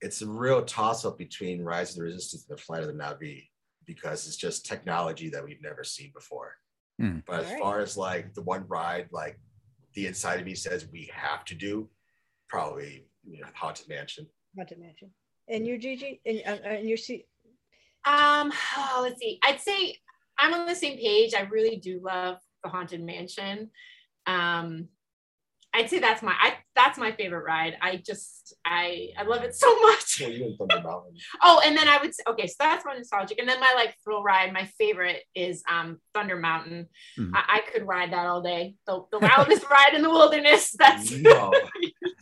It's 0.00 0.22
a 0.22 0.26
real 0.26 0.64
toss 0.64 1.04
up 1.04 1.18
between 1.18 1.62
Rise 1.62 1.90
of 1.90 1.96
the 1.96 2.02
Resistance 2.02 2.46
and 2.48 2.58
the 2.58 2.62
Flight 2.62 2.82
of 2.82 2.88
the 2.88 2.94
Na'vi 2.94 3.48
because 3.86 4.26
it's 4.26 4.36
just 4.36 4.66
technology 4.66 5.28
that 5.30 5.44
we've 5.44 5.62
never 5.62 5.84
seen 5.84 6.10
before. 6.14 6.54
Hmm. 6.98 7.18
But 7.26 7.40
as 7.40 7.50
right. 7.52 7.60
far 7.60 7.80
as 7.80 7.96
like 7.96 8.34
the 8.34 8.42
one 8.42 8.64
ride, 8.66 9.08
like 9.12 9.38
the 9.94 10.06
inside 10.06 10.40
of 10.40 10.46
me 10.46 10.54
says 10.54 10.88
we 10.92 11.10
have 11.14 11.44
to 11.46 11.54
do, 11.54 11.88
probably 12.48 13.06
you 13.24 13.40
know, 13.40 13.46
haunted 13.54 13.88
mansion. 13.88 14.26
Haunted 14.56 14.78
mansion. 14.80 15.10
And 15.48 15.66
you, 15.66 15.78
Gigi, 15.78 16.20
and, 16.24 16.42
uh, 16.46 16.58
and 16.64 16.88
you 16.88 16.96
see. 16.96 17.26
Um, 18.04 18.52
oh, 18.76 19.00
let's 19.02 19.20
see. 19.20 19.38
I'd 19.44 19.60
say 19.60 19.96
I'm 20.38 20.54
on 20.54 20.66
the 20.66 20.74
same 20.74 20.98
page. 20.98 21.34
I 21.34 21.42
really 21.42 21.76
do 21.76 22.00
love 22.02 22.38
the 22.64 22.70
haunted 22.70 23.02
mansion. 23.02 23.70
Um, 24.26 24.88
I'd 25.74 25.88
say 25.88 26.00
that's 26.00 26.22
my 26.22 26.34
I 26.38 26.54
that's 26.76 26.98
my 26.98 27.12
favorite 27.12 27.44
ride. 27.44 27.78
I 27.80 27.96
just 27.96 28.54
I 28.64 29.08
I 29.18 29.22
love 29.22 29.42
it 29.42 29.54
so 29.54 29.74
much. 29.80 30.22
oh, 31.42 31.62
and 31.64 31.76
then 31.76 31.88
I 31.88 31.98
would 31.98 32.14
say, 32.14 32.22
okay, 32.28 32.46
so 32.46 32.56
that's 32.58 32.84
my 32.84 32.94
nostalgic. 32.94 33.38
And 33.38 33.48
then 33.48 33.58
my 33.58 33.72
like 33.74 33.96
thrill 34.04 34.22
ride, 34.22 34.52
my 34.52 34.66
favorite 34.78 35.22
is 35.34 35.62
um 35.70 35.98
Thunder 36.12 36.36
Mountain. 36.36 36.88
Mm-hmm. 37.18 37.34
I, 37.34 37.44
I, 37.48 37.60
could 37.72 37.86
ride 37.86 38.12
that 38.12 38.26
all 38.26 38.42
day. 38.42 38.74
The, 38.86 39.04
the 39.10 39.18
wildest 39.18 39.64
ride 39.70 39.94
in 39.94 40.02
the 40.02 40.10
wilderness. 40.10 40.72
That's 40.78 41.10
yeah. 41.18 41.50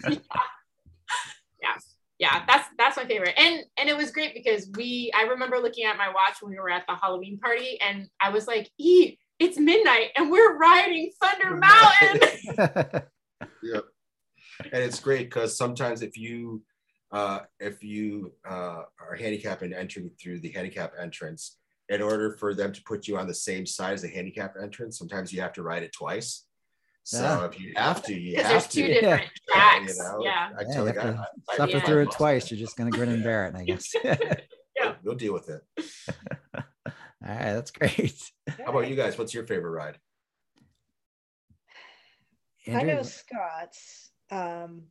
yeah. 0.08 1.76
Yeah, 2.20 2.44
that's 2.46 2.68
that's 2.78 2.96
my 2.96 3.06
favorite. 3.06 3.34
And 3.36 3.64
and 3.78 3.88
it 3.88 3.96
was 3.96 4.12
great 4.12 4.34
because 4.34 4.70
we 4.76 5.10
I 5.16 5.22
remember 5.22 5.58
looking 5.58 5.84
at 5.84 5.96
my 5.96 6.08
watch 6.08 6.36
when 6.40 6.52
we 6.52 6.58
were 6.60 6.70
at 6.70 6.84
the 6.86 6.94
Halloween 6.94 7.38
party 7.38 7.80
and 7.80 8.08
I 8.20 8.30
was 8.30 8.46
like, 8.46 8.70
"E, 8.78 9.16
it's 9.38 9.58
midnight 9.58 10.10
and 10.16 10.30
we're 10.30 10.56
riding 10.56 11.10
Thunder 11.20 11.56
Mountain." 11.56 13.02
yeah 13.62 13.80
and 14.64 14.82
it's 14.82 15.00
great 15.00 15.30
because 15.30 15.56
sometimes 15.56 16.02
if 16.02 16.16
you 16.16 16.62
uh, 17.12 17.40
if 17.58 17.82
you 17.82 18.32
uh, 18.48 18.82
are 19.00 19.16
handicapped 19.18 19.62
and 19.62 19.74
entering 19.74 20.10
through 20.20 20.38
the 20.40 20.50
handicap 20.50 20.92
entrance 21.00 21.56
in 21.88 22.00
order 22.00 22.36
for 22.38 22.54
them 22.54 22.72
to 22.72 22.80
put 22.84 23.08
you 23.08 23.18
on 23.18 23.26
the 23.26 23.34
same 23.34 23.66
side 23.66 23.94
as 23.94 24.02
the 24.02 24.08
handicap 24.08 24.54
entrance 24.62 24.98
sometimes 24.98 25.32
you 25.32 25.40
have 25.40 25.52
to 25.52 25.62
ride 25.62 25.82
it 25.82 25.92
twice 25.92 26.44
so 27.02 27.22
yeah. 27.22 27.44
if 27.44 27.60
you 27.60 27.72
have 27.76 28.02
to 28.02 28.14
you 28.14 28.36
have 28.36 28.48
there's 28.48 28.66
to 28.66 28.82
two 28.82 28.86
different 28.86 29.22
yeah. 29.48 29.54
tracks 29.54 29.96
you 29.96 30.02
know 30.02 30.20
yeah, 30.22 30.50
I 30.58 30.64
tell 30.64 30.86
yeah, 30.86 30.92
the 30.92 31.00
guy, 31.00 31.24
I, 31.50 31.56
suffer 31.56 31.72
yeah. 31.72 31.80
through 31.80 32.02
it 32.02 32.10
twice 32.10 32.50
you're 32.50 32.60
just 32.60 32.76
gonna 32.76 32.90
grin 32.90 33.08
and 33.08 33.22
bear 33.22 33.46
it 33.46 33.54
I 33.56 33.64
guess 33.64 33.92
yeah 34.04 34.94
we'll 35.02 35.16
deal 35.16 35.32
with 35.32 35.48
it 35.48 35.62
all 36.56 36.62
right 37.22 37.54
that's 37.54 37.70
great 37.70 38.22
how 38.58 38.70
about 38.70 38.88
you 38.88 38.96
guys 38.96 39.18
what's 39.18 39.34
your 39.34 39.46
favorite 39.46 39.70
ride 39.70 39.98
Andrew? 42.66 42.90
I 42.90 42.94
know 42.94 43.02
Scott's, 43.02 44.10
um, 44.30 44.82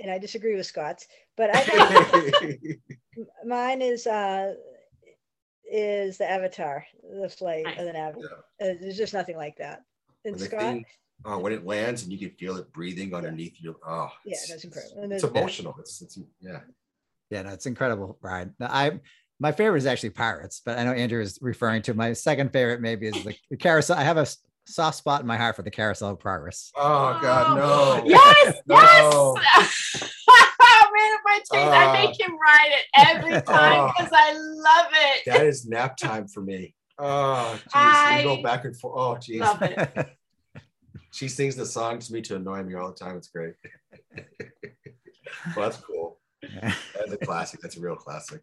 and 0.00 0.10
I 0.10 0.18
disagree 0.18 0.56
with 0.56 0.66
Scott's, 0.66 1.06
but 1.36 1.54
I 1.54 1.60
think 1.60 2.80
mine 3.46 3.80
is 3.80 4.06
uh, 4.06 4.54
is 5.70 6.18
the 6.18 6.28
Avatar, 6.28 6.84
the 7.20 7.28
flight 7.28 7.66
of 7.78 7.84
the 7.84 7.92
Na'vi. 7.92 8.16
Yeah. 8.18 8.66
Uh, 8.66 8.74
there's 8.80 8.96
just 8.96 9.14
nothing 9.14 9.36
like 9.36 9.56
that. 9.58 9.82
And 10.24 10.40
Scott. 10.40 10.60
Thing, 10.60 10.84
oh, 11.24 11.38
when 11.38 11.52
it 11.52 11.64
lands 11.64 12.02
and 12.02 12.12
you 12.12 12.18
can 12.18 12.30
feel 12.30 12.56
it 12.56 12.72
breathing 12.72 13.14
underneath 13.14 13.56
you. 13.58 13.76
Oh, 13.86 14.10
yeah, 14.24 14.36
that's 14.48 14.64
incredible. 14.64 15.02
And 15.02 15.12
it's 15.12 15.24
emotional. 15.24 15.74
It's, 15.78 16.02
it's 16.02 16.18
yeah. 16.40 16.60
Yeah, 17.30 17.42
no, 17.42 17.50
it's 17.50 17.66
incredible 17.66 18.18
ride. 18.20 18.52
I 18.60 19.00
my 19.40 19.52
favorite 19.52 19.78
is 19.78 19.86
actually 19.86 20.10
Pirates, 20.10 20.62
but 20.64 20.78
I 20.78 20.84
know 20.84 20.92
Andrew 20.92 21.20
is 21.20 21.38
referring 21.42 21.82
to 21.82 21.94
my 21.94 22.12
second 22.12 22.52
favorite. 22.52 22.80
Maybe 22.80 23.08
is 23.08 23.24
the, 23.24 23.34
the 23.50 23.56
carousel. 23.56 23.96
I 23.96 24.04
have 24.04 24.16
a 24.16 24.26
soft 24.66 24.98
spot 24.98 25.20
in 25.20 25.26
my 25.26 25.36
heart 25.36 25.56
for 25.56 25.62
the 25.62 25.70
carousel 25.70 26.10
of 26.10 26.20
progress. 26.20 26.70
Oh 26.76 27.18
God, 27.20 27.56
no! 27.56 28.02
Yes, 28.06 28.56
no. 28.66 29.36
yes. 29.42 30.10
Man, 30.94 31.18
my 31.24 31.40
uh, 31.50 31.70
I 31.70 32.06
make 32.06 32.20
him 32.20 32.38
ride 32.38 32.70
it 32.70 32.86
every 33.08 33.42
time 33.42 33.90
because 33.96 34.12
uh, 34.12 34.16
I 34.16 34.32
love 34.32 34.86
it. 34.92 35.22
That 35.26 35.44
is 35.44 35.66
nap 35.66 35.96
time 35.96 36.28
for 36.28 36.40
me. 36.40 36.72
Oh, 36.98 37.54
geez. 37.54 37.72
I 37.74 38.22
go 38.22 38.40
back 38.40 38.64
and 38.64 38.78
forth. 38.78 38.94
Oh, 38.96 39.18
geez. 39.18 39.40
Love 39.40 39.60
it. 39.62 40.16
She 41.14 41.28
sings 41.28 41.54
the 41.56 41.64
song 41.66 41.98
to 42.00 42.12
me 42.12 42.20
to 42.22 42.36
annoy 42.36 42.62
me 42.64 42.74
all 42.74 42.88
the 42.88 42.94
time. 42.94 43.16
It's 43.16 43.28
great. 43.28 43.54
well, 45.56 45.68
that's 45.70 45.76
cool. 45.78 46.18
That's 46.60 47.12
a 47.12 47.16
classic. 47.16 47.60
That's 47.60 47.76
a 47.76 47.80
real 47.80 47.96
classic. 47.96 48.42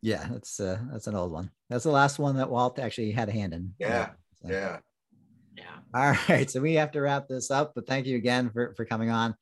Yeah, 0.00 0.26
that's 0.30 0.58
uh, 0.60 0.78
that's 0.90 1.06
an 1.06 1.14
old 1.14 1.32
one. 1.32 1.50
That's 1.68 1.84
the 1.84 1.90
last 1.90 2.18
one 2.18 2.36
that 2.36 2.50
Walt 2.50 2.78
actually 2.78 3.10
had 3.12 3.28
a 3.28 3.32
hand 3.32 3.52
in. 3.54 3.74
Yeah, 3.78 4.10
So- 4.42 4.48
Yeah. 4.50 4.78
Yeah. 5.56 5.64
All 5.94 6.16
right, 6.28 6.50
so 6.50 6.60
we 6.60 6.74
have 6.74 6.90
to 6.92 7.00
wrap 7.00 7.28
this 7.28 7.48
up, 7.50 7.72
but 7.76 7.86
thank 7.86 8.06
you 8.06 8.16
again 8.16 8.50
for 8.50 8.74
for 8.74 8.84
coming 8.84 9.10
on. 9.10 9.36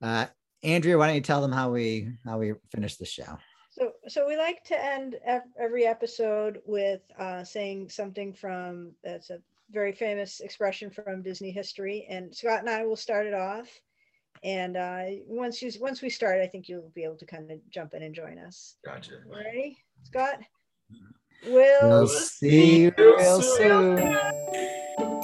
Uh, 0.00 0.26
Andrea, 0.64 0.98
why 0.98 1.06
don't 1.06 1.14
you 1.14 1.20
tell 1.20 1.40
them 1.40 1.52
how 1.52 1.70
we 1.70 2.08
how 2.24 2.38
we 2.38 2.54
finish 2.74 2.96
the 2.96 3.04
show? 3.04 3.38
So, 3.70 3.92
so 4.08 4.26
we 4.26 4.36
like 4.36 4.64
to 4.64 4.84
end 4.84 5.16
every 5.58 5.86
episode 5.86 6.60
with 6.66 7.00
uh, 7.18 7.44
saying 7.44 7.90
something 7.90 8.34
from 8.34 8.92
that's 9.04 9.30
a 9.30 9.38
very 9.72 9.92
famous 9.92 10.40
expression 10.40 10.90
from 10.90 11.22
Disney 11.22 11.50
history, 11.50 12.06
and 12.08 12.34
Scott 12.34 12.60
and 12.60 12.70
I 12.70 12.84
will 12.84 12.96
start 12.96 13.26
it 13.26 13.34
off. 13.34 13.68
And 14.44 14.76
uh, 14.76 15.04
once 15.26 15.62
you 15.62 15.70
once 15.80 16.02
we 16.02 16.10
start, 16.10 16.40
I 16.40 16.46
think 16.46 16.68
you'll 16.68 16.90
be 16.94 17.04
able 17.04 17.16
to 17.16 17.26
kind 17.26 17.50
of 17.50 17.58
jump 17.70 17.94
in 17.94 18.02
and 18.02 18.14
join 18.14 18.38
us. 18.38 18.76
Gotcha. 18.84 19.12
Ready, 19.26 19.78
Scott? 20.02 20.40
We'll 21.46 21.88
We'll 21.88 22.08
see 22.08 22.82
you 22.82 22.92
real 22.96 23.42
soon. 23.42 25.21